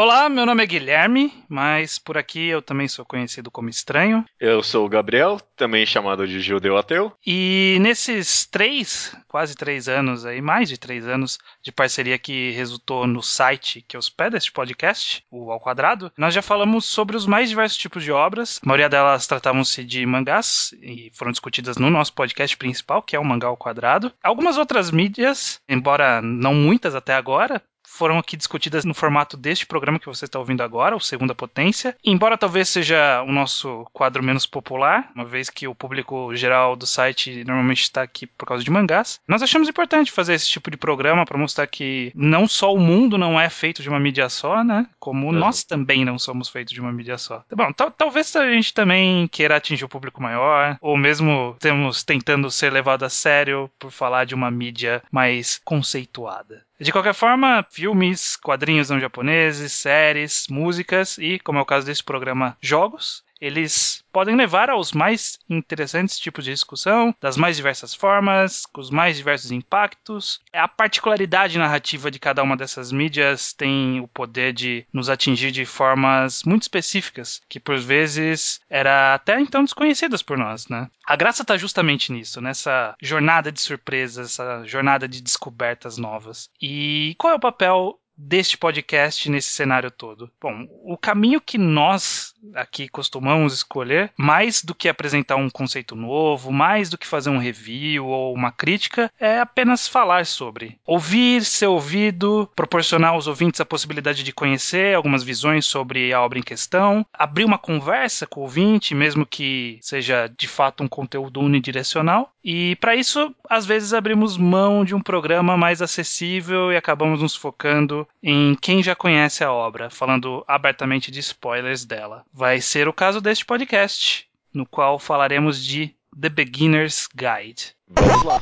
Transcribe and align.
Olá, 0.00 0.28
meu 0.28 0.46
nome 0.46 0.62
é 0.62 0.66
Guilherme, 0.66 1.34
mas 1.48 1.98
por 1.98 2.16
aqui 2.16 2.46
eu 2.46 2.62
também 2.62 2.86
sou 2.86 3.04
conhecido 3.04 3.50
como 3.50 3.68
Estranho. 3.68 4.24
Eu 4.38 4.62
sou 4.62 4.86
o 4.86 4.88
Gabriel, 4.88 5.40
também 5.56 5.84
chamado 5.84 6.24
de 6.24 6.38
Judeu 6.38 6.76
Ateu. 6.76 7.12
E 7.26 7.78
nesses 7.80 8.46
três, 8.46 9.12
quase 9.26 9.56
três 9.56 9.88
anos 9.88 10.24
aí, 10.24 10.40
mais 10.40 10.68
de 10.68 10.78
três 10.78 11.08
anos 11.08 11.36
de 11.60 11.72
parceria 11.72 12.16
que 12.16 12.52
resultou 12.52 13.08
no 13.08 13.20
site 13.20 13.84
que 13.88 13.96
hospeda 13.96 14.36
este 14.36 14.52
podcast, 14.52 15.24
o 15.32 15.50
Ao 15.50 15.58
Quadrado, 15.58 16.12
nós 16.16 16.32
já 16.32 16.42
falamos 16.42 16.84
sobre 16.84 17.16
os 17.16 17.26
mais 17.26 17.48
diversos 17.48 17.76
tipos 17.76 18.04
de 18.04 18.12
obras. 18.12 18.60
A 18.62 18.68
maioria 18.68 18.88
delas 18.88 19.26
tratavam-se 19.26 19.82
de 19.82 20.06
mangás 20.06 20.72
e 20.80 21.10
foram 21.12 21.32
discutidas 21.32 21.76
no 21.76 21.90
nosso 21.90 22.12
podcast 22.12 22.56
principal, 22.56 23.02
que 23.02 23.16
é 23.16 23.18
o 23.18 23.24
Mangá 23.24 23.48
ao 23.48 23.56
Quadrado. 23.56 24.12
Algumas 24.22 24.58
outras 24.58 24.92
mídias, 24.92 25.60
embora 25.68 26.22
não 26.22 26.54
muitas 26.54 26.94
até 26.94 27.14
agora, 27.14 27.60
foram 27.98 28.16
aqui 28.16 28.36
discutidas 28.36 28.84
no 28.84 28.94
formato 28.94 29.36
deste 29.36 29.66
programa 29.66 29.98
que 29.98 30.06
você 30.06 30.24
está 30.24 30.38
ouvindo 30.38 30.62
agora, 30.62 30.94
o 30.94 31.00
Segunda 31.00 31.34
Potência. 31.34 31.96
Embora 32.04 32.38
talvez 32.38 32.68
seja 32.68 33.24
o 33.26 33.32
nosso 33.32 33.84
quadro 33.92 34.22
menos 34.22 34.46
popular, 34.46 35.10
uma 35.16 35.24
vez 35.24 35.50
que 35.50 35.66
o 35.66 35.74
público 35.74 36.32
geral 36.36 36.76
do 36.76 36.86
site 36.86 37.42
normalmente 37.44 37.82
está 37.82 38.02
aqui 38.02 38.24
por 38.24 38.46
causa 38.46 38.62
de 38.62 38.70
mangás, 38.70 39.20
nós 39.26 39.42
achamos 39.42 39.68
importante 39.68 40.12
fazer 40.12 40.34
esse 40.34 40.48
tipo 40.48 40.70
de 40.70 40.76
programa 40.76 41.26
para 41.26 41.36
mostrar 41.36 41.66
que 41.66 42.12
não 42.14 42.46
só 42.46 42.72
o 42.72 42.78
mundo 42.78 43.18
não 43.18 43.38
é 43.38 43.50
feito 43.50 43.82
de 43.82 43.88
uma 43.88 43.98
mídia 43.98 44.28
só, 44.28 44.62
né? 44.62 44.86
Como 45.00 45.26
uhum. 45.26 45.32
nós 45.32 45.64
também 45.64 46.04
não 46.04 46.20
somos 46.20 46.48
feitos 46.48 46.72
de 46.72 46.80
uma 46.80 46.92
mídia 46.92 47.18
só. 47.18 47.44
Bom, 47.52 47.72
talvez 47.72 48.36
a 48.36 48.48
gente 48.48 48.72
também 48.72 49.26
queira 49.26 49.56
atingir 49.56 49.84
o 49.84 49.88
público 49.88 50.22
maior, 50.22 50.78
ou 50.80 50.96
mesmo 50.96 51.56
temos 51.58 52.04
tentando 52.04 52.48
ser 52.48 52.72
levado 52.72 53.04
a 53.04 53.10
sério 53.10 53.68
por 53.76 53.90
falar 53.90 54.24
de 54.24 54.36
uma 54.36 54.52
mídia 54.52 55.02
mais 55.10 55.60
conceituada. 55.64 56.67
De 56.80 56.92
qualquer 56.92 57.14
forma, 57.14 57.66
filmes, 57.70 58.36
quadrinhos 58.36 58.88
não 58.88 59.00
japoneses, 59.00 59.72
séries, 59.72 60.46
músicas 60.48 61.18
e, 61.18 61.40
como 61.40 61.58
é 61.58 61.62
o 61.62 61.66
caso 61.66 61.84
desse 61.84 62.04
programa, 62.04 62.56
jogos, 62.60 63.24
eles 63.40 64.04
podem 64.12 64.36
levar 64.36 64.70
aos 64.70 64.92
mais 64.92 65.38
interessantes 65.48 66.18
tipos 66.18 66.44
de 66.44 66.50
discussão, 66.50 67.14
das 67.20 67.36
mais 67.36 67.56
diversas 67.56 67.94
formas, 67.94 68.66
com 68.66 68.80
os 68.80 68.90
mais 68.90 69.16
diversos 69.16 69.50
impactos. 69.50 70.40
A 70.52 70.66
particularidade 70.66 71.58
narrativa 71.58 72.10
de 72.10 72.18
cada 72.18 72.42
uma 72.42 72.56
dessas 72.56 72.90
mídias 72.90 73.52
tem 73.52 74.00
o 74.00 74.08
poder 74.08 74.52
de 74.52 74.86
nos 74.92 75.08
atingir 75.08 75.50
de 75.50 75.64
formas 75.64 76.42
muito 76.42 76.62
específicas, 76.62 77.40
que 77.48 77.60
por 77.60 77.78
vezes 77.78 78.60
era 78.68 79.14
até 79.14 79.40
então 79.40 79.62
desconhecidas 79.62 80.22
por 80.22 80.36
nós, 80.36 80.68
né? 80.68 80.88
A 81.06 81.16
graça 81.16 81.42
está 81.42 81.56
justamente 81.56 82.12
nisso, 82.12 82.40
nessa 82.40 82.94
jornada 83.00 83.50
de 83.50 83.60
surpresas, 83.60 84.32
essa 84.32 84.64
jornada 84.64 85.08
de 85.08 85.22
descobertas 85.22 85.96
novas. 85.96 86.50
E 86.60 87.14
qual 87.18 87.32
é 87.32 87.36
o 87.36 87.40
papel 87.40 87.98
deste 88.18 88.58
podcast 88.58 89.30
nesse 89.30 89.50
cenário 89.50 89.90
todo? 89.90 90.30
Bom, 90.40 90.66
o 90.82 90.96
caminho 90.96 91.40
que 91.40 91.56
nós 91.56 92.34
aqui 92.54 92.88
costumamos 92.88 93.52
escolher, 93.52 94.12
mais 94.16 94.62
do 94.62 94.74
que 94.74 94.88
apresentar 94.88 95.36
um 95.36 95.48
conceito 95.48 95.94
novo, 95.94 96.52
mais 96.52 96.88
do 96.88 96.98
que 96.98 97.06
fazer 97.06 97.30
um 97.30 97.38
review 97.38 98.06
ou 98.06 98.34
uma 98.34 98.50
crítica, 98.50 99.10
é 99.20 99.38
apenas 99.38 99.86
falar 99.86 100.26
sobre. 100.26 100.78
Ouvir, 100.86 101.44
ser 101.44 101.66
ouvido, 101.66 102.50
proporcionar 102.56 103.12
aos 103.12 103.26
ouvintes 103.26 103.60
a 103.60 103.66
possibilidade 103.66 104.24
de 104.24 104.32
conhecer 104.32 104.96
algumas 104.96 105.22
visões 105.22 105.66
sobre 105.66 106.12
a 106.12 106.20
obra 106.20 106.38
em 106.38 106.42
questão, 106.42 107.06
abrir 107.12 107.44
uma 107.44 107.58
conversa 107.58 108.26
com 108.26 108.40
o 108.40 108.44
ouvinte, 108.44 108.94
mesmo 108.94 109.26
que 109.26 109.78
seja 109.80 110.28
de 110.36 110.48
fato 110.48 110.82
um 110.82 110.88
conteúdo 110.88 111.40
unidirecional. 111.40 112.32
E 112.42 112.76
para 112.76 112.96
isso, 112.96 113.34
às 113.48 113.66
vezes 113.66 113.92
abrimos 113.92 114.36
mão 114.36 114.84
de 114.84 114.94
um 114.94 115.00
programa 115.00 115.56
mais 115.56 115.82
acessível 115.82 116.72
e 116.72 116.76
acabamos 116.76 117.20
nos 117.20 117.36
focando 117.36 118.07
em 118.22 118.54
quem 118.54 118.82
já 118.82 118.94
conhece 118.94 119.44
a 119.44 119.52
obra, 119.52 119.90
falando 119.90 120.44
abertamente 120.46 121.10
de 121.10 121.20
spoilers 121.20 121.84
dela. 121.84 122.24
Vai 122.32 122.60
ser 122.60 122.88
o 122.88 122.92
caso 122.92 123.20
deste 123.20 123.44
podcast, 123.44 124.26
no 124.52 124.66
qual 124.66 124.98
falaremos 124.98 125.64
de 125.64 125.94
The 126.20 126.28
Beginner's 126.28 127.08
Guide. 127.14 127.74
Vamos 127.88 128.24
lá. 128.24 128.40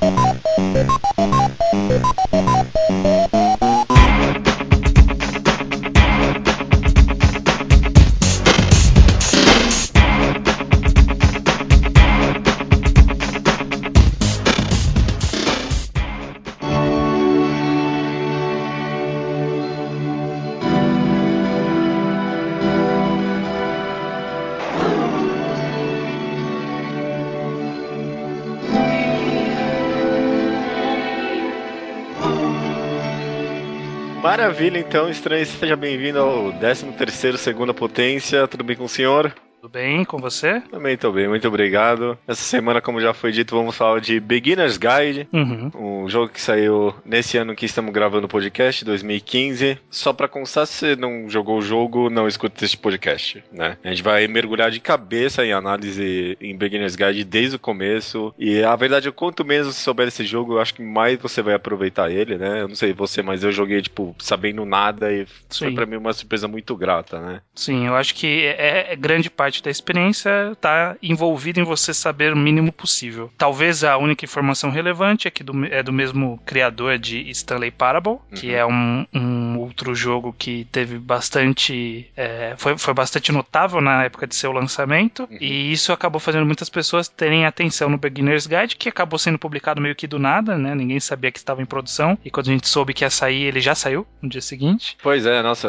Maravilha, 34.57 34.79
então, 34.79 35.11
estranho, 35.11 35.45
seja 35.45 35.77
bem-vindo 35.77 36.19
ao 36.19 36.51
13 36.51 36.87
terceiro 36.93 37.37
Segunda 37.37 37.75
Potência, 37.75 38.49
tudo 38.49 38.65
bem 38.65 38.75
com 38.75 38.85
o 38.85 38.89
senhor? 38.89 39.31
Tudo 39.67 39.73
bem 39.73 40.05
com 40.05 40.19
você? 40.19 40.61
Também 40.71 40.95
estou 40.95 41.13
bem, 41.13 41.27
muito 41.27 41.49
obrigado. 41.49 42.17
Essa 42.25 42.43
semana, 42.43 42.81
como 42.81 43.01
já 43.01 43.13
foi 43.13 43.33
dito, 43.33 43.57
vamos 43.57 43.77
falar 43.77 44.01
de 44.01 44.21
Beginner's 44.21 44.79
Guide, 44.79 45.29
uhum. 45.33 46.05
um 46.05 46.09
jogo 46.09 46.29
que 46.29 46.41
saiu 46.41 46.95
nesse 47.05 47.37
ano 47.37 47.53
que 47.53 47.67
estamos 47.67 47.93
gravando 47.93 48.27
o 48.27 48.29
podcast, 48.29 48.85
2015. 48.85 49.77
Só 49.91 50.13
para 50.13 50.29
constar, 50.29 50.69
se 50.69 50.75
você 50.75 50.95
não 50.95 51.29
jogou 51.29 51.59
o 51.59 51.63
jogo, 51.63 52.09
não 52.09 52.29
escuta 52.29 52.65
este 52.65 52.77
podcast, 52.77 53.43
né? 53.51 53.77
A 53.83 53.89
gente 53.89 54.05
vai 54.05 54.29
mergulhar 54.29 54.71
de 54.71 54.79
cabeça 54.79 55.45
em 55.45 55.53
análise 55.53 56.39
em 56.41 56.57
Beginner's 56.57 56.95
Guide 56.95 57.25
desde 57.25 57.57
o 57.57 57.59
começo. 57.59 58.33
E 58.39 58.63
a 58.63 58.77
verdade 58.77 59.09
é 59.09 59.11
quanto 59.11 59.45
menos 59.45 59.67
você 59.67 59.83
souber 59.83 60.07
desse 60.07 60.25
jogo, 60.25 60.53
eu 60.55 60.61
acho 60.61 60.75
que 60.75 60.83
mais 60.83 61.19
você 61.19 61.43
vai 61.43 61.55
aproveitar 61.55 62.09
ele, 62.09 62.39
né? 62.39 62.61
Eu 62.61 62.69
não 62.69 62.77
sei 62.77 62.93
você, 62.93 63.21
mas 63.21 63.43
eu 63.43 63.51
joguei, 63.51 63.83
tipo, 63.83 64.15
sabendo 64.21 64.65
nada 64.65 65.13
e 65.13 65.27
Sim. 65.51 65.65
foi 65.65 65.75
para 65.75 65.87
mim 65.87 65.97
uma 65.97 66.13
surpresa 66.13 66.47
muito 66.47 66.77
grata, 66.77 67.21
né? 67.21 67.41
Sim, 67.53 67.89
eu 67.89 67.97
acho 67.97 68.15
que 68.15 68.45
é, 68.45 68.93
é 68.93 68.97
grande 68.97 69.29
parte 69.29 69.56
parte 69.57 69.63
da 69.63 69.71
experiência 69.71 70.53
está 70.53 70.97
envolvida 71.03 71.61
em 71.61 71.65
você 71.65 71.95
saber 71.95 72.33
o 72.33 72.37
mínimo 72.37 72.73
possível. 72.73 73.31
Talvez 73.37 73.85
a 73.85 73.97
única 73.97 74.25
informação 74.25 74.71
relevante 74.71 75.29
é 75.29 75.31
que 75.31 75.43
do, 75.43 75.65
é 75.67 75.83
do 75.83 75.93
mesmo 75.93 76.41
criador 76.45 76.99
de 76.99 77.29
Stanley 77.31 77.71
Parable, 77.71 78.13
uhum. 78.13 78.21
que 78.35 78.55
é 78.55 78.65
um, 78.65 79.07
um, 79.15 79.59
outro 79.59 79.95
jogo 79.95 80.35
que 80.37 80.67
teve 80.71 80.99
bastante. 80.99 82.11
É, 82.17 82.55
foi, 82.57 82.77
foi 82.77 82.95
bastante 82.95 83.33
notável 83.33 83.81
na 83.81 84.05
época 84.05 84.27
de 84.27 84.35
seu 84.35 84.53
lançamento, 84.53 85.29
uhum. 85.31 85.39
e 85.41 85.73
isso 85.73 85.93
acabou 85.93 86.21
fazendo 86.21 86.47
muitas 86.47 86.69
pessoas 86.69 87.09
terem 87.09 87.47
atenção 87.47 87.89
no 87.89 87.99
Beginner's 87.99 88.47
Guide, 88.47 88.77
que 88.77 88.89
acabou 88.89 89.19
sendo 89.19 89.39
publicado 89.39 89.81
meio 89.81 89.95
que 89.95 90.07
do 90.07 90.19
nada, 90.19 90.59
né? 90.59 90.75
Ninguém 90.75 91.01
sabia 91.01 91.31
que 91.31 91.39
estava 91.39 91.63
em 91.63 91.67
produção, 91.67 92.19
e 92.25 92.31
quando 92.31 92.49
a 92.49 92.53
gente 92.53 92.69
soube 92.69 92.93
que 92.93 93.05
ia 93.05 93.11
sair, 93.11 93.45
ele 93.45 93.61
já 93.61 93.75
saiu 93.75 94.07
no 94.21 94.29
dia 94.29 94.41
seguinte. 94.41 94.97
Pois 95.03 95.27
é, 95.27 95.43
nossa, 95.43 95.69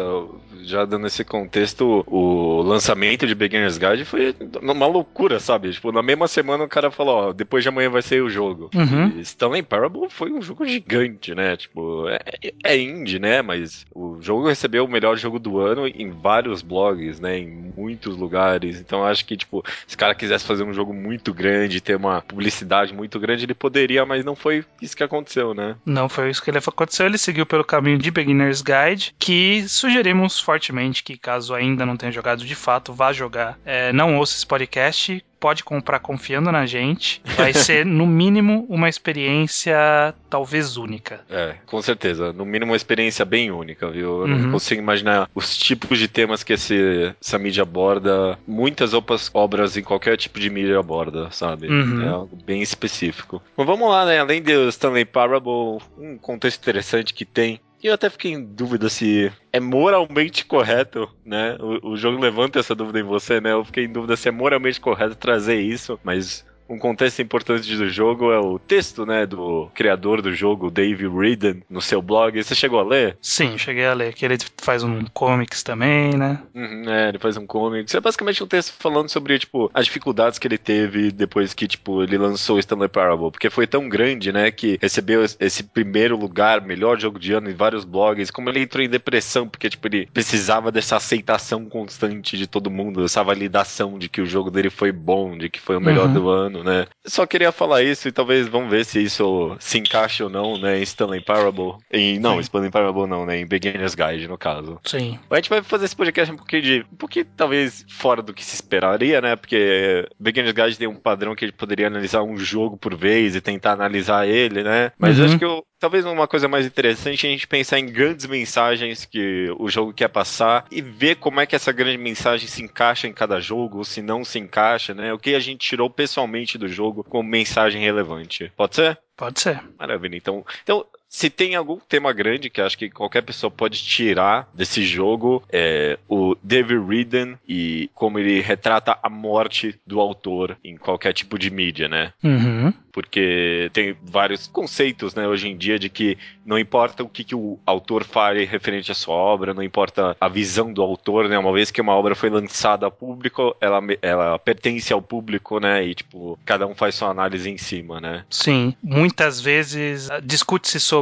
já 0.64 0.86
dando 0.86 1.08
esse 1.08 1.24
contexto, 1.24 2.04
o 2.08 2.62
lançamento 2.62 3.28
de 3.28 3.36
Beginner's 3.36 3.67
Guide 3.76 4.06
foi 4.06 4.36
uma 4.62 4.86
loucura, 4.86 5.40
sabe? 5.40 5.72
Tipo, 5.72 5.92
na 5.92 6.04
mesma 6.04 6.28
semana 6.28 6.64
o 6.64 6.70
cara 6.70 6.92
falou, 6.92 7.16
ó, 7.16 7.34
depois 7.34 7.64
de 7.64 7.70
amanhã 7.70 7.90
vai 7.90 8.04
ser 8.04 8.22
o 8.22 8.30
jogo. 8.30 8.70
Uhum. 8.76 9.20
Stanley 9.22 9.64
Parable 9.64 10.10
foi 10.10 10.32
um 10.32 10.42
jogo 10.42 10.66
gigante, 10.66 11.34
né? 11.34 11.58
Tipo, 11.58 12.08
é, 12.08 12.54
é 12.64 12.78
indie, 12.78 13.20
né? 13.20 13.42
Mas 13.42 13.86
o 13.94 14.20
jogo 14.22 14.48
recebeu 14.48 14.86
o 14.86 14.88
melhor 14.88 15.18
jogo 15.18 15.40
do 15.40 15.60
ano 15.60 15.88
em 15.88 16.12
vários 16.12 16.62
blogs, 16.62 17.20
né? 17.20 17.40
Em 17.40 17.74
muitos 17.76 18.16
lugares. 18.16 18.80
Então 18.80 19.04
acho 19.04 19.26
que, 19.26 19.36
tipo, 19.36 19.64
se 19.88 19.96
o 19.96 19.98
cara 19.98 20.14
quisesse 20.14 20.46
fazer 20.46 20.64
um 20.64 20.74
jogo 20.74 20.94
muito 20.94 21.34
grande, 21.34 21.82
ter 21.82 21.96
uma 21.96 22.22
publicidade 22.22 22.94
muito 22.94 23.20
grande, 23.20 23.46
ele 23.46 23.54
poderia, 23.54 24.06
mas 24.06 24.24
não 24.24 24.36
foi 24.36 24.64
isso 24.82 24.96
que 24.96 25.04
aconteceu, 25.04 25.54
né? 25.54 25.76
Não 25.86 26.08
foi 26.08 26.30
isso 26.30 26.44
que 26.44 26.50
ele 26.50 26.60
aconteceu. 26.60 27.06
Ele 27.06 27.18
seguiu 27.18 27.46
pelo 27.46 27.64
caminho 27.64 27.98
de 27.98 28.12
Beginner's 28.12 28.62
Guide, 28.62 29.16
que 29.18 29.68
sugerimos 29.68 30.40
fortemente 30.40 31.04
que, 31.04 31.18
caso 31.18 31.54
ainda 31.54 31.86
não 31.86 31.98
tenha 31.98 32.12
jogado 32.12 32.46
de 32.46 32.56
fato, 32.56 32.94
vá 32.94 33.14
jogar. 33.14 33.57
É, 33.66 33.92
não 33.94 34.18
ouça 34.18 34.36
esse 34.36 34.46
podcast, 34.46 35.24
pode 35.40 35.64
comprar 35.64 36.00
confiando 36.00 36.52
na 36.52 36.66
gente. 36.66 37.22
Vai 37.36 37.54
ser, 37.54 37.86
no 37.86 38.06
mínimo, 38.06 38.66
uma 38.70 38.90
experiência 38.90 40.14
talvez 40.30 40.78
única. 40.78 41.22
É, 41.30 41.56
com 41.66 41.82
certeza. 41.82 42.34
No 42.34 42.46
mínimo, 42.46 42.72
uma 42.72 42.78
experiência 42.78 43.24
bem 43.24 43.52
única, 43.52 43.90
viu? 43.90 44.08
Eu 44.08 44.20
uhum. 44.22 44.38
não 44.38 44.52
consigo 44.52 44.82
imaginar 44.82 45.30
os 45.34 45.58
tipos 45.58 46.00
de 46.00 46.08
temas 46.08 46.44
que 46.44 46.54
esse, 46.54 47.14
essa 47.22 47.38
mídia 47.38 47.64
aborda. 47.64 48.38
Muitas 48.48 48.94
outras 48.94 49.30
obras 49.34 49.78
em 49.78 49.84
qualquer 49.84 50.18
tipo 50.18 50.40
de 50.40 50.50
mídia 50.50 50.80
aborda, 50.80 51.30
sabe? 51.32 51.68
Uhum. 51.68 52.04
É 52.04 52.08
algo 52.10 52.38
bem 52.46 52.62
específico. 52.62 53.42
Mas 53.56 53.68
vamos 53.68 53.90
lá, 53.90 54.06
né? 54.06 54.20
Além 54.20 54.42
de 54.42 54.68
Stanley 54.70 55.06
Parable, 55.06 55.80
um 55.98 56.18
contexto 56.18 56.60
interessante 56.62 57.14
que 57.14 57.26
tem 57.26 57.60
e 57.82 57.88
eu 57.88 57.94
até 57.94 58.10
fiquei 58.10 58.32
em 58.32 58.44
dúvida 58.44 58.90
se 58.90 59.32
é 59.52 59.60
moralmente 59.60 60.46
correto, 60.46 61.10
né? 61.24 61.56
O, 61.60 61.92
o, 61.92 61.98
jogo 61.98 62.20
levanta 62.20 62.60
essa 62.60 62.74
dúvida 62.74 63.00
em 63.00 63.04
você, 63.04 63.40
né? 63.40 63.54
Eu 63.54 63.64
fiquei 63.64 63.86
em 63.86 63.92
dúvida 63.92 64.16
se 64.16 64.28
é 64.28 64.32
moralmente 64.32 64.82
correto 64.82 65.16
trazer 65.16 65.60
isso, 65.60 66.00
mas 66.04 66.46
um 66.70 66.78
contexto 66.78 67.22
importante 67.22 67.76
do 67.76 67.90
jogo 67.90 68.32
é 68.32 68.40
o 68.40 68.60
texto, 68.60 69.06
né, 69.06 69.26
do 69.26 69.70
criador 69.74 70.22
do 70.22 70.34
jogo, 70.34 70.70
Dave 70.70 71.08
Reardon, 71.08 71.62
no 71.70 71.82
seu 71.82 72.02
blog. 72.02 72.42
Você 72.42 72.56
chegou 72.56 72.80
a 72.80 72.84
ler? 72.84 73.18
Sim, 73.22 73.58
cheguei 73.58 73.86
a 73.86 73.94
ler. 73.94 74.14
Que 74.14 74.26
ele 74.26 74.38
faz 74.58 74.84
um 74.84 75.04
comics 75.14 75.64
também, 75.64 76.12
né? 76.16 76.40
Uhum, 76.54 76.84
é, 76.88 77.10
ele 77.10 77.20
faz 77.20 77.38
um 77.38 77.46
comics. 77.46 77.94
É 77.94 78.00
basicamente 78.00 78.44
um 78.44 78.48
texto 78.48 78.74
falando 78.80 79.10
sobre, 79.10 79.40
tipo, 79.40 79.70
as 79.74 79.86
dificuldades 79.86 80.40
que 80.40 80.48
ele 80.48 80.58
teve 80.58 81.12
depois 81.12 81.54
que, 81.54 81.68
tipo, 81.68 82.04
ele 82.04 82.18
lançou 82.18 82.60
Stanley 82.60 82.90
Parable. 82.90 83.32
Porque 83.32 83.50
foi 83.50 83.68
tão 83.68 83.88
grande, 83.88 84.32
né, 84.32 84.52
que 84.52 84.78
recebeu 84.82 85.24
esse 85.40 85.64
primeiro 85.64 86.18
lugar, 86.18 86.62
melhor 86.62 87.00
jogo 87.00 87.20
de 87.20 87.34
ano 87.34 87.50
em 87.50 87.56
vários 87.56 87.86
blogs. 87.86 88.32
Como 88.32 88.50
ele 88.50 88.62
entrou 88.62 88.84
em 88.84 88.90
depressão, 88.90 89.48
porque, 89.48 89.70
tipo, 89.70 89.88
ele 89.88 90.08
precisava 90.14 90.72
dessa 90.72 90.98
aceitação 90.98 91.66
constante 91.66 92.38
de 92.38 92.48
todo 92.48 92.72
mundo, 92.72 93.04
essa 93.04 93.24
validação 93.24 93.98
de 93.98 94.10
que 94.10 94.22
o 94.22 94.26
jogo 94.26 94.50
dele 94.50 94.70
foi 94.70 94.92
bom, 94.92 95.38
de 95.38 95.50
que 95.50 95.60
foi 95.60 95.78
o 95.78 95.82
melhor 95.82 96.08
uhum. 96.08 96.14
do 96.14 96.30
ano, 96.30 96.57
né? 96.64 96.88
Só 97.06 97.26
queria 97.26 97.52
falar 97.52 97.84
isso 97.84 98.08
e 98.08 98.12
talvez 98.12 98.48
vamos 98.48 98.70
ver 98.70 98.86
se 98.86 99.02
isso 99.02 99.56
se 99.60 99.78
encaixa 99.78 100.24
ou 100.24 100.30
não, 100.30 100.58
né, 100.58 100.80
em 100.80 100.84
Stanley 100.84 101.22
Parable. 101.22 101.76
Em, 101.92 102.20
não, 102.20 102.36
Sim. 102.36 102.42
Stanley 102.42 102.72
Parable 102.72 103.08
não, 103.08 103.26
né, 103.26 103.40
em 103.40 103.48
Beginner's 103.48 103.96
Guide, 103.96 104.28
no 104.28 104.38
caso. 104.38 104.80
Sim. 104.84 105.20
A 105.30 105.36
gente 105.36 105.50
vai 105.50 105.62
fazer 105.62 105.86
esse 105.86 105.96
podcast 105.96 106.34
um 106.34 106.38
pouquinho 106.38 106.62
de, 106.62 106.86
um 106.92 106.96
pouquinho 106.96 107.26
talvez 107.36 107.86
fora 107.90 108.22
do 108.22 108.34
que 108.34 108.44
se 108.44 108.56
esperaria, 108.56 109.22
né, 109.22 109.36
porque 109.36 110.08
Beginner's 110.20 110.54
Guide 110.54 110.78
tem 110.78 110.88
um 110.88 110.96
padrão 110.96 111.36
que 111.36 111.46
a 111.46 111.48
gente 111.48 111.58
poderia 111.58 111.88
analisar 111.88 112.24
um 112.24 112.38
jogo 112.38 112.78
por 112.78 112.96
vez 112.96 113.36
e 113.36 113.42
tentar 113.42 113.74
analisar 113.74 114.28
ele, 114.28 114.64
né, 114.64 114.92
mas 114.98 115.20
uhum. 115.20 115.26
acho 115.26 115.38
que 115.38 115.46
eu, 115.46 115.66
Talvez 115.80 116.06
uma 116.06 116.28
coisa 116.28 116.48
mais 116.48 116.66
interessante 116.66 117.26
é 117.26 117.30
a 117.30 117.34
gente 117.34 117.48
pensar 117.48 117.78
em 117.78 117.86
grandes 117.86 118.26
mensagens 118.26 119.06
que 119.06 119.54
o 119.60 119.70
jogo 119.70 119.94
quer 119.94 120.08
passar 120.08 120.66
e 120.72 120.82
ver 120.82 121.18
como 121.18 121.40
é 121.40 121.46
que 121.46 121.56
essa 121.56 121.72
grande 121.72 122.00
mensagem 122.00 122.48
se 122.48 122.64
encaixa 122.64 123.08
em 123.08 123.14
cada 123.14 123.40
jogo, 123.40 123.78
ou 123.78 123.84
se 123.84 124.02
não 124.02 124.26
se 124.26 124.40
encaixa, 124.40 124.96
né? 124.96 125.14
O 125.14 125.20
que 125.20 125.36
a 125.36 125.40
gente 125.40 125.68
tirou 125.68 125.90
pessoalmente 125.90 126.58
do 126.58 126.68
jogo 126.68 127.04
como 127.04 127.30
mensagem 127.30 127.82
relevante. 127.82 128.52
Pode 128.58 128.76
ser? 128.76 129.00
Pode 129.16 129.40
ser. 129.40 129.64
Maravilha. 129.78 130.16
Então, 130.16 130.44
então 130.64 130.86
se 131.10 131.30
tem 131.30 131.56
algum 131.56 131.78
tema 131.78 132.12
grande 132.14 132.50
que 132.50 132.62
acho 132.62 132.78
que 132.78 132.90
qualquer 132.90 133.22
pessoa 133.22 133.50
pode 133.50 133.82
tirar 133.82 134.50
desse 134.54 134.84
jogo, 134.84 135.44
é 135.50 135.98
o 136.08 136.36
David 136.44 136.86
Reardon 136.86 137.38
e 137.48 137.90
como 137.94 138.20
ele 138.20 138.42
retrata 138.42 138.98
a 139.02 139.10
morte 139.10 139.80
do 139.86 140.00
autor 140.00 140.58
em 140.64 140.78
qualquer 140.78 141.14
tipo 141.14 141.40
de 141.40 141.50
mídia, 141.50 141.88
né? 141.88 142.14
Uhum 142.24 142.74
porque 142.98 143.70
tem 143.74 143.96
vários 144.02 144.48
conceitos, 144.48 145.14
né, 145.14 145.28
hoje 145.28 145.48
em 145.48 145.56
dia 145.56 145.78
de 145.78 145.88
que 145.88 146.18
não 146.44 146.58
importa 146.58 147.04
o 147.04 147.08
que, 147.08 147.24
que 147.24 147.36
o 147.36 147.60
autor 147.64 148.04
fale 148.04 148.44
referente 148.44 148.92
à 148.92 148.96
sua 148.96 149.14
obra, 149.14 149.54
não 149.54 149.62
importa 149.62 150.18
a 150.20 150.28
visão 150.28 150.74
do 150.74 150.82
autor, 150.82 151.30
né, 151.30 151.38
uma 151.38 151.54
vez 151.54 151.70
que 151.70 151.80
uma 151.80 151.94
obra 151.94 152.16
foi 152.16 152.32
lançada 152.32 152.88
ao 152.88 152.92
público, 152.92 153.56
ela, 153.62 153.80
ela 154.02 154.40
pertence 154.40 154.92
ao 154.92 155.00
público, 155.00 155.60
né, 155.60 155.86
e 155.86 155.94
tipo, 155.94 156.40
cada 156.44 156.66
um 156.66 156.74
faz 156.74 156.96
sua 156.96 157.10
análise 157.10 157.48
em 157.48 157.58
cima, 157.60 158.02
né. 158.02 158.26
Sim, 158.32 158.74
muitas 158.82 159.40
vezes 159.40 160.10
ah, 160.10 160.20
discute-se 160.20 160.80
sobre 160.80 160.97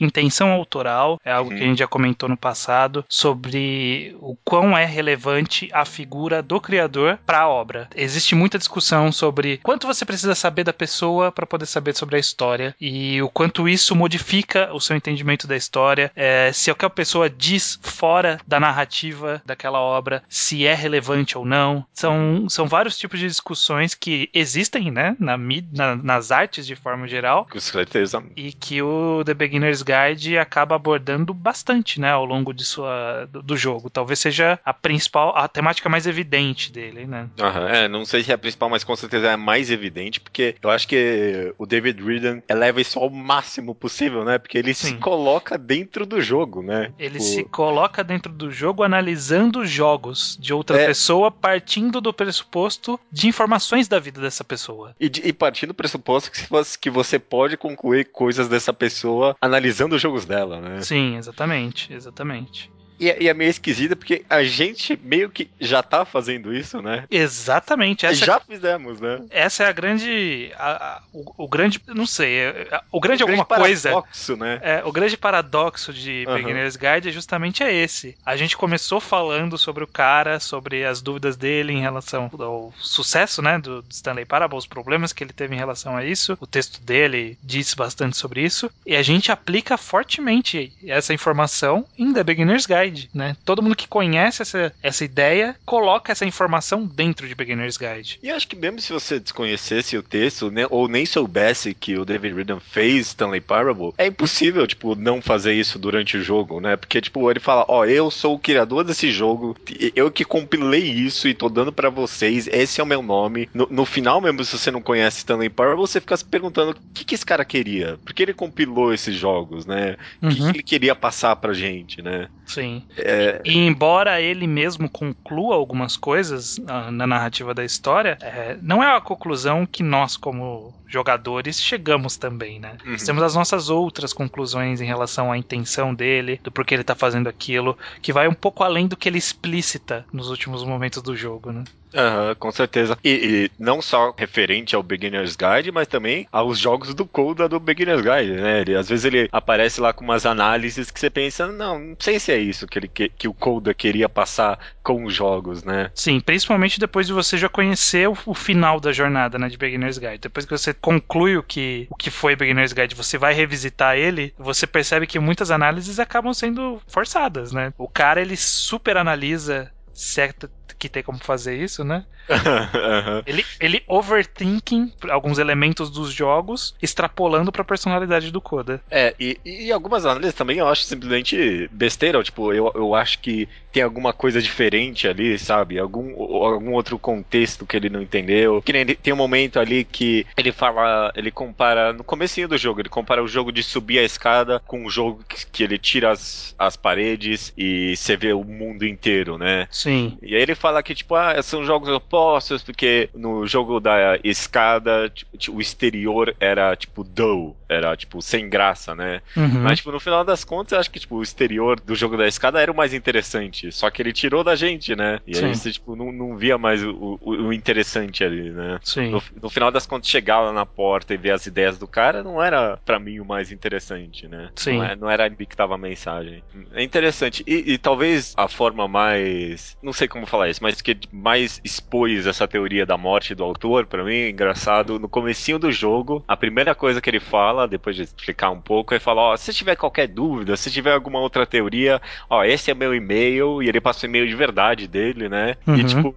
intenção 0.00 0.50
autoral, 0.52 1.20
é 1.24 1.32
algo 1.32 1.50
hum. 1.50 1.54
que 1.54 1.60
a 1.60 1.64
uhum. 1.64 1.70
gente 1.70 1.78
já 1.78 1.86
comentou 1.86 2.28
no 2.28 2.36
passado, 2.36 3.04
sobre 3.08 4.16
o 4.20 4.36
quão 4.44 4.76
é 4.76 4.84
relevante 4.84 5.68
a 5.72 5.84
figura 5.84 6.42
do 6.42 6.60
criador 6.60 7.18
para 7.24 7.40
a 7.40 7.48
obra. 7.48 7.88
Existe 7.94 8.34
muita 8.34 8.58
discussão 8.58 9.10
sobre 9.12 9.58
quanto 9.58 9.86
você 9.86 10.04
precisa 10.04 10.34
saber 10.34 10.64
da 10.64 10.72
pessoa 10.72 11.32
para 11.32 11.46
poder 11.46 11.66
saber 11.66 11.94
sobre 11.94 12.16
a 12.16 12.18
história 12.18 12.74
e 12.80 13.20
o 13.22 13.28
quanto 13.28 13.68
isso 13.68 13.94
modifica 13.94 14.70
o 14.72 14.80
seu 14.80 14.96
entendimento 14.96 15.46
da 15.46 15.56
história, 15.56 16.10
é, 16.14 16.50
se 16.52 16.70
o 16.70 16.74
que 16.74 16.84
a 16.84 16.90
pessoa 16.90 17.28
diz 17.28 17.78
fora 17.82 18.40
da 18.46 18.60
narrativa 18.60 19.42
daquela 19.44 19.80
obra, 19.80 20.22
se 20.28 20.66
é 20.66 20.74
relevante 20.74 21.36
ou 21.36 21.44
não. 21.44 21.84
São, 21.92 22.46
são 22.48 22.66
vários 22.66 22.96
tipos 22.96 23.18
de 23.18 23.26
discussões 23.26 23.94
que 23.94 24.30
existem, 24.32 24.90
né, 24.90 25.16
na, 25.18 25.36
na, 25.36 25.96
nas 25.96 26.30
artes 26.30 26.66
de 26.66 26.76
forma 26.76 27.06
geral. 27.06 27.46
Com 27.50 27.60
certeza. 27.60 28.22
E 28.36 28.52
que 28.52 28.82
o 28.82 29.22
The 29.24 29.34
Beginner's 29.38 29.82
Guide 29.82 30.36
acaba 30.36 30.76
abordando 30.76 31.32
bastante, 31.32 32.00
né, 32.00 32.10
ao 32.10 32.24
longo 32.24 32.52
de 32.52 32.64
sua, 32.64 33.26
do, 33.30 33.42
do 33.42 33.56
jogo. 33.56 33.88
Talvez 33.88 34.18
seja 34.18 34.58
a 34.64 34.74
principal, 34.74 35.36
a 35.36 35.48
temática 35.48 35.88
mais 35.88 36.06
evidente 36.06 36.70
dele, 36.70 37.06
né. 37.06 37.28
Uhum, 37.40 37.68
é, 37.68 37.88
não 37.88 38.04
sei 38.04 38.22
se 38.22 38.30
é 38.30 38.34
a 38.34 38.38
principal, 38.38 38.68
mas 38.68 38.84
com 38.84 38.94
certeza 38.96 39.28
é 39.28 39.32
a 39.32 39.36
mais 39.36 39.70
evidente, 39.70 40.20
porque 40.20 40.56
eu 40.60 40.70
acho 40.70 40.86
que 40.86 41.54
o 41.56 41.64
David 41.64 42.02
Reardon 42.02 42.42
eleva 42.48 42.80
isso 42.80 42.98
ao 42.98 43.08
máximo 43.08 43.74
possível, 43.74 44.24
né? 44.24 44.38
Porque 44.38 44.58
ele 44.58 44.74
Sim. 44.74 44.88
se 44.88 44.94
coloca 44.94 45.56
dentro 45.56 46.04
do 46.04 46.20
jogo, 46.20 46.62
né? 46.62 46.92
Ele 46.98 47.18
tipo... 47.18 47.24
se 47.24 47.44
coloca 47.44 48.02
dentro 48.02 48.32
do 48.32 48.50
jogo 48.50 48.82
analisando 48.82 49.64
jogos 49.64 50.36
de 50.40 50.52
outra 50.52 50.80
é... 50.80 50.86
pessoa, 50.86 51.30
partindo 51.30 52.00
do 52.00 52.12
pressuposto 52.12 52.98
de 53.10 53.28
informações 53.28 53.88
da 53.88 53.98
vida 53.98 54.20
dessa 54.20 54.42
pessoa. 54.42 54.94
E, 54.98 55.08
de, 55.08 55.26
e 55.26 55.32
partindo 55.32 55.68
do 55.68 55.74
pressuposto 55.74 56.30
que 56.30 56.48
que 56.80 56.90
você 56.90 57.18
pode 57.18 57.56
concluir 57.56 58.06
coisas 58.06 58.48
dessa 58.48 58.72
pessoa 58.72 59.27
analisando 59.40 59.96
os 59.96 60.02
jogos 60.02 60.24
dela, 60.24 60.60
né? 60.60 60.80
Sim, 60.82 61.16
exatamente, 61.16 61.92
exatamente. 61.92 62.70
E, 62.98 63.10
é, 63.10 63.22
e, 63.22 63.28
é 63.28 63.34
meio 63.34 63.50
esquisita 63.50 63.94
porque 63.94 64.24
a 64.28 64.42
gente 64.42 64.98
meio 65.02 65.30
que 65.30 65.48
já 65.60 65.82
tá 65.82 66.04
fazendo 66.04 66.52
isso, 66.54 66.82
né? 66.82 67.04
Exatamente. 67.10 68.06
Essa, 68.06 68.26
já 68.26 68.40
fizemos, 68.40 69.00
né? 69.00 69.20
Essa 69.30 69.64
é 69.64 69.66
a 69.68 69.72
grande. 69.72 70.50
A, 70.56 70.70
a, 70.70 71.02
o, 71.12 71.44
o, 71.44 71.48
grande. 71.48 71.80
Não 71.86 72.06
sei. 72.06 72.38
É, 72.38 72.80
o 72.90 73.00
grande 73.00 73.22
o 73.22 73.26
alguma 73.26 73.44
grande 73.44 73.62
coisa. 73.62 73.90
Paradoxo, 73.90 74.36
né? 74.36 74.60
É, 74.62 74.82
o 74.84 74.92
grande 74.92 75.16
paradoxo 75.16 75.92
de 75.92 76.24
uhum. 76.26 76.34
Beginner's 76.34 76.76
Guide 76.76 77.08
é 77.08 77.12
justamente 77.12 77.62
é 77.62 77.72
esse. 77.72 78.16
A 78.24 78.36
gente 78.36 78.56
começou 78.56 79.00
falando 79.00 79.56
sobre 79.56 79.84
o 79.84 79.86
cara, 79.86 80.40
sobre 80.40 80.84
as 80.84 81.00
dúvidas 81.00 81.36
dele 81.36 81.72
em 81.72 81.80
relação 81.80 82.30
ao 82.38 82.72
sucesso, 82.78 83.40
né? 83.40 83.58
Do 83.58 83.84
Stanley 83.90 84.24
Parable, 84.24 84.58
os 84.58 84.66
problemas 84.66 85.12
que 85.12 85.22
ele 85.22 85.32
teve 85.32 85.54
em 85.54 85.58
relação 85.58 85.96
a 85.96 86.04
isso. 86.04 86.36
O 86.40 86.46
texto 86.46 86.80
dele 86.82 87.38
diz 87.42 87.74
bastante 87.74 88.16
sobre 88.16 88.42
isso. 88.42 88.70
E 88.84 88.96
a 88.96 89.02
gente 89.02 89.30
aplica 89.30 89.76
fortemente 89.76 90.72
essa 90.84 91.14
informação 91.14 91.86
em 91.96 92.12
The 92.12 92.24
Beginner's 92.24 92.66
Guide 92.66 92.87
Guide, 92.88 93.10
né? 93.14 93.36
Todo 93.44 93.62
mundo 93.62 93.76
que 93.76 93.86
conhece 93.86 94.42
essa, 94.42 94.72
essa 94.82 95.04
ideia 95.04 95.56
coloca 95.64 96.12
essa 96.12 96.24
informação 96.24 96.84
dentro 96.84 97.28
de 97.28 97.34
Beginner's 97.34 97.76
Guide. 97.76 98.18
E 98.22 98.30
acho 98.30 98.48
que 98.48 98.56
mesmo 98.56 98.80
se 98.80 98.92
você 98.92 99.20
desconhecesse 99.20 99.96
o 99.96 100.02
texto, 100.02 100.50
né, 100.50 100.66
ou 100.70 100.88
nem 100.88 101.04
soubesse 101.06 101.74
que 101.74 101.96
o 101.96 102.04
David 102.04 102.34
Riddon 102.34 102.60
fez 102.60 103.08
Stanley 103.08 103.40
Parable, 103.40 103.92
é 103.98 104.06
impossível, 104.06 104.66
tipo, 104.66 104.94
não 104.94 105.20
fazer 105.20 105.54
isso 105.54 105.78
durante 105.78 106.16
o 106.16 106.22
jogo, 106.22 106.60
né? 106.60 106.76
Porque, 106.76 107.00
tipo, 107.00 107.30
ele 107.30 107.40
fala, 107.40 107.64
ó, 107.68 107.80
oh, 107.80 107.84
eu 107.84 108.10
sou 108.10 108.34
o 108.34 108.38
criador 108.38 108.84
desse 108.84 109.10
jogo, 109.10 109.56
eu 109.94 110.10
que 110.10 110.24
compilei 110.24 110.82
isso 110.82 111.28
e 111.28 111.34
tô 111.34 111.48
dando 111.48 111.72
para 111.72 111.90
vocês, 111.90 112.46
esse 112.48 112.80
é 112.80 112.84
o 112.84 112.86
meu 112.86 113.02
nome. 113.02 113.48
No, 113.52 113.66
no, 113.70 113.84
final 113.84 114.20
mesmo, 114.20 114.44
se 114.44 114.58
você 114.58 114.70
não 114.70 114.80
conhece 114.80 115.18
Stanley 115.18 115.48
Parable, 115.48 115.80
você 115.80 116.00
fica 116.00 116.16
se 116.16 116.24
perguntando 116.24 116.72
o 116.72 116.76
que, 116.94 117.04
que 117.04 117.14
esse 117.14 117.26
cara 117.26 117.44
queria? 117.44 117.98
Por 118.04 118.12
que 118.12 118.22
ele 118.22 118.34
compilou 118.34 118.92
esses 118.92 119.14
jogos, 119.14 119.66
né? 119.66 119.96
O 120.22 120.26
uhum. 120.26 120.32
que, 120.32 120.38
que 120.38 120.48
ele 120.48 120.62
queria 120.62 120.94
passar 120.94 121.36
pra 121.36 121.52
gente, 121.52 122.02
né? 122.02 122.28
Sim. 122.46 122.77
É... 122.96 123.40
E 123.44 123.56
embora 123.56 124.20
ele 124.20 124.46
mesmo 124.46 124.88
conclua 124.88 125.54
algumas 125.54 125.96
coisas 125.96 126.58
na, 126.58 126.90
na 126.90 127.06
narrativa 127.06 127.54
da 127.54 127.64
história, 127.64 128.18
é, 128.20 128.56
não 128.62 128.82
é 128.82 128.94
a 128.94 129.00
conclusão 129.00 129.66
que 129.66 129.82
nós, 129.82 130.16
como 130.16 130.74
jogadores, 130.86 131.60
chegamos 131.60 132.16
também, 132.16 132.58
né? 132.58 132.76
Uhum. 132.84 132.96
Temos 132.96 133.22
as 133.22 133.34
nossas 133.34 133.68
outras 133.68 134.12
conclusões 134.12 134.80
em 134.80 134.86
relação 134.86 135.30
à 135.30 135.38
intenção 135.38 135.94
dele, 135.94 136.40
do 136.42 136.50
porquê 136.50 136.74
ele 136.74 136.84
tá 136.84 136.94
fazendo 136.94 137.28
aquilo, 137.28 137.76
que 138.00 138.12
vai 138.12 138.26
um 138.26 138.34
pouco 138.34 138.64
além 138.64 138.86
do 138.86 138.96
que 138.96 139.08
ele 139.08 139.18
explicita 139.18 140.04
nos 140.12 140.30
últimos 140.30 140.64
momentos 140.64 141.02
do 141.02 141.14
jogo, 141.14 141.52
né? 141.52 141.64
Uhum, 141.94 142.34
com 142.38 142.50
certeza. 142.50 142.98
E, 143.02 143.10
e, 143.10 143.50
não 143.58 143.80
só 143.80 144.14
referente 144.16 144.74
ao 144.74 144.82
Beginner's 144.82 145.36
Guide, 145.36 145.72
mas 145.72 145.86
também 145.86 146.26
aos 146.30 146.58
jogos 146.58 146.94
do 146.94 147.06
Coda 147.06 147.48
do 147.48 147.58
Beginner's 147.58 148.00
Guide, 148.00 148.40
né? 148.40 148.60
Ele, 148.60 148.76
às 148.76 148.88
vezes 148.88 149.04
ele 149.04 149.28
aparece 149.32 149.80
lá 149.80 149.92
com 149.92 150.04
umas 150.04 150.26
análises 150.26 150.90
que 150.90 151.00
você 151.00 151.10
pensa, 151.10 151.46
não, 151.46 151.78
não 151.78 151.96
sei 151.98 152.18
se 152.18 152.32
é 152.32 152.38
isso 152.38 152.66
que, 152.66 152.78
ele, 152.78 152.88
que, 152.88 153.08
que 153.08 153.28
o 153.28 153.34
Coda 153.34 153.72
queria 153.72 154.08
passar 154.08 154.58
com 154.82 155.04
os 155.04 155.14
jogos, 155.14 155.64
né? 155.64 155.90
Sim, 155.94 156.20
principalmente 156.20 156.80
depois 156.80 157.06
de 157.06 157.12
você 157.12 157.36
já 157.36 157.48
conhecer 157.48 158.08
o, 158.08 158.16
o 158.26 158.34
final 158.34 158.80
da 158.80 158.92
jornada, 158.92 159.38
né, 159.38 159.48
de 159.48 159.56
Beginner's 159.56 159.98
Guide. 159.98 160.18
Depois 160.18 160.44
que 160.44 160.52
você 160.52 160.74
conclui 160.74 161.36
o 161.36 161.42
que, 161.42 161.86
o 161.90 161.96
que 161.96 162.10
foi 162.10 162.36
Beginner's 162.36 162.72
Guide, 162.72 162.94
você 162.94 163.18
vai 163.18 163.34
revisitar 163.34 163.96
ele, 163.96 164.34
você 164.38 164.66
percebe 164.66 165.06
que 165.06 165.18
muitas 165.18 165.50
análises 165.50 165.98
acabam 165.98 166.32
sendo 166.32 166.80
forçadas, 166.86 167.52
né? 167.52 167.72
O 167.78 167.88
cara, 167.88 168.20
ele 168.20 168.36
super 168.36 168.96
analisa 168.96 169.70
certa 169.92 170.48
que 170.78 170.88
tem 170.88 171.02
como 171.02 171.18
fazer 171.18 171.56
isso, 171.56 171.84
né? 171.84 172.04
uhum. 172.28 173.22
ele, 173.26 173.44
ele 173.58 173.82
overthinking 173.86 174.92
alguns 175.08 175.38
elementos 175.38 175.90
dos 175.90 176.12
jogos, 176.12 176.74
extrapolando 176.80 177.50
pra 177.50 177.64
personalidade 177.64 178.30
do 178.30 178.40
Koda. 178.40 178.80
É, 178.90 179.14
e, 179.18 179.38
e 179.44 179.72
algumas 179.72 180.04
análises 180.04 180.34
também 180.34 180.58
eu 180.58 180.68
acho 180.68 180.82
simplesmente 180.82 181.68
besteira. 181.72 182.22
Tipo, 182.22 182.52
eu, 182.52 182.70
eu 182.74 182.94
acho 182.94 183.18
que 183.20 183.48
tem 183.72 183.82
alguma 183.82 184.12
coisa 184.12 184.40
diferente 184.40 185.08
ali, 185.08 185.38
sabe? 185.38 185.78
Algum, 185.78 186.20
algum 186.20 186.72
outro 186.72 186.98
contexto 186.98 187.66
que 187.66 187.76
ele 187.76 187.88
não 187.88 188.02
entendeu. 188.02 188.62
Que 188.62 188.72
nem 188.72 188.86
tem 188.86 189.12
um 189.12 189.16
momento 189.16 189.58
ali 189.58 189.84
que 189.84 190.26
ele 190.36 190.52
fala, 190.52 191.12
ele 191.14 191.30
compara, 191.30 191.92
no 191.92 192.04
comecinho 192.04 192.48
do 192.48 192.58
jogo, 192.58 192.80
ele 192.80 192.88
compara 192.88 193.22
o 193.22 193.28
jogo 193.28 193.50
de 193.50 193.62
subir 193.62 193.98
a 193.98 194.04
escada 194.04 194.60
com 194.66 194.84
o 194.84 194.90
jogo 194.90 195.24
que, 195.28 195.46
que 195.46 195.62
ele 195.62 195.78
tira 195.78 196.10
as, 196.10 196.54
as 196.58 196.76
paredes 196.76 197.52
e 197.56 197.96
você 197.96 198.16
vê 198.16 198.32
o 198.32 198.44
mundo 198.44 198.86
inteiro, 198.86 199.38
né? 199.38 199.66
Sim. 199.70 200.18
E 200.22 200.34
aí 200.34 200.42
ele 200.42 200.54
fala 200.54 200.67
fala 200.68 200.82
que, 200.82 200.94
tipo, 200.94 201.14
ah, 201.14 201.42
são 201.42 201.64
jogos 201.64 201.88
opostos, 201.88 202.62
porque 202.62 203.08
no 203.14 203.46
jogo 203.46 203.80
da 203.80 204.18
escada, 204.22 205.10
tipo, 205.10 205.56
o 205.56 205.60
exterior 205.60 206.34
era, 206.38 206.76
tipo, 206.76 207.02
dull, 207.02 207.56
era, 207.66 207.96
tipo, 207.96 208.20
sem 208.20 208.48
graça, 208.48 208.94
né? 208.94 209.22
Uhum. 209.34 209.62
Mas, 209.62 209.78
tipo, 209.78 209.90
no 209.90 209.98
final 209.98 210.24
das 210.24 210.44
contas, 210.44 210.72
eu 210.72 210.78
acho 210.78 210.90
que, 210.90 211.00
tipo, 211.00 211.16
o 211.16 211.22
exterior 211.22 211.80
do 211.80 211.94
jogo 211.94 212.16
da 212.16 212.26
escada 212.26 212.60
era 212.60 212.70
o 212.70 212.76
mais 212.76 212.92
interessante, 212.92 213.72
só 213.72 213.90
que 213.90 214.02
ele 214.02 214.12
tirou 214.12 214.44
da 214.44 214.54
gente, 214.54 214.94
né? 214.94 215.20
E 215.26 215.34
Sim. 215.34 215.46
aí 215.46 215.54
você, 215.54 215.72
tipo, 215.72 215.96
não, 215.96 216.12
não 216.12 216.36
via 216.36 216.58
mais 216.58 216.84
o, 216.84 217.18
o, 217.20 217.30
o 217.30 217.52
interessante 217.52 218.22
ali, 218.22 218.50
né? 218.50 218.78
Sim. 218.82 219.10
No, 219.10 219.22
no, 219.42 219.48
final 219.48 219.70
das 219.70 219.86
contas, 219.86 220.10
chegar 220.10 220.40
lá 220.40 220.52
na 220.52 220.66
porta 220.66 221.14
e 221.14 221.16
ver 221.16 221.30
as 221.30 221.46
ideias 221.46 221.78
do 221.78 221.86
cara 221.86 222.22
não 222.22 222.42
era, 222.42 222.78
para 222.84 222.98
mim, 222.98 223.20
o 223.20 223.24
mais 223.24 223.50
interessante, 223.50 224.28
né? 224.28 224.50
Sim. 224.54 224.78
Não, 224.78 224.84
é, 224.84 224.96
não 224.96 225.10
era 225.10 225.24
ali 225.24 225.46
que 225.46 225.56
tava 225.56 225.74
a 225.74 225.78
mensagem. 225.78 226.42
É 226.74 226.82
interessante. 226.82 227.42
E, 227.46 227.72
e 227.72 227.78
talvez 227.78 228.34
a 228.36 228.48
forma 228.48 228.86
mais. 228.86 229.76
Não 229.82 229.92
sei 229.92 230.08
como 230.08 230.26
falar 230.26 230.48
isso, 230.48 230.57
mas 230.60 230.80
que 230.80 230.98
mais 231.12 231.60
expôs 231.64 232.26
essa 232.26 232.46
teoria 232.46 232.84
da 232.84 232.96
morte 232.96 233.34
do 233.34 233.44
autor, 233.44 233.86
para 233.86 234.04
mim, 234.04 234.14
é 234.14 234.30
engraçado, 234.30 234.98
no 234.98 235.08
comecinho 235.08 235.58
do 235.58 235.70
jogo, 235.70 236.24
a 236.26 236.36
primeira 236.36 236.74
coisa 236.74 237.00
que 237.00 237.10
ele 237.10 237.20
fala, 237.20 237.68
depois 237.68 237.96
de 237.96 238.02
explicar 238.02 238.50
um 238.50 238.60
pouco, 238.60 238.94
é 238.94 238.98
falar, 238.98 239.22
ó, 239.22 239.36
se 239.36 239.52
tiver 239.52 239.76
qualquer 239.76 240.08
dúvida, 240.08 240.56
se 240.56 240.70
tiver 240.70 240.92
alguma 240.92 241.20
outra 241.20 241.46
teoria, 241.46 242.00
ó, 242.28 242.44
esse 242.44 242.70
é 242.70 242.74
meu 242.74 242.94
e-mail, 242.94 243.62
e 243.62 243.68
ele 243.68 243.80
passa 243.80 244.06
o 244.06 244.08
e-mail 244.08 244.26
de 244.26 244.34
verdade 244.34 244.86
dele, 244.86 245.28
né? 245.28 245.56
Uhum. 245.66 245.76
E 245.76 245.84
tipo, 245.84 246.14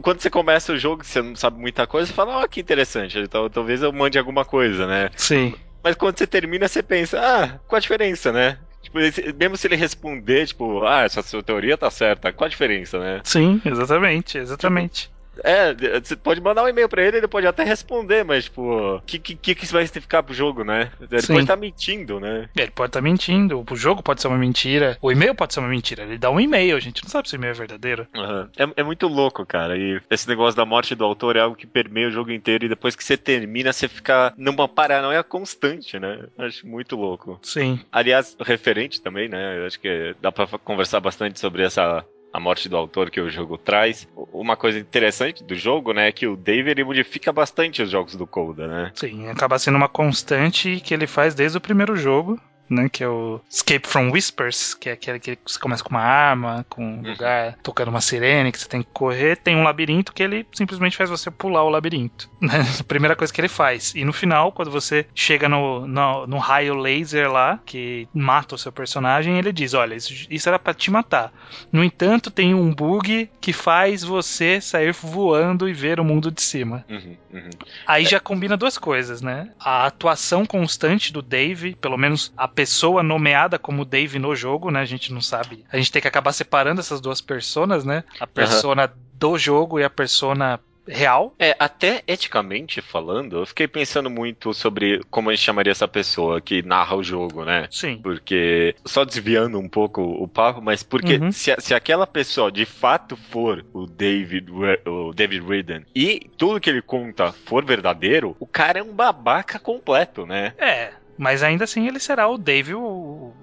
quando 0.00 0.20
você 0.20 0.30
começa 0.30 0.72
o 0.72 0.78
jogo, 0.78 1.04
você 1.04 1.20
não 1.20 1.36
sabe 1.36 1.60
muita 1.60 1.86
coisa, 1.86 2.06
você 2.06 2.12
fala, 2.12 2.38
ó, 2.38 2.44
oh, 2.44 2.48
que 2.48 2.60
interessante, 2.60 3.18
então 3.18 3.48
talvez 3.50 3.82
eu 3.82 3.92
mande 3.92 4.18
alguma 4.18 4.44
coisa, 4.44 4.86
né? 4.86 5.10
Sim. 5.16 5.54
Mas 5.82 5.94
quando 5.96 6.18
você 6.18 6.26
termina, 6.26 6.66
você 6.66 6.82
pensa, 6.82 7.20
ah, 7.20 7.58
qual 7.68 7.76
a 7.76 7.80
diferença, 7.80 8.32
né? 8.32 8.58
Tipo, 8.94 9.36
mesmo 9.36 9.56
se 9.56 9.66
ele 9.66 9.76
responder, 9.76 10.46
tipo, 10.46 10.84
ah, 10.84 11.02
essa 11.02 11.22
sua 11.22 11.42
teoria 11.42 11.76
tá 11.76 11.90
certa, 11.90 12.32
qual 12.32 12.46
a 12.46 12.50
diferença, 12.50 12.98
né? 12.98 13.20
Sim, 13.24 13.60
exatamente, 13.64 14.38
exatamente. 14.38 15.10
É, 15.42 15.74
você 16.00 16.16
pode 16.16 16.40
mandar 16.40 16.62
um 16.64 16.68
e-mail 16.68 16.88
pra 16.88 17.02
ele, 17.02 17.18
ele 17.18 17.28
pode 17.28 17.46
até 17.46 17.64
responder, 17.64 18.24
mas, 18.24 18.44
tipo, 18.44 18.62
o 18.96 19.02
que, 19.02 19.18
que, 19.18 19.54
que 19.54 19.64
isso 19.64 19.72
vai 19.72 19.86
significar 19.86 20.22
pro 20.22 20.34
jogo, 20.34 20.64
né? 20.64 20.90
Ele 21.00 21.22
Sim. 21.22 21.34
pode 21.34 21.44
estar 21.44 21.54
tá 21.54 21.60
mentindo, 21.60 22.20
né? 22.20 22.48
Ele 22.56 22.70
pode 22.70 22.90
estar 22.90 23.00
tá 23.00 23.02
mentindo, 23.02 23.64
o 23.68 23.76
jogo 23.76 24.02
pode 24.02 24.20
ser 24.20 24.28
uma 24.28 24.38
mentira, 24.38 24.96
o 25.00 25.10
e-mail 25.10 25.34
pode 25.34 25.54
ser 25.54 25.60
uma 25.60 25.68
mentira. 25.68 26.04
Ele 26.04 26.18
dá 26.18 26.30
um 26.30 26.40
e-mail, 26.40 26.76
a 26.76 26.80
gente 26.80 27.02
não 27.02 27.10
sabe 27.10 27.28
se 27.28 27.34
o 27.34 27.38
e-mail 27.38 27.52
é 27.52 27.54
verdadeiro. 27.54 28.06
Uhum. 28.14 28.48
É, 28.56 28.80
é 28.80 28.82
muito 28.82 29.06
louco, 29.08 29.44
cara. 29.46 29.76
E 29.76 30.00
esse 30.10 30.28
negócio 30.28 30.56
da 30.56 30.64
morte 30.64 30.94
do 30.94 31.04
autor 31.04 31.36
é 31.36 31.40
algo 31.40 31.56
que 31.56 31.66
permeia 31.66 32.08
o 32.08 32.12
jogo 32.12 32.30
inteiro 32.30 32.66
e 32.66 32.68
depois 32.68 32.94
que 32.94 33.04
você 33.04 33.16
termina, 33.16 33.72
você 33.72 33.88
fica 33.88 34.32
numa 34.36 34.68
paranoia 34.68 35.22
constante, 35.22 35.98
né? 35.98 36.26
Acho 36.38 36.66
muito 36.66 36.96
louco. 36.96 37.38
Sim. 37.42 37.80
Aliás, 37.90 38.36
referente 38.40 39.00
também, 39.00 39.28
né? 39.28 39.58
Eu 39.58 39.66
acho 39.66 39.80
que 39.80 40.14
dá 40.20 40.30
pra 40.30 40.46
conversar 40.58 41.00
bastante 41.00 41.38
sobre 41.38 41.62
essa 41.62 42.04
a 42.34 42.40
morte 42.40 42.68
do 42.68 42.76
autor 42.76 43.12
que 43.12 43.20
o 43.20 43.30
jogo 43.30 43.56
traz. 43.56 44.08
Uma 44.32 44.56
coisa 44.56 44.76
interessante 44.76 45.44
do 45.44 45.54
jogo, 45.54 45.92
né, 45.92 46.08
é 46.08 46.12
que 46.12 46.26
o 46.26 46.36
Dave 46.36 46.68
ele 46.68 46.82
modifica 46.82 47.32
bastante 47.32 47.80
os 47.80 47.88
jogos 47.88 48.16
do 48.16 48.26
Coda, 48.26 48.66
né? 48.66 48.90
Sim, 48.92 49.28
acaba 49.28 49.56
sendo 49.56 49.76
uma 49.76 49.88
constante 49.88 50.80
que 50.80 50.92
ele 50.92 51.06
faz 51.06 51.32
desde 51.32 51.56
o 51.56 51.60
primeiro 51.60 51.94
jogo 51.94 52.36
né? 52.68 52.88
Que 52.88 53.04
é 53.04 53.08
o 53.08 53.40
Escape 53.48 53.86
from 53.86 54.10
Whispers, 54.10 54.74
que 54.74 54.88
é 54.88 54.92
aquele 54.92 55.18
que 55.18 55.38
você 55.46 55.58
começa 55.58 55.82
com 55.82 55.90
uma 55.90 56.02
arma, 56.02 56.64
com 56.68 56.84
um 56.84 56.96
uhum. 56.96 57.10
lugar 57.10 57.56
tocando 57.62 57.88
uma 57.88 58.00
sirene 58.00 58.52
que 58.52 58.58
você 58.58 58.68
tem 58.68 58.82
que 58.82 58.88
correr. 58.92 59.36
Tem 59.36 59.56
um 59.56 59.62
labirinto 59.62 60.12
que 60.12 60.22
ele 60.22 60.46
simplesmente 60.52 60.96
faz 60.96 61.10
você 61.10 61.30
pular 61.30 61.62
o 61.64 61.70
labirinto. 61.70 62.32
Né? 62.44 62.62
A 62.78 62.84
primeira 62.84 63.16
coisa 63.16 63.32
que 63.32 63.40
ele 63.40 63.48
faz. 63.48 63.94
E 63.94 64.04
no 64.04 64.12
final, 64.12 64.52
quando 64.52 64.70
você 64.70 65.06
chega 65.14 65.48
no, 65.48 65.86
no, 65.86 66.26
no 66.26 66.36
raio 66.36 66.74
laser 66.74 67.32
lá, 67.32 67.58
que 67.64 68.06
mata 68.12 68.54
o 68.54 68.58
seu 68.58 68.70
personagem, 68.70 69.38
ele 69.38 69.50
diz: 69.50 69.72
Olha, 69.72 69.94
isso, 69.94 70.26
isso 70.28 70.46
era 70.46 70.58
para 70.58 70.74
te 70.74 70.90
matar. 70.90 71.32
No 71.72 71.82
entanto, 71.82 72.30
tem 72.30 72.54
um 72.54 72.70
bug 72.70 73.30
que 73.40 73.50
faz 73.50 74.04
você 74.04 74.60
sair 74.60 74.92
voando 74.92 75.66
e 75.66 75.72
ver 75.72 75.98
o 75.98 76.04
mundo 76.04 76.30
de 76.30 76.42
cima. 76.42 76.84
Uhum, 76.86 77.16
uhum. 77.32 77.50
Aí 77.86 78.04
é. 78.04 78.08
já 78.08 78.20
combina 78.20 78.58
duas 78.58 78.76
coisas, 78.76 79.22
né? 79.22 79.48
A 79.58 79.86
atuação 79.86 80.44
constante 80.44 81.10
do 81.10 81.22
Dave, 81.22 81.74
pelo 81.76 81.96
menos 81.96 82.30
a 82.36 82.46
pessoa 82.54 83.02
nomeada 83.02 83.58
como 83.58 83.84
Dave 83.84 84.18
no 84.18 84.34
jogo, 84.34 84.70
né? 84.70 84.80
A 84.80 84.84
gente 84.84 85.12
não 85.12 85.20
sabe. 85.20 85.64
A 85.72 85.76
gente 85.76 85.92
tem 85.92 86.02
que 86.02 86.08
acabar 86.08 86.32
separando 86.32 86.80
essas 86.80 87.00
duas 87.00 87.20
personas, 87.20 87.84
né? 87.84 88.04
A 88.20 88.26
persona 88.26 88.84
uhum. 88.84 89.02
do 89.14 89.38
jogo 89.38 89.78
e 89.80 89.84
a 89.84 89.90
persona 89.90 90.60
real. 90.86 91.34
É, 91.38 91.56
até 91.58 92.02
eticamente 92.06 92.80
falando, 92.80 93.38
eu 93.38 93.46
fiquei 93.46 93.66
pensando 93.66 94.10
muito 94.10 94.52
sobre 94.52 95.00
como 95.10 95.30
a 95.30 95.34
gente 95.34 95.44
chamaria 95.44 95.72
essa 95.72 95.88
pessoa 95.88 96.40
que 96.40 96.62
narra 96.62 96.96
o 96.96 97.02
jogo, 97.02 97.44
né? 97.44 97.66
Sim. 97.70 97.98
Porque, 98.02 98.74
só 98.84 99.04
desviando 99.04 99.58
um 99.58 99.68
pouco 99.68 100.02
o 100.02 100.28
papo, 100.28 100.60
mas 100.60 100.82
porque 100.82 101.16
uhum. 101.16 101.32
se, 101.32 101.54
se 101.58 101.74
aquela 101.74 102.06
pessoa 102.06 102.52
de 102.52 102.64
fato 102.64 103.16
for 103.16 103.64
o 103.72 103.86
David, 103.86 104.50
o 104.86 105.12
David 105.12 105.46
Ridden 105.46 105.86
e 105.94 106.30
tudo 106.36 106.60
que 106.60 106.70
ele 106.70 106.82
conta 106.82 107.32
for 107.32 107.64
verdadeiro, 107.64 108.36
o 108.38 108.46
cara 108.46 108.78
é 108.78 108.82
um 108.82 108.92
babaca 108.92 109.58
completo, 109.58 110.26
né? 110.26 110.52
É. 110.58 110.92
Mas 111.16 111.42
ainda 111.42 111.64
assim 111.64 111.86
ele 111.86 111.98
será 111.98 112.28
o 112.28 112.36
Dave 112.36 112.72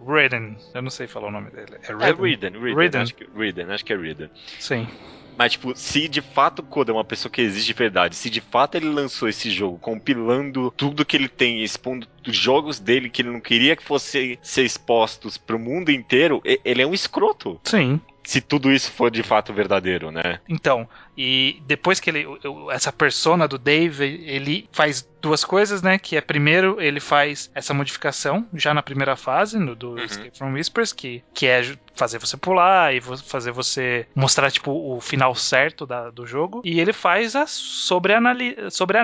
Redden. 0.06 0.58
Eu 0.74 0.82
não 0.82 0.90
sei 0.90 1.08
falar 1.08 1.28
o 1.28 1.32
nome 1.32 1.50
dele. 1.52 1.78
É 1.84 1.94
Redden? 1.94 2.08
É 2.08 2.30
Redden, 2.30 2.52
Redden, 2.52 2.76
Redden. 2.76 3.02
Acho, 3.02 3.16
que, 3.16 3.28
Redden 3.36 3.72
acho 3.72 3.86
que 3.86 3.94
é 3.94 3.98
Redden. 3.98 4.30
Sim. 4.60 4.88
Mas, 5.38 5.54
tipo, 5.54 5.76
se 5.76 6.08
de 6.08 6.22
fato 6.22 6.60
o 6.60 6.64
Koda 6.64 6.92
é 6.92 6.94
uma 6.94 7.06
pessoa 7.06 7.32
que 7.32 7.42
existe 7.42 7.68
de 7.68 7.74
verdade, 7.74 8.16
se 8.16 8.30
de 8.30 8.42
fato 8.42 8.76
ele 8.76 8.90
lançou 8.90 9.28
esse 9.28 9.50
jogo 9.50 9.78
compilando 9.80 10.72
tudo 10.78 11.06
que 11.06 11.16
ele 11.16 11.30
tem, 11.30 11.64
expondo 11.64 12.06
os 12.28 12.36
jogos 12.36 12.80
dele 12.80 13.10
que 13.10 13.22
ele 13.22 13.32
não 13.32 13.40
queria 13.40 13.76
que 13.76 13.84
fossem 13.84 14.38
ser 14.42 14.64
expostos 14.64 15.38
pro 15.38 15.58
mundo 15.58 15.90
inteiro, 15.90 16.42
ele 16.44 16.82
é 16.82 16.86
um 16.86 16.94
escroto. 16.94 17.60
Sim 17.64 18.00
se 18.24 18.42
tudo 18.42 18.72
isso 18.72 18.92
for 18.92 19.10
de 19.10 19.24
fato 19.24 19.54
verdadeiro, 19.54 20.12
né? 20.12 20.40
Então, 20.48 20.88
e 21.18 21.62
depois 21.66 22.00
que 22.00 22.10
ele 22.10 22.26
essa 22.72 22.92
persona 22.92 23.48
do 23.48 23.58
Dave, 23.58 24.04
ele 24.26 24.70
faz 24.72 25.08
duas 25.20 25.44
coisas, 25.44 25.82
né? 25.82 25.98
Que 25.98 26.18
é 26.18 26.22
primeiro 26.22 26.82
ele 26.82 27.00
faz 27.00 27.52
essa 27.54 27.74
modificação 27.74 28.48
já 28.54 28.74
na 28.74 28.82
primeira 28.82 29.16
fase 29.16 29.58
no, 29.58 29.76
do 29.76 29.92
uhum. 29.92 30.04
Escape 30.04 30.38
from 30.38 30.54
Whispers, 30.54 30.94
que, 30.94 31.24
que 31.34 31.48
é 31.48 31.76
fazer 31.96 32.20
você 32.20 32.38
pular 32.38 32.94
e 32.94 33.02
fazer 33.02 33.52
você 33.52 34.08
mostrar 34.16 34.52
tipo 34.52 34.72
o 34.72 35.00
final 35.02 35.36
certo 35.36 35.86
da, 35.86 36.10
do 36.10 36.26
jogo. 36.26 36.62
E 36.64 36.80
ele 36.80 36.94
faz 36.94 37.36
a 37.36 37.46
sobre-análise 37.46 38.70
sobre 38.70 38.98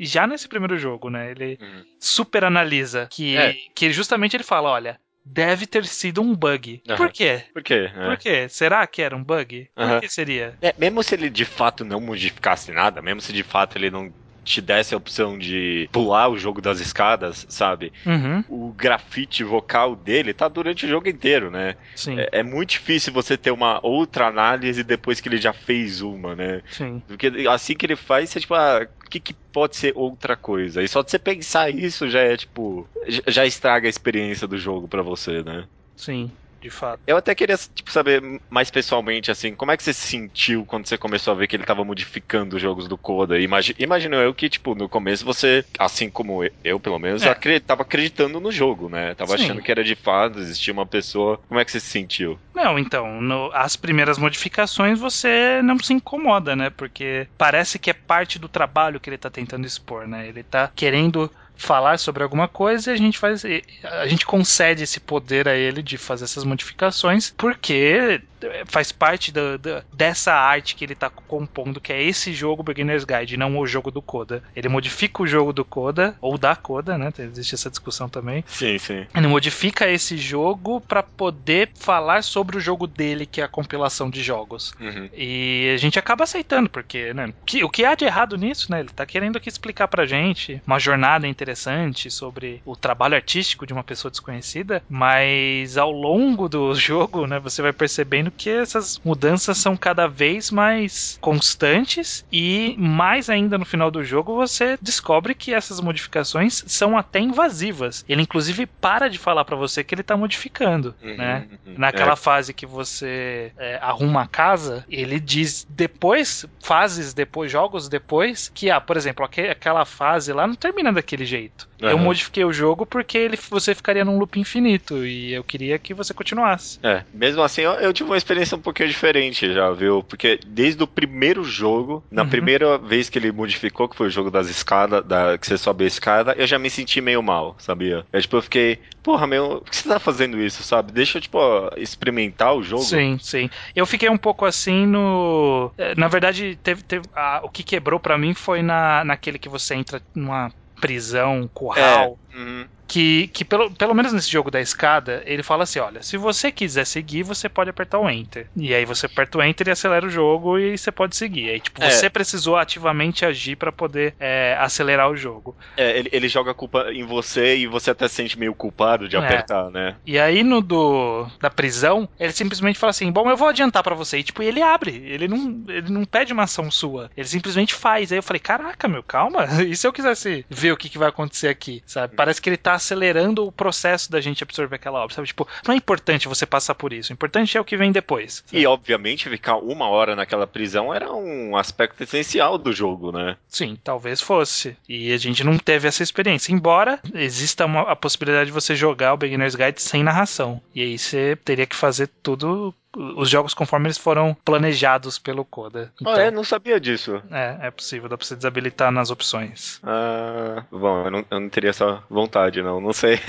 já 0.00 0.26
nesse 0.26 0.48
primeiro 0.48 0.78
jogo, 0.78 1.10
né? 1.10 1.30
Ele 1.30 1.58
uhum. 1.60 1.84
super 1.98 2.44
analisa 2.44 3.06
que 3.10 3.36
é. 3.36 3.54
que 3.74 3.92
justamente 3.92 4.36
ele 4.36 4.44
fala, 4.44 4.70
olha, 4.70 4.98
deve 5.30 5.66
ter 5.66 5.84
sido 5.84 6.22
um 6.22 6.34
bug. 6.34 6.82
Uhum. 6.88 6.96
Por 6.96 7.12
quê? 7.12 7.42
Por 7.52 7.62
quê? 7.62 7.90
É. 7.94 8.04
Por 8.06 8.16
quê? 8.16 8.48
Será 8.48 8.86
que 8.86 9.02
era 9.02 9.16
um 9.16 9.22
bug? 9.22 9.68
Uhum. 9.76 9.88
Por 9.88 10.00
que 10.00 10.08
seria? 10.08 10.54
É, 10.60 10.74
mesmo 10.78 11.02
se 11.02 11.14
ele 11.14 11.30
de 11.30 11.44
fato 11.44 11.84
não 11.84 12.00
modificasse 12.00 12.72
nada, 12.72 13.02
mesmo 13.02 13.20
se 13.20 13.32
de 13.32 13.42
fato 13.42 13.76
ele 13.76 13.90
não 13.90 14.12
te 14.48 14.60
desse 14.60 14.94
a 14.94 14.98
opção 14.98 15.38
de 15.38 15.88
pular 15.92 16.28
o 16.28 16.38
jogo 16.38 16.60
das 16.60 16.80
escadas, 16.80 17.46
sabe? 17.48 17.92
Uhum. 18.06 18.44
O 18.48 18.72
grafite 18.72 19.44
vocal 19.44 19.94
dele 19.94 20.32
tá 20.32 20.48
durante 20.48 20.86
o 20.86 20.88
jogo 20.88 21.08
inteiro, 21.08 21.50
né? 21.50 21.76
Sim. 21.94 22.18
É, 22.18 22.28
é, 22.32 22.42
muito 22.42 22.70
difícil 22.70 23.12
você 23.12 23.36
ter 23.36 23.50
uma 23.50 23.84
outra 23.84 24.26
análise 24.26 24.82
depois 24.82 25.20
que 25.20 25.28
ele 25.28 25.38
já 25.38 25.52
fez 25.52 26.00
uma, 26.00 26.34
né? 26.34 26.62
Sim. 26.70 27.02
Porque 27.06 27.26
assim 27.48 27.74
que 27.74 27.86
ele 27.86 27.96
faz, 27.96 28.30
você 28.30 28.40
tipo, 28.40 28.54
ah, 28.54 28.86
o 29.04 29.10
que, 29.10 29.20
que 29.20 29.34
pode 29.52 29.76
ser 29.76 29.92
outra 29.94 30.36
coisa? 30.36 30.82
E 30.82 30.88
só 30.88 31.02
de 31.02 31.10
você 31.10 31.18
pensar 31.18 31.70
isso 31.70 32.08
já 32.08 32.20
é 32.20 32.36
tipo, 32.36 32.88
já 33.26 33.46
estraga 33.46 33.86
a 33.86 33.90
experiência 33.90 34.46
do 34.46 34.58
jogo 34.58 34.88
para 34.88 35.02
você, 35.02 35.42
né? 35.42 35.64
Sim 35.96 36.30
de 36.60 36.70
fato. 36.70 37.00
Eu 37.06 37.16
até 37.16 37.34
queria, 37.34 37.56
tipo, 37.56 37.90
saber 37.90 38.22
mais 38.50 38.70
pessoalmente, 38.70 39.30
assim, 39.30 39.54
como 39.54 39.70
é 39.70 39.76
que 39.76 39.82
você 39.82 39.92
se 39.92 40.06
sentiu 40.06 40.64
quando 40.64 40.86
você 40.86 40.98
começou 40.98 41.32
a 41.32 41.36
ver 41.36 41.46
que 41.46 41.56
ele 41.56 41.64
tava 41.64 41.84
modificando 41.84 42.56
os 42.56 42.62
jogos 42.62 42.88
do 42.88 42.98
Coda? 42.98 43.38
Imagi 43.38 43.74
imagino 43.78 44.16
eu 44.16 44.34
que, 44.34 44.48
tipo, 44.48 44.74
no 44.74 44.88
começo 44.88 45.24
você, 45.24 45.64
assim 45.78 46.10
como 46.10 46.40
eu, 46.64 46.80
pelo 46.80 46.98
menos, 46.98 47.22
é. 47.22 47.60
tava 47.60 47.82
acreditando 47.82 48.40
no 48.40 48.50
jogo, 48.50 48.88
né? 48.88 49.14
Tava 49.14 49.36
Sim. 49.36 49.44
achando 49.44 49.62
que 49.62 49.70
era 49.70 49.84
de 49.84 49.94
fato, 49.94 50.38
existia 50.38 50.72
uma 50.72 50.86
pessoa. 50.86 51.40
Como 51.48 51.60
é 51.60 51.64
que 51.64 51.70
você 51.70 51.80
se 51.80 51.86
sentiu? 51.86 52.38
Não, 52.54 52.78
então, 52.78 53.20
no, 53.20 53.50
as 53.52 53.76
primeiras 53.76 54.18
modificações 54.18 54.98
você 54.98 55.60
não 55.62 55.78
se 55.78 55.92
incomoda, 55.92 56.56
né? 56.56 56.70
Porque 56.70 57.28
parece 57.36 57.78
que 57.78 57.90
é 57.90 57.94
parte 57.94 58.38
do 58.38 58.48
trabalho 58.48 58.98
que 58.98 59.08
ele 59.08 59.18
tá 59.18 59.30
tentando 59.30 59.66
expor, 59.66 60.06
né? 60.06 60.28
Ele 60.28 60.42
tá 60.42 60.70
querendo 60.74 61.30
falar 61.58 61.98
sobre 61.98 62.22
alguma 62.22 62.46
coisa 62.46 62.90
e 62.90 62.94
a 62.94 62.96
gente 62.96 63.18
faz 63.18 63.44
a 63.82 64.06
gente 64.06 64.24
concede 64.24 64.84
esse 64.84 65.00
poder 65.00 65.48
a 65.48 65.56
ele 65.56 65.82
de 65.82 65.98
fazer 65.98 66.24
essas 66.24 66.44
modificações 66.44 67.34
porque 67.36 68.22
faz 68.66 68.92
parte 68.92 69.32
do, 69.32 69.58
do, 69.58 69.82
dessa 69.92 70.32
arte 70.32 70.74
que 70.74 70.84
ele 70.84 70.92
está 70.92 71.10
compondo, 71.10 71.80
que 71.80 71.92
é 71.92 72.02
esse 72.02 72.32
jogo 72.32 72.62
Beginner's 72.62 73.04
Guide, 73.04 73.36
não 73.36 73.58
o 73.58 73.66
jogo 73.66 73.90
do 73.90 74.02
Coda. 74.02 74.42
Ele 74.54 74.68
modifica 74.68 75.22
o 75.22 75.26
jogo 75.26 75.52
do 75.52 75.64
Coda, 75.64 76.16
ou 76.20 76.38
da 76.38 76.54
Coda, 76.54 76.96
né? 76.96 77.12
Existe 77.18 77.54
essa 77.54 77.70
discussão 77.70 78.08
também. 78.08 78.44
Sim, 78.46 78.78
sim. 78.78 79.06
Ele 79.14 79.26
modifica 79.26 79.88
esse 79.88 80.16
jogo 80.16 80.80
para 80.80 81.02
poder 81.02 81.70
falar 81.74 82.22
sobre 82.22 82.56
o 82.56 82.60
jogo 82.60 82.86
dele, 82.86 83.26
que 83.26 83.40
é 83.40 83.44
a 83.44 83.48
compilação 83.48 84.10
de 84.10 84.22
jogos. 84.22 84.74
Uhum. 84.80 85.08
E 85.14 85.72
a 85.74 85.76
gente 85.76 85.98
acaba 85.98 86.24
aceitando, 86.24 86.68
porque, 86.68 87.12
né? 87.14 87.32
Que, 87.44 87.64
o 87.64 87.70
que 87.70 87.84
há 87.84 87.94
de 87.94 88.04
errado 88.04 88.36
nisso, 88.36 88.70
né? 88.70 88.80
Ele 88.80 88.88
tá 88.88 89.04
querendo 89.06 89.36
aqui 89.36 89.48
explicar 89.48 89.88
pra 89.88 90.06
gente 90.06 90.60
uma 90.66 90.78
jornada 90.78 91.26
interessante 91.26 92.10
sobre 92.10 92.62
o 92.64 92.76
trabalho 92.76 93.14
artístico 93.14 93.66
de 93.66 93.72
uma 93.72 93.84
pessoa 93.84 94.10
desconhecida, 94.10 94.82
mas 94.88 95.76
ao 95.76 95.90
longo 95.90 96.48
do 96.48 96.74
jogo, 96.76 97.26
né, 97.26 97.38
você 97.38 97.62
vai 97.62 97.72
percebendo 97.72 98.27
vendo 98.28 98.30
que 98.36 98.50
essas 98.50 99.00
mudanças 99.04 99.58
são 99.58 99.76
cada 99.76 100.06
vez 100.06 100.50
mais 100.50 101.18
constantes 101.20 102.24
e 102.30 102.74
mais 102.78 103.30
ainda 103.30 103.58
no 103.58 103.64
final 103.64 103.90
do 103.90 104.04
jogo 104.04 104.34
você 104.34 104.78
descobre 104.80 105.34
que 105.34 105.54
essas 105.54 105.80
modificações 105.80 106.62
são 106.66 106.96
até 106.96 107.18
invasivas. 107.18 108.04
Ele 108.08 108.22
inclusive 108.22 108.66
para 108.66 109.08
de 109.08 109.18
falar 109.18 109.44
para 109.44 109.56
você 109.56 109.82
que 109.82 109.94
ele 109.94 110.02
tá 110.02 110.16
modificando, 110.16 110.94
uhum, 111.02 111.16
né? 111.16 111.46
Uhum. 111.66 111.74
Naquela 111.78 112.12
é. 112.12 112.16
fase 112.16 112.52
que 112.52 112.66
você 112.66 113.52
é, 113.56 113.78
arruma 113.80 114.22
a 114.22 114.26
casa, 114.26 114.84
ele 114.88 115.18
diz 115.18 115.66
depois, 115.68 116.46
fases 116.60 117.14
depois, 117.14 117.50
jogos 117.50 117.88
depois, 117.88 118.50
que, 118.54 118.70
ah, 118.70 118.80
por 118.80 118.96
exemplo, 118.96 119.24
aquela 119.24 119.84
fase 119.84 120.32
lá 120.32 120.46
não 120.46 120.54
termina 120.54 120.92
daquele 120.92 121.24
jeito. 121.24 121.68
Uhum. 121.80 121.88
Eu 121.88 121.98
modifiquei 121.98 122.44
o 122.44 122.52
jogo 122.52 122.84
porque 122.84 123.16
ele, 123.16 123.38
você 123.48 123.74
ficaria 123.74 124.04
num 124.04 124.18
loop 124.18 124.38
infinito 124.38 125.06
e 125.06 125.32
eu 125.32 125.44
queria 125.44 125.78
que 125.78 125.94
você 125.94 126.12
continuasse. 126.12 126.78
É, 126.82 127.04
mesmo 127.14 127.42
assim 127.42 127.62
eu, 127.62 127.72
eu 127.74 127.92
tive 127.92 128.10
uma 128.10 128.17
experiência 128.18 128.56
um 128.56 128.60
pouquinho 128.60 128.88
diferente 128.88 129.52
já, 129.52 129.70
viu? 129.70 130.02
Porque 130.02 130.38
desde 130.46 130.82
o 130.82 130.86
primeiro 130.86 131.44
jogo, 131.44 132.04
na 132.10 132.22
uhum. 132.22 132.28
primeira 132.28 132.78
vez 132.78 133.08
que 133.08 133.18
ele 133.18 133.32
modificou, 133.32 133.88
que 133.88 133.96
foi 133.96 134.08
o 134.08 134.10
jogo 134.10 134.30
das 134.30 134.48
escadas, 134.48 135.04
da, 135.04 135.38
que 135.38 135.46
você 135.46 135.56
sobe 135.56 135.84
a 135.84 135.86
escada, 135.86 136.34
eu 136.36 136.46
já 136.46 136.58
me 136.58 136.70
senti 136.70 137.00
meio 137.00 137.22
mal, 137.22 137.56
sabia? 137.58 138.04
Eu, 138.12 138.20
tipo, 138.20 138.36
eu 138.36 138.42
fiquei, 138.42 138.78
porra, 139.02 139.26
meu, 139.26 139.60
por 139.60 139.70
que 139.70 139.76
você 139.76 139.88
tá 139.88 139.98
fazendo 139.98 140.40
isso, 140.40 140.62
sabe? 140.62 140.92
Deixa 140.92 141.18
eu, 141.18 141.22
tipo, 141.22 141.38
experimentar 141.76 142.54
o 142.54 142.62
jogo. 142.62 142.82
Sim, 142.82 143.18
sim. 143.20 143.48
Eu 143.74 143.86
fiquei 143.86 144.08
um 144.08 144.18
pouco 144.18 144.44
assim 144.44 144.86
no. 144.86 145.72
Eh, 145.78 145.94
na 145.96 146.08
verdade, 146.08 146.58
teve, 146.62 146.82
teve 146.82 147.06
ah, 147.14 147.40
o 147.42 147.48
que 147.48 147.62
quebrou 147.62 147.98
para 147.98 148.18
mim 148.18 148.34
foi 148.34 148.62
na, 148.62 149.04
naquele 149.04 149.38
que 149.38 149.48
você 149.48 149.74
entra 149.74 150.02
numa 150.14 150.52
prisão, 150.80 151.48
curral. 151.52 152.18
É. 152.32 152.36
Uhum 152.36 152.77
que, 152.88 153.28
que 153.28 153.44
pelo, 153.44 153.70
pelo 153.70 153.94
menos 153.94 154.12
nesse 154.12 154.30
jogo 154.30 154.50
da 154.50 154.60
escada, 154.60 155.22
ele 155.26 155.42
fala 155.42 155.64
assim: 155.64 155.78
olha, 155.78 156.02
se 156.02 156.16
você 156.16 156.50
quiser 156.50 156.86
seguir, 156.86 157.22
você 157.22 157.48
pode 157.48 157.68
apertar 157.68 157.98
o 157.98 158.08
Enter. 158.08 158.48
E 158.56 158.74
aí 158.74 158.84
você 158.86 159.06
aperta 159.06 159.38
o 159.38 159.42
Enter 159.42 159.68
e 159.68 159.70
acelera 159.70 160.06
o 160.06 160.10
jogo 160.10 160.58
e 160.58 160.76
você 160.76 160.90
pode 160.90 161.14
seguir. 161.14 161.50
Aí, 161.50 161.60
tipo, 161.60 161.82
é. 161.82 161.90
você 161.90 162.08
precisou 162.08 162.56
ativamente 162.56 163.26
agir 163.26 163.56
para 163.56 163.70
poder 163.70 164.14
é, 164.18 164.56
acelerar 164.58 165.10
o 165.10 165.16
jogo. 165.16 165.54
É, 165.76 165.98
ele, 165.98 166.08
ele 166.10 166.28
joga 166.28 166.52
a 166.52 166.54
culpa 166.54 166.90
em 166.90 167.04
você 167.04 167.58
e 167.58 167.66
você 167.66 167.90
até 167.90 168.08
se 168.08 168.14
sente 168.14 168.38
meio 168.38 168.54
culpado 168.54 169.06
de 169.06 169.16
é. 169.16 169.18
apertar, 169.18 169.70
né? 169.70 169.96
E 170.06 170.18
aí 170.18 170.42
no 170.42 170.62
do 170.62 171.26
da 171.40 171.50
prisão, 171.50 172.08
ele 172.18 172.32
simplesmente 172.32 172.78
fala 172.78 172.90
assim: 172.90 173.12
bom, 173.12 173.28
eu 173.28 173.36
vou 173.36 173.48
adiantar 173.48 173.82
para 173.82 173.94
você. 173.94 174.18
E 174.18 174.22
tipo, 174.22 174.42
ele 174.42 174.62
abre. 174.62 174.96
Ele 175.04 175.28
não, 175.28 175.62
ele 175.68 175.90
não 175.90 176.04
pede 176.04 176.32
uma 176.32 176.44
ação 176.44 176.70
sua. 176.70 177.10
Ele 177.14 177.28
simplesmente 177.28 177.74
faz. 177.74 178.10
Aí 178.10 178.18
eu 178.18 178.22
falei: 178.22 178.40
caraca, 178.40 178.88
meu, 178.88 179.02
calma. 179.02 179.46
E 179.68 179.76
se 179.76 179.86
eu 179.86 179.92
quisesse 179.92 180.46
ver 180.48 180.72
o 180.72 180.76
que, 180.76 180.88
que 180.88 180.96
vai 180.96 181.08
acontecer 181.08 181.48
aqui, 181.48 181.82
sabe? 181.84 182.16
Parece 182.16 182.40
que 182.40 182.48
ele 182.48 182.56
tá 182.56 182.77
acelerando 182.78 183.46
o 183.46 183.52
processo 183.52 184.10
da 184.10 184.20
gente 184.20 184.42
absorver 184.42 184.76
aquela 184.76 185.00
obra, 185.00 185.14
sabe? 185.14 185.28
Tipo, 185.28 185.46
não 185.66 185.74
é 185.74 185.76
importante 185.76 186.28
você 186.28 186.46
passar 186.46 186.74
por 186.74 186.92
isso, 186.92 187.12
o 187.12 187.14
importante 187.14 187.56
é 187.56 187.60
o 187.60 187.64
que 187.64 187.76
vem 187.76 187.92
depois. 187.92 188.42
Sabe? 188.46 188.62
E, 188.62 188.66
obviamente, 188.66 189.28
ficar 189.28 189.56
uma 189.56 189.88
hora 189.88 190.16
naquela 190.16 190.46
prisão 190.46 190.92
era 190.92 191.12
um 191.12 191.56
aspecto 191.56 192.02
essencial 192.02 192.56
do 192.58 192.72
jogo, 192.72 193.12
né? 193.12 193.36
Sim, 193.48 193.78
talvez 193.82 194.20
fosse. 194.20 194.76
E 194.88 195.12
a 195.12 195.18
gente 195.18 195.44
não 195.44 195.58
teve 195.58 195.86
essa 195.86 196.02
experiência, 196.02 196.52
embora 196.52 197.00
exista 197.14 197.66
uma, 197.66 197.82
a 197.82 197.96
possibilidade 197.96 198.46
de 198.46 198.52
você 198.52 198.74
jogar 198.74 199.14
o 199.14 199.16
Beginner's 199.16 199.54
Guide 199.54 199.82
sem 199.82 200.02
narração. 200.02 200.60
E 200.74 200.82
aí 200.82 200.98
você 200.98 201.36
teria 201.44 201.66
que 201.66 201.76
fazer 201.76 202.08
tudo 202.22 202.74
os 202.98 203.28
jogos 203.28 203.54
conforme 203.54 203.86
eles 203.86 203.98
foram 203.98 204.34
planejados 204.44 205.18
pelo 205.18 205.44
Coda. 205.44 205.92
Então, 206.00 206.12
ah, 206.12 206.20
é? 206.20 206.30
Não 206.30 206.44
sabia 206.44 206.80
disso. 206.80 207.22
É, 207.30 207.68
é 207.68 207.70
possível, 207.70 208.08
dá 208.08 208.16
pra 208.16 208.26
você 208.26 208.34
desabilitar 208.34 208.90
nas 208.90 209.10
opções. 209.10 209.80
Ah, 209.82 210.64
bom, 210.70 211.04
eu 211.04 211.10
não, 211.10 211.24
eu 211.30 211.40
não 211.40 211.48
teria 211.48 211.70
essa 211.70 212.02
vontade, 212.10 212.62
não, 212.62 212.80
não 212.80 212.92
sei. 212.92 213.18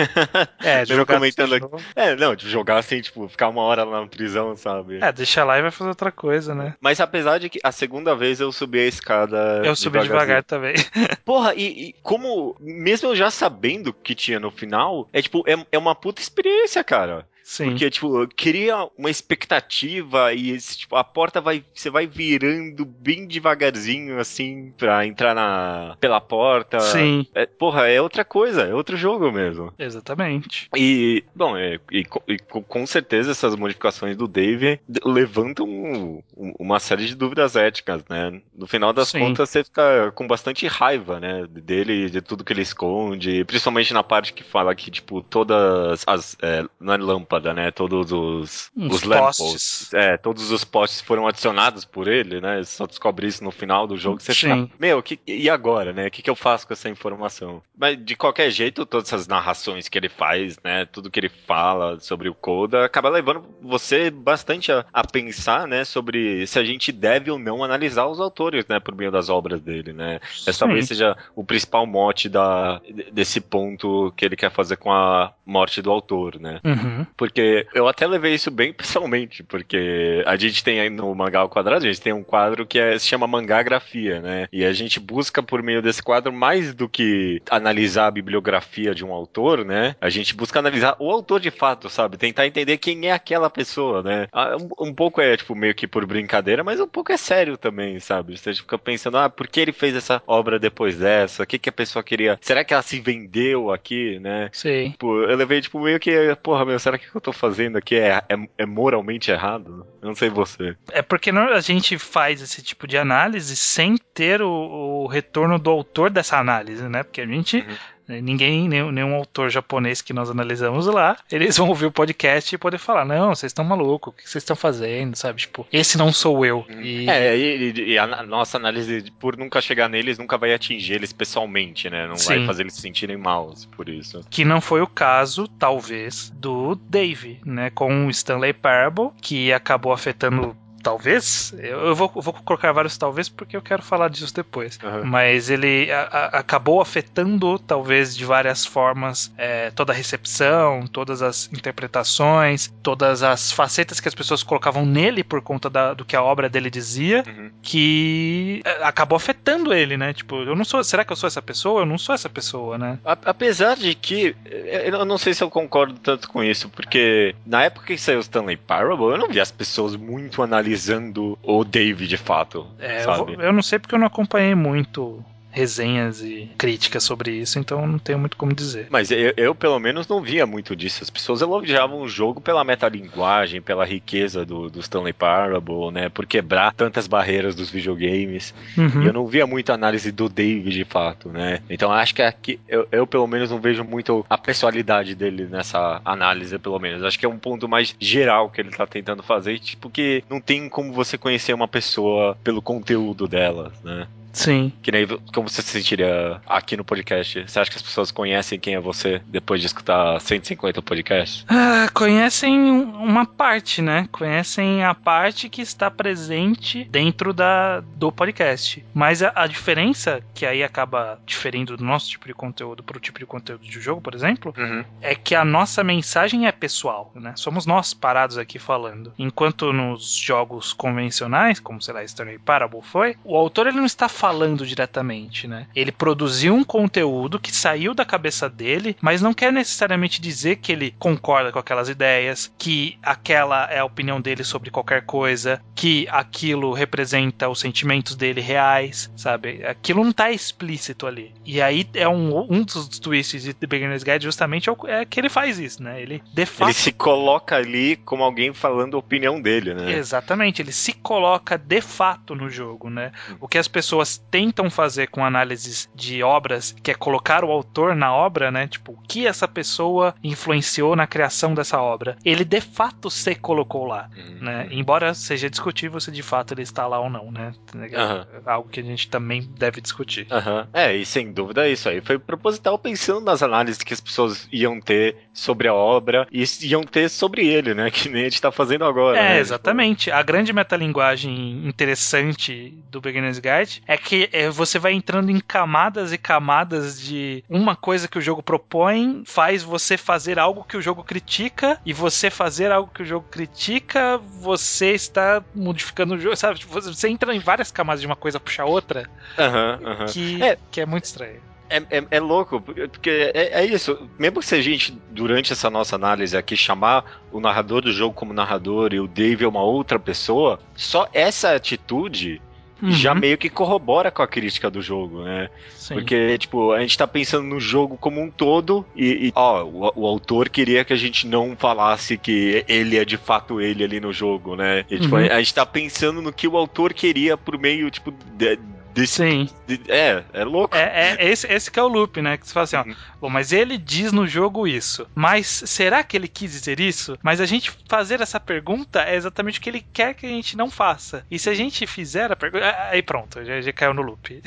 É, 0.62 0.84
de 0.84 0.94
jogar 0.94 1.16
comentando 1.16 1.56
aqui. 1.56 1.68
É, 1.96 2.16
não, 2.16 2.36
de 2.36 2.50
jogar 2.50 2.78
assim, 2.78 3.02
tipo, 3.02 3.28
ficar 3.28 3.48
uma 3.50 3.62
hora 3.62 3.84
lá 3.84 4.02
na 4.02 4.08
prisão, 4.08 4.56
sabe? 4.56 5.00
É, 5.02 5.12
deixa 5.12 5.44
lá 5.44 5.58
e 5.58 5.62
vai 5.62 5.72
fazer 5.72 5.90
outra 5.90 6.12
coisa, 6.12 6.54
né? 6.54 6.76
Mas 6.82 7.00
apesar 7.00 7.40
de 7.40 7.50
que 7.50 7.60
a 7.64 7.72
segunda 7.72 8.16
vez 8.16 8.40
eu 8.40 8.52
subi 8.52 8.80
a 8.80 8.86
escada. 8.86 9.62
Eu 9.64 9.76
subi 9.76 10.00
devagar 10.00 10.44
também. 10.44 10.76
Porra, 11.24 11.54
e, 11.56 11.90
e, 11.90 11.96
como, 12.02 12.56
mesmo 12.60 13.10
eu 13.10 13.16
já 13.16 13.32
sabendo 13.32 13.94
que 13.94 14.16
tinha 14.16 14.40
no 14.40 14.52
final, 14.52 15.08
é 15.14 15.22
tipo, 15.22 15.44
é, 15.48 15.56
é 15.72 15.78
uma 15.78 15.96
puta 15.96 16.22
experiência, 16.22 16.84
cara. 16.84 17.26
Sim. 17.50 17.72
Porque, 17.72 17.90
tipo, 17.90 18.28
cria 18.36 18.88
uma 18.96 19.10
expectativa 19.10 20.32
e, 20.32 20.56
tipo, 20.60 20.96
a 20.96 21.04
porta 21.04 21.42
vai. 21.42 21.66
Você 21.74 21.90
vai 21.90 22.06
virando 22.06 22.86
bem 22.86 23.26
devagarzinho, 23.26 24.20
assim, 24.20 24.72
pra 24.78 25.04
entrar 25.04 25.34
na, 25.34 25.98
pela 26.00 26.22
porta. 26.22 26.80
Sim. 26.80 27.26
É, 27.34 27.48
porra, 27.48 27.88
é 27.88 28.00
outra 28.00 28.24
coisa, 28.24 28.62
é 28.62 28.74
outro 28.76 28.96
jogo 28.96 29.32
mesmo. 29.32 29.74
Exatamente. 29.80 30.70
E, 30.78 31.24
bom, 31.36 31.58
é, 31.58 31.80
e, 31.92 32.06
e, 32.28 32.38
com 32.38 32.86
certeza 32.86 33.32
essas 33.32 33.56
modificações 33.56 34.16
do 34.16 34.28
Dave 34.28 34.80
levantam 35.04 36.24
uma 36.38 36.80
série 36.80 37.08
de 37.08 37.16
dúvidas 37.16 37.56
éticas, 37.56 38.04
né? 38.08 38.44
No 38.56 38.68
final 38.68 38.94
das 38.94 39.10
Sim. 39.10 39.22
contas, 39.22 39.50
você 39.50 39.64
fica 39.64 40.12
com 40.12 40.28
bastante 40.28 40.68
raiva, 40.68 41.20
né? 41.20 41.48
Dele, 41.50 42.12
de 42.12 42.22
tudo 42.22 42.44
que 42.44 42.54
ele 42.54 42.62
esconde, 42.62 43.44
principalmente 43.46 43.92
na 43.92 44.04
parte 44.04 44.34
que 44.34 44.44
fala 44.44 44.76
que, 44.76 44.92
tipo, 44.92 45.24
todas 45.24 46.04
as. 46.06 46.38
É, 46.44 46.64
não 46.80 46.94
é 46.94 46.98
lâmpada 46.98 47.39
lâmpada, 47.40 47.54
né? 47.54 47.72
Todos 47.72 48.12
os, 48.12 48.72
os 48.76 49.04
postes. 49.04 49.94
É, 49.94 50.18
todos 50.18 50.52
os 50.52 50.64
postes 50.64 51.02
foram 51.02 51.28
adicionados 51.28 51.86
por 51.86 52.08
ele, 52.08 52.40
né? 52.42 52.58
Você 52.58 52.76
só 52.76 52.86
descobre 52.86 53.28
isso 53.28 53.44
no 53.44 53.52
final 53.52 53.88
do 53.88 53.98
jogo. 53.98 54.20
Você 54.20 54.34
Sim. 54.34 54.66
Fica, 54.66 54.76
Meu, 54.80 55.02
que, 55.02 55.20
e 55.26 55.50
agora, 55.50 55.94
né? 55.94 56.08
O 56.08 56.12
que, 56.12 56.22
que 56.22 56.30
eu 56.30 56.36
faço 56.36 56.68
com 56.68 56.74
essa 56.74 56.90
informação? 56.90 57.62
Mas 57.78 57.98
de 58.04 58.16
qualquer 58.16 58.52
jeito, 58.52 58.86
todas 58.86 59.08
essas 59.08 59.28
narrações 59.28 59.88
que 59.88 59.98
ele 59.98 60.10
faz, 60.10 60.58
né? 60.64 60.86
Tudo 60.86 61.10
que 61.10 61.20
ele 61.20 61.30
fala 61.30 62.00
sobre 62.00 62.30
o 62.30 62.36
Coda 62.36 62.86
acaba 62.86 63.10
levando 63.10 63.46
você 63.62 64.10
bastante 64.10 64.72
a, 64.72 64.86
a 64.94 65.06
pensar, 65.06 65.68
né? 65.68 65.84
Sobre 65.86 66.46
se 66.46 66.60
a 66.60 66.64
gente 66.64 66.92
deve 66.92 67.32
ou 67.32 67.40
não 67.40 67.64
analisar 67.64 68.08
os 68.08 68.20
autores, 68.20 68.66
né? 68.68 68.80
Por 68.80 68.96
meio 68.96 69.12
das 69.12 69.30
obras 69.30 69.62
dele, 69.62 69.94
né? 69.94 70.20
Essa 70.46 70.60
talvez 70.60 70.88
seja 70.88 71.16
o 71.36 71.44
principal 71.44 71.86
mote 71.86 72.28
da, 72.28 72.82
desse 73.12 73.40
ponto 73.40 74.14
que 74.16 74.26
ele 74.26 74.36
quer 74.36 74.52
fazer 74.52 74.78
com 74.78 74.92
a 74.92 75.34
morte 75.46 75.82
do 75.82 75.92
autor, 75.92 76.40
né? 76.40 76.60
Uhum. 76.64 77.06
Porque 77.18 77.29
eu 77.74 77.88
até 77.88 78.08
levei 78.08 78.34
isso 78.34 78.52
bem 78.52 78.72
pessoalmente, 78.74 79.44
porque 79.44 80.24
a 80.26 80.36
gente 80.36 80.64
tem 80.64 80.80
aí 80.80 80.90
no 80.90 81.14
Mangá 81.14 81.40
ao 81.40 81.50
Quadrado, 81.50 81.86
a 81.86 81.88
gente 81.88 82.02
tem 82.02 82.14
um 82.14 82.24
quadro 82.24 82.66
que 82.66 82.80
é, 82.80 82.98
se 82.98 83.08
chama 83.08 83.28
Mangagrafia, 83.28 84.22
né? 84.22 84.48
E 84.52 84.64
a 84.64 84.74
gente 84.74 85.00
busca 85.00 85.42
por 85.42 85.62
meio 85.62 85.82
desse 85.82 86.02
quadro 86.02 86.32
mais 86.32 86.74
do 86.74 86.88
que 86.88 87.42
analisar 87.50 88.08
a 88.08 88.12
bibliografia 88.12 88.94
de 88.94 89.06
um 89.06 89.14
autor, 89.14 89.66
né? 89.66 89.96
A 90.00 90.10
gente 90.10 90.36
busca 90.36 90.60
analisar 90.60 90.96
o 91.00 91.12
autor 91.12 91.40
de 91.40 91.52
fato, 91.52 91.90
sabe? 91.90 92.18
Tentar 92.18 92.48
entender 92.48 92.78
quem 92.78 93.08
é 93.08 93.12
aquela 93.12 93.50
pessoa, 93.50 94.02
né? 94.04 94.28
Ah, 94.32 94.58
um, 94.58 94.88
um 94.90 94.94
pouco 94.94 95.22
é, 95.22 95.36
tipo, 95.36 95.56
meio 95.56 95.76
que 95.76 95.88
por 95.88 96.06
brincadeira, 96.06 96.64
mas 96.64 96.80
um 96.80 96.88
pouco 96.88 97.12
é 97.12 97.18
sério 97.18 97.58
também, 97.58 98.00
sabe? 98.00 98.38
Você 98.38 98.54
fica 98.54 98.78
pensando, 98.78 99.18
ah, 99.18 99.30
por 99.30 99.48
que 99.48 99.60
ele 99.60 99.72
fez 99.72 99.96
essa 99.96 100.22
obra 100.26 100.60
depois 100.60 100.98
dessa? 100.98 101.44
O 101.44 101.48
que, 101.48 101.60
que 101.60 101.70
a 101.70 101.74
pessoa 101.74 102.04
queria? 102.04 102.38
Será 102.42 102.64
que 102.64 102.74
ela 102.74 102.84
se 102.84 103.00
vendeu 103.00 103.72
aqui, 103.72 104.20
né? 104.20 104.50
Sim. 104.52 104.92
Tipo, 104.92 105.24
eu 105.24 105.36
levei, 105.36 105.62
tipo, 105.62 105.80
meio 105.80 106.00
que, 106.00 106.36
porra, 106.42 106.66
meu, 106.66 106.80
será 106.80 106.98
que 106.98 107.09
que 107.12 107.18
eu 107.18 107.22
tô 107.22 107.32
fazendo 107.34 107.78
aqui 107.78 107.96
é, 107.96 108.24
é, 108.30 108.36
é, 108.58 108.66
moralmente 108.66 109.32
errado? 109.32 109.86
Eu 110.02 110.08
não 110.08 110.16
sei 110.16 110.30
você. 110.30 110.76
É 110.92 111.02
porque 111.02 111.30
a 111.30 111.62
gente 111.62 111.98
faz 111.98 112.42
esse 112.42 112.62
tipo 112.62 112.88
de 112.88 112.98
análise 112.98 113.56
sem 113.56 113.98
ter 114.20 114.42
o, 114.42 114.50
o 114.50 115.08
retorno 115.08 115.58
do 115.58 115.70
autor 115.70 116.10
dessa 116.10 116.38
análise, 116.38 116.84
né? 116.90 117.04
Porque 117.04 117.22
a 117.22 117.26
gente. 117.26 117.58
Uhum 117.58 118.00
Ninguém, 118.10 118.68
nenhum, 118.68 118.92
nenhum, 118.92 119.14
autor 119.14 119.52
japonês 119.52 120.02
que 120.02 120.14
nós 120.14 120.32
analisamos 120.32 120.88
lá, 120.88 121.16
eles 121.32 121.58
vão 121.58 121.70
ouvir 121.70 121.86
o 121.86 121.92
podcast 121.92 122.56
e 122.56 122.58
poder 122.58 122.80
falar: 122.80 123.06
não, 123.06 123.36
vocês 123.36 123.52
estão 123.52 123.64
malucos, 123.64 124.12
o 124.12 124.16
que 124.16 124.24
vocês 124.28 124.42
estão 124.42 124.56
fazendo, 124.56 125.16
sabe? 125.16 125.42
Tipo, 125.42 125.68
esse 125.72 125.96
não 125.96 126.12
sou 126.12 126.44
eu. 126.44 126.66
Uhum. 126.68 126.82
E... 126.82 127.08
É, 127.08 127.38
e, 127.38 127.92
e, 127.92 127.98
a 128.00 128.24
nossa 128.24 128.58
análise, 128.58 129.12
por 129.20 129.38
nunca 129.38 129.62
chegar 129.62 129.88
neles, 129.88 130.18
nunca 130.18 130.40
vai 130.40 130.56
atingir 130.56 130.96
eles 130.96 131.14
pessoalmente, 131.14 131.88
né? 131.88 132.08
Não 132.08 132.16
Sim. 132.16 132.38
vai 132.38 132.48
fazer 132.48 132.64
eles 132.64 132.74
se 132.74 132.82
sentirem 132.82 133.16
mal 133.16 133.54
por 133.76 133.88
isso. 133.88 134.26
Que 134.32 134.44
não 134.44 134.60
foi 134.60 134.82
o 134.82 134.88
caso, 134.88 135.48
talvez, 135.48 136.32
do 136.36 136.74
Dave, 136.74 137.40
né? 137.46 137.70
Com 137.70 138.08
o 138.08 138.10
Stanley 138.10 138.54
Parable, 138.54 139.12
que 139.22 139.54
acabou 139.54 139.94
afetando 139.94 140.58
talvez, 140.82 141.54
eu 141.58 141.96
vou, 141.96 142.12
vou, 142.16 142.34
colocar 142.34 142.72
vários 142.72 142.98
talvez 142.98 143.30
porque 143.30 143.56
eu 143.56 143.62
quero 143.62 143.84
falar 143.84 144.10
disso 144.10 144.34
depois. 144.34 144.80
Uhum. 144.84 145.06
Mas 145.06 145.50
ele 145.50 145.92
a, 145.92 146.02
a, 146.02 146.26
acabou 146.40 146.82
afetando, 146.82 147.60
talvez, 147.60 148.16
de 148.16 148.26
várias 148.26 148.66
formas, 148.66 149.32
é, 149.38 149.72
toda 149.72 149.94
a 149.94 149.96
recepção, 149.96 150.88
todas 150.88 151.22
as 151.22 151.50
interpretações, 151.54 152.74
todas 152.82 153.24
as 153.24 153.52
facetas 153.52 154.00
que 154.00 154.08
as 154.08 154.16
pessoas 154.16 154.44
colocavam 154.44 154.86
nele 154.86 155.24
por 155.24 155.42
conta 155.42 155.70
da, 155.70 155.94
do 155.94 156.06
que 156.06 156.16
a 156.16 156.24
obra 156.24 156.50
dele 156.50 156.70
dizia, 156.70 157.24
uhum. 157.28 157.52
que 157.62 158.62
é, 158.66 158.84
acabou 158.84 159.16
afetando 159.16 159.74
ele, 159.74 159.98
né? 159.98 160.14
Tipo, 160.14 160.38
eu 160.38 160.56
não 160.56 160.66
sou. 160.66 160.84
Será 160.84 161.04
que 161.04 161.12
eu 161.12 161.18
sou 161.18 161.28
essa 161.28 161.42
pessoa? 161.42 161.82
Eu 161.82 161.86
não 161.86 161.98
sou 161.98 162.16
essa 162.16 162.30
pessoa, 162.30 162.78
né? 162.78 163.00
apesar 163.04 163.76
de 163.76 163.94
que. 163.94 164.36
É, 164.46 164.90
eu 164.90 165.06
não 165.06 165.18
sei 165.18 165.34
se 165.34 165.44
eu 165.44 165.50
concordo 165.50 166.00
tanto 166.00 166.30
com 166.30 166.44
isso, 166.44 166.70
porque 166.70 167.36
na 167.46 167.64
época 167.64 167.88
que 167.88 167.98
saiu 167.98 168.20
Stanley 168.20 168.58
Parable, 168.58 169.06
eu 169.06 169.18
não 169.18 169.30
vi 169.30 169.40
as 169.40 169.52
pessoas 169.52 169.96
muito 169.96 170.42
analisando 170.42 170.69
analisando 170.70 171.38
o 171.42 171.64
Dave 171.64 172.08
de 172.08 172.18
fato. 172.18 172.68
É, 172.80 173.04
eu, 173.04 173.42
eu, 173.42 173.54
não 173.54 173.62
sei 173.62 173.80
porque 173.80 173.96
eu 173.96 174.00
não 174.00 174.08
acompanhei 174.08 174.54
muito 174.54 175.24
resenhas 175.52 176.22
e 176.22 176.50
críticas 176.58 177.04
sobre 177.04 177.32
isso, 177.32 177.60
então 177.60 177.86
não 177.88 178.00
tenho 178.00 178.20
muito 178.20 178.38
como 178.38 178.54
dizer. 178.54 178.88
Mas 178.90 179.12
eu, 179.12 179.34
eu, 179.36 179.56
pelo 179.56 179.80
menos 179.80 180.08
não 180.08 180.22
via 180.22 180.46
muito 180.46 180.76
disso. 180.76 181.04
As 181.04 181.10
pessoas 181.10 181.42
elogiavam 181.42 182.02
o 182.02 182.08
jogo 182.08 182.40
pela 182.40 182.64
metalinguagem, 182.64 183.62
pela 183.62 183.86
riqueza 183.86 184.46
do, 184.46 184.70
do 184.70 184.80
Stanley 184.80 185.14
Parable, 185.14 185.92
né? 185.92 186.10
Por 186.10 186.26
quebrar 186.26 186.74
tantas 186.74 187.08
barreiras 187.08 187.56
dos 187.56 187.70
videogames. 187.70 188.54
Uhum. 188.78 189.04
E 189.04 189.08
eu 189.08 189.14
não 189.14 189.26
via 189.26 189.48
muita 189.48 189.74
análise 189.74 190.12
do 190.12 190.30
David 190.30 190.70
de 190.70 190.86
fato, 190.86 191.30
né? 191.30 191.62
Então 191.70 191.92
acho 191.92 192.14
que 192.14 192.22
aqui 192.22 192.60
eu, 192.68 192.88
eu 192.92 193.08
pelo 193.08 193.28
menos 193.28 193.50
não 193.50 193.60
vejo 193.60 193.84
muito 193.84 194.26
a 194.30 194.38
pessoalidade 194.38 195.16
dele 195.16 195.46
nessa 195.46 196.02
análise, 196.06 196.58
pelo 196.60 196.80
menos. 196.80 197.04
Acho 197.04 197.18
que 197.18 197.26
é 197.26 197.30
um 197.30 197.40
ponto 197.40 197.68
mais 197.68 197.96
geral 198.00 198.50
que 198.50 198.62
ele 198.62 198.72
tá 198.72 198.86
tentando 198.86 199.24
fazer, 199.24 199.60
tipo 199.60 199.90
que 199.90 200.24
não 200.30 200.40
tem 200.40 200.70
como 200.70 200.94
você 200.94 201.18
conhecer 201.18 201.54
uma 201.54 201.68
pessoa 201.68 202.38
pelo 202.44 202.62
conteúdo 202.62 203.28
dela, 203.28 203.72
né? 203.84 204.08
Sim. 204.34 204.72
Que 204.82 204.92
nem 204.92 205.08
como 205.34 205.50
você 205.50 205.62
se 205.62 205.70
sentiria 205.70 206.42
aqui 206.46 206.78
no 206.78 206.84
podcast? 206.84 207.44
Você 207.48 207.60
acha 207.60 207.72
que 207.72 207.78
as 207.78 207.82
pessoas 207.82 208.12
conhecem 208.12 208.60
quem 208.60 208.76
é 208.76 208.80
você 208.80 209.22
depois 209.28 209.62
de 209.62 209.68
escutar 209.68 210.20
150 210.20 210.82
podcasts? 210.82 211.46
Ah, 211.48 211.90
conhecem 211.94 212.60
uma 212.60 213.26
parte, 213.26 213.82
né? 213.82 214.08
Conhecem 214.12 214.84
a 214.84 214.94
parte 214.94 215.50
que 215.50 215.62
está 215.62 215.90
presente 215.90 216.86
dentro 216.86 217.34
da, 217.34 217.82
do 217.82 218.12
podcast. 218.12 218.84
Mas 218.94 219.22
a, 219.24 219.32
a 219.36 219.48
diferença, 219.48 220.22
que 220.34 220.46
aí 220.46 220.64
acaba 220.64 221.20
diferindo 221.26 221.76
do 221.76 221.84
nosso 221.84 222.10
tipo 222.10 222.28
de 222.28 222.34
conteúdo 222.34 222.84
para 222.84 222.98
o 222.98 223.00
tipo 223.00 223.20
de 223.20 223.26
conteúdo 223.26 223.64
de 223.64 223.80
jogo, 223.80 224.02
por 224.02 224.14
exemplo, 224.14 224.54
uhum. 224.58 224.84
é 225.02 225.16
que 225.16 225.36
a 225.36 225.46
nossa 225.46 225.84
mensagem 225.84 226.48
é 226.48 226.52
pessoal, 226.52 227.12
né? 227.16 227.34
Somos 227.36 227.66
nós 227.66 227.94
parados 227.94 228.38
aqui 228.38 228.60
falando. 228.60 229.14
Enquanto 229.18 229.72
nos 229.74 230.14
jogos 230.16 230.74
convencionais, 230.74 231.60
como 231.60 231.82
sei 231.82 231.94
lá, 231.94 232.04
Stanley 232.04 232.40
Parable 232.40 232.82
foi, 232.82 233.16
o 233.24 233.36
autor 233.36 233.68
ele 233.68 233.78
não 233.78 233.86
está 233.86 234.08
falando 234.20 234.68
diretamente, 234.68 235.48
né? 235.48 235.66
Ele 235.74 235.94
produziu 235.94 236.54
um 236.54 236.64
conteúdo 236.64 237.40
que 237.40 237.56
saiu 237.56 237.94
da 237.94 238.04
cabeça 238.04 238.50
dele, 238.50 238.98
mas 239.00 239.22
não 239.22 239.34
quer 239.34 239.50
necessariamente 239.50 240.20
dizer 240.20 240.58
que 240.58 240.74
ele 240.74 240.94
concorda 241.00 241.54
com 241.54 241.60
aquelas 241.60 241.88
ideias, 241.88 242.52
que 242.58 242.98
aquela 243.02 243.72
é 243.72 243.80
a 243.80 243.86
opinião 243.86 244.20
dele 244.20 244.44
sobre 244.44 244.70
qualquer 244.70 245.06
coisa, 245.06 245.62
que 245.74 246.06
aquilo 246.12 246.74
representa 246.74 247.48
os 247.48 247.62
sentimentos 247.62 248.14
dele 248.14 248.42
reais, 248.42 249.10
sabe? 249.16 249.66
Aquilo 249.66 250.04
não 250.04 250.12
tá 250.12 250.30
explícito 250.30 251.08
ali. 251.08 251.34
E 251.46 251.62
aí 251.62 251.88
é 251.94 252.08
um, 252.08 252.46
um 252.52 252.62
dos 252.64 253.00
twists 253.00 253.44
de 253.44 253.54
The 253.54 253.68
Beginner's 253.68 254.04
Guide 254.04 254.26
justamente 254.26 254.70
é, 254.70 254.74
é 255.02 255.06
que 255.06 255.18
ele 255.18 255.30
faz 255.30 255.58
isso, 255.60 255.82
né? 255.82 256.02
Ele 256.02 256.22
de 256.34 256.46
fato... 256.46 256.68
Ele 256.68 256.74
se 256.74 256.92
coloca 256.92 257.56
ali 257.56 257.96
como 257.96 258.22
alguém 258.22 258.54
falando 258.54 258.98
a 258.98 259.00
opinião 259.00 259.42
dele, 259.42 259.74
né? 259.74 259.94
Exatamente, 259.94 260.62
ele 260.62 260.74
se 260.74 260.92
coloca 260.92 261.58
de 261.58 261.80
fato 261.80 262.36
no 262.36 262.50
jogo, 262.50 262.90
né? 262.90 263.14
O 263.40 263.48
que 263.48 263.58
as 263.58 263.70
pessoas 263.70 264.09
pessoas 264.10 264.18
tentam 264.32 264.70
fazer 264.70 265.08
com 265.08 265.24
análises 265.24 265.90
de 265.94 266.24
obras, 266.24 266.76
que 266.82 266.92
é 266.92 266.94
colocar 266.94 267.44
o 267.44 267.52
autor 267.52 267.96
na 267.96 268.14
obra, 268.14 268.50
né? 268.52 268.68
Tipo, 268.68 268.94
o 268.94 269.02
que 269.08 269.28
essa 269.28 269.48
pessoa 269.48 270.16
influenciou 270.24 270.96
na 270.96 271.06
criação 271.06 271.54
dessa 271.54 271.80
obra. 271.80 272.18
Ele 272.26 272.44
de 272.44 272.62
fato 272.62 273.10
se 273.10 273.36
colocou 273.36 273.86
lá, 273.86 274.10
uhum. 274.18 274.38
né? 274.42 274.68
Embora 274.72 275.14
seja 275.14 275.50
discutível 275.50 276.00
se 276.00 276.12
de 276.12 276.24
fato 276.24 276.54
ele 276.54 276.64
está 276.64 276.88
lá 276.88 277.00
ou 277.00 277.10
não, 277.10 277.32
né? 277.32 277.54
Uhum. 277.76 278.42
Algo 278.46 278.70
que 278.70 278.80
a 278.80 278.84
gente 278.84 279.10
também 279.10 279.50
deve 279.58 279.82
discutir. 279.82 280.28
Uhum. 280.32 280.66
É, 280.74 280.96
e 280.96 281.06
sem 281.06 281.32
dúvida 281.32 281.68
é 281.68 281.72
isso 281.72 281.90
aí 281.90 282.02
foi 282.02 282.18
proposital 282.18 282.78
pensando 282.80 283.22
nas 283.22 283.44
análises 283.44 283.84
que 283.84 283.94
as 283.94 284.00
pessoas 284.00 284.48
iam 284.52 284.80
ter 284.80 285.16
sobre 285.34 285.68
a 285.68 285.74
obra 285.74 286.28
e 286.32 286.44
iam 286.62 286.84
ter 286.84 287.10
sobre 287.10 287.48
ele, 287.48 287.74
né? 287.74 287.92
Que 288.00 288.08
nem 288.08 288.22
a 288.22 288.30
gente 288.30 288.42
tá 288.42 288.52
fazendo 288.52 288.86
agora. 288.86 289.18
É, 289.18 289.30
né? 289.34 289.40
exatamente. 289.40 290.10
A 290.10 290.24
grande 290.24 290.54
metalinguagem 290.54 291.68
interessante 291.68 292.82
do 292.90 293.02
Beginner's 293.02 293.40
Guide 293.40 293.82
é 293.86 293.98
que 294.00 294.30
é, 294.32 294.50
você 294.50 294.80
vai 294.80 294.94
entrando 294.94 295.30
em 295.30 295.40
camadas 295.40 296.12
e 296.12 296.18
camadas 296.18 297.00
de 297.00 297.44
uma 297.50 297.76
coisa 297.76 298.08
que 298.08 298.18
o 298.18 298.22
jogo 298.22 298.42
propõe 298.42 299.24
faz 299.26 299.62
você 299.62 299.98
fazer 299.98 300.40
algo 300.40 300.64
que 300.64 300.78
o 300.78 300.82
jogo 300.82 301.04
critica 301.04 301.80
e 301.86 301.94
você 301.94 302.30
fazer 302.30 302.72
algo 302.72 302.92
que 302.94 303.04
o 303.04 303.06
jogo 303.06 303.26
critica, 303.30 304.18
você 304.18 304.94
está 304.94 305.44
modificando 305.54 306.16
o 306.16 306.20
jogo, 306.20 306.36
sabe? 306.36 306.60
Tipo, 306.60 306.74
você 306.82 307.10
entra 307.10 307.36
em 307.36 307.40
várias 307.40 307.72
camadas 307.72 308.02
de 308.02 308.08
uma 308.08 308.16
coisa 308.16 308.40
puxar 308.40 308.66
outra 308.66 309.10
uhum, 309.38 309.88
uhum. 309.88 310.06
Que, 310.08 310.44
é. 310.44 310.58
que 310.72 310.82
é 310.82 310.86
muito 310.86 311.06
estranho. 311.06 311.50
É, 311.70 311.78
é, 311.92 312.04
é, 312.10 312.20
louco, 312.20 312.60
porque 312.60 313.32
é, 313.34 313.62
é, 313.62 313.66
isso. 313.66 314.10
Mesmo 314.18 314.42
se 314.42 314.56
a 314.56 314.62
gente, 314.62 314.98
durante 315.12 315.54
essa 315.54 315.70
nossa 315.70 315.96
análise 315.96 316.36
aqui, 316.36 316.58
chamar 316.58 317.22
o 317.32 317.40
narrador 317.40 317.82
do 317.82 317.92
jogo 317.92 318.14
como 318.14 318.34
narrador 318.34 318.92
e 318.92 319.00
o 319.00 319.08
Dave 319.08 319.46
é 319.46 319.48
uma 319.48 319.62
outra 319.62 320.00
pessoa, 320.00 320.60
só 320.76 321.08
essa 321.14 321.54
atitude 321.54 322.42
uhum. 322.82 322.92
já 322.92 323.14
meio 323.14 323.38
que 323.38 323.50
corrobora 323.50 324.12
com 324.12 324.22
a 324.22 324.28
crítica 324.28 324.70
do 324.70 324.82
jogo, 324.82 325.24
né? 325.24 325.50
Sim. 325.76 325.96
Porque, 325.96 326.38
tipo, 326.38 326.72
a 326.72 326.82
gente 326.82 326.98
tá 326.98 327.08
pensando 327.08 327.46
no 327.46 327.60
jogo 327.60 327.98
como 327.98 328.22
um 328.22 328.30
todo 328.30 328.86
e, 328.96 329.28
e 329.28 329.32
ó, 329.36 329.64
o, 329.64 329.92
o, 329.96 330.06
autor 330.06 330.50
queria 330.50 330.86
que 330.86 330.94
a 330.94 330.98
gente 330.98 331.28
não 331.28 331.56
falasse 331.58 332.18
que 332.18 332.64
ele 332.68 332.98
é 332.98 333.06
de 333.06 333.18
fato 333.18 333.60
ele 333.60 333.84
ali 333.84 334.00
no 334.00 334.14
jogo, 334.14 334.56
né? 334.56 334.86
E, 334.90 335.00
tipo, 335.00 335.16
uhum. 335.16 335.26
a, 335.26 335.36
a 335.36 335.40
gente 335.40 335.54
tá 335.54 335.66
pensando 335.66 336.22
no 336.22 336.32
que 336.32 336.48
o 336.48 336.58
autor 336.58 336.94
queria 336.94 337.38
por 337.38 337.58
meio, 337.58 337.90
tipo, 337.90 338.14
de, 338.36 338.58
Desse, 338.94 339.14
Sim. 339.14 339.50
De, 339.68 339.80
é, 339.88 340.24
é 340.34 340.44
louco. 340.44 340.76
É, 340.76 341.16
é, 341.20 341.30
esse, 341.30 341.48
esse 341.48 341.70
que 341.70 341.80
é 341.80 341.84
o 341.84 341.88
loop, 341.88 342.22
né? 342.22 342.38
Que 342.38 342.48
você 342.48 342.54
fala 342.54 342.64
assim, 342.64 342.76
ó, 342.76 342.84
uhum. 342.84 342.96
bom, 343.22 343.30
mas 343.30 343.52
ele 343.52 343.78
diz 343.78 344.12
no 344.12 344.28
jogo 344.28 344.68
isso. 344.68 345.08
Mas 345.14 345.48
será 345.48 346.04
que 346.04 346.18
ele 346.18 346.28
quis 346.28 346.52
dizer 346.52 346.80
isso? 346.80 347.18
Mas 347.22 347.40
a 347.40 347.46
gente 347.46 347.72
fazer 347.88 348.22
essa 348.22 348.40
pergunta 348.40 349.02
é 349.04 349.16
exatamente 349.16 349.60
o 349.60 349.62
que 349.62 349.70
ele 349.70 349.86
quer 349.94 350.14
que 350.14 350.26
a 350.26 350.30
gente 350.30 350.58
não 350.58 350.70
faça. 350.70 351.26
E 351.30 351.38
se 351.38 351.50
a 351.50 351.54
gente 351.54 351.86
fizer 351.86 352.32
a 352.32 352.36
pergunta. 352.36 352.66
Aí 352.90 353.02
pronto, 353.02 353.44
já, 353.44 353.62
já 353.62 353.74
caiu 353.74 353.94
no 353.94 354.02
loop. 354.02 354.42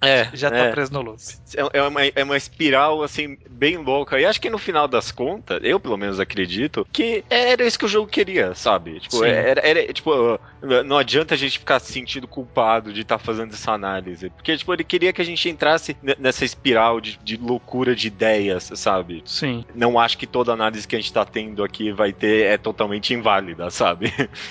É. 0.00 0.28
já 0.34 0.50
tá 0.50 0.56
é. 0.56 0.70
preso 0.70 0.92
no 0.92 1.02
loop. 1.02 1.22
É, 1.54 1.78
é, 1.78 1.82
uma, 1.82 2.04
é 2.04 2.24
uma 2.24 2.36
espiral, 2.36 3.02
assim, 3.02 3.36
bem 3.50 3.76
louca. 3.76 4.18
E 4.20 4.24
acho 4.24 4.40
que 4.40 4.50
no 4.50 4.58
final 4.58 4.86
das 4.86 5.10
contas, 5.10 5.60
eu 5.62 5.80
pelo 5.80 5.96
menos 5.96 6.20
acredito, 6.20 6.86
que 6.92 7.24
era 7.28 7.64
isso 7.64 7.78
que 7.78 7.84
o 7.84 7.88
jogo 7.88 8.08
queria, 8.08 8.54
sabe? 8.54 9.00
Tipo, 9.00 9.24
era, 9.24 9.60
era, 9.60 9.92
tipo, 9.92 10.38
não 10.84 10.98
adianta 10.98 11.34
a 11.34 11.36
gente 11.36 11.58
ficar 11.58 11.78
se 11.78 11.92
sentindo 11.92 12.26
culpado 12.26 12.92
de 12.92 13.02
estar 13.02 13.18
tá 13.18 13.24
fazendo 13.24 13.52
essa 13.52 13.72
análise. 13.72 14.30
Porque, 14.30 14.56
tipo, 14.56 14.72
ele 14.72 14.84
queria 14.84 15.12
que 15.12 15.22
a 15.22 15.24
gente 15.24 15.48
entrasse 15.48 15.96
nessa 16.18 16.44
espiral 16.44 17.00
de, 17.00 17.18
de 17.22 17.36
loucura 17.36 17.94
de 17.94 18.08
ideias, 18.08 18.70
sabe? 18.74 19.22
Sim. 19.24 19.64
Não 19.74 19.98
acho 19.98 20.18
que 20.18 20.26
toda 20.26 20.52
análise 20.52 20.86
que 20.86 20.96
a 20.96 20.98
gente 20.98 21.12
tá 21.12 21.24
tendo 21.24 21.62
aqui 21.62 21.92
vai 21.92 22.12
ter 22.12 22.46
é 22.46 22.58
totalmente 22.58 23.14
inválida, 23.14 23.70
sabe? 23.70 24.12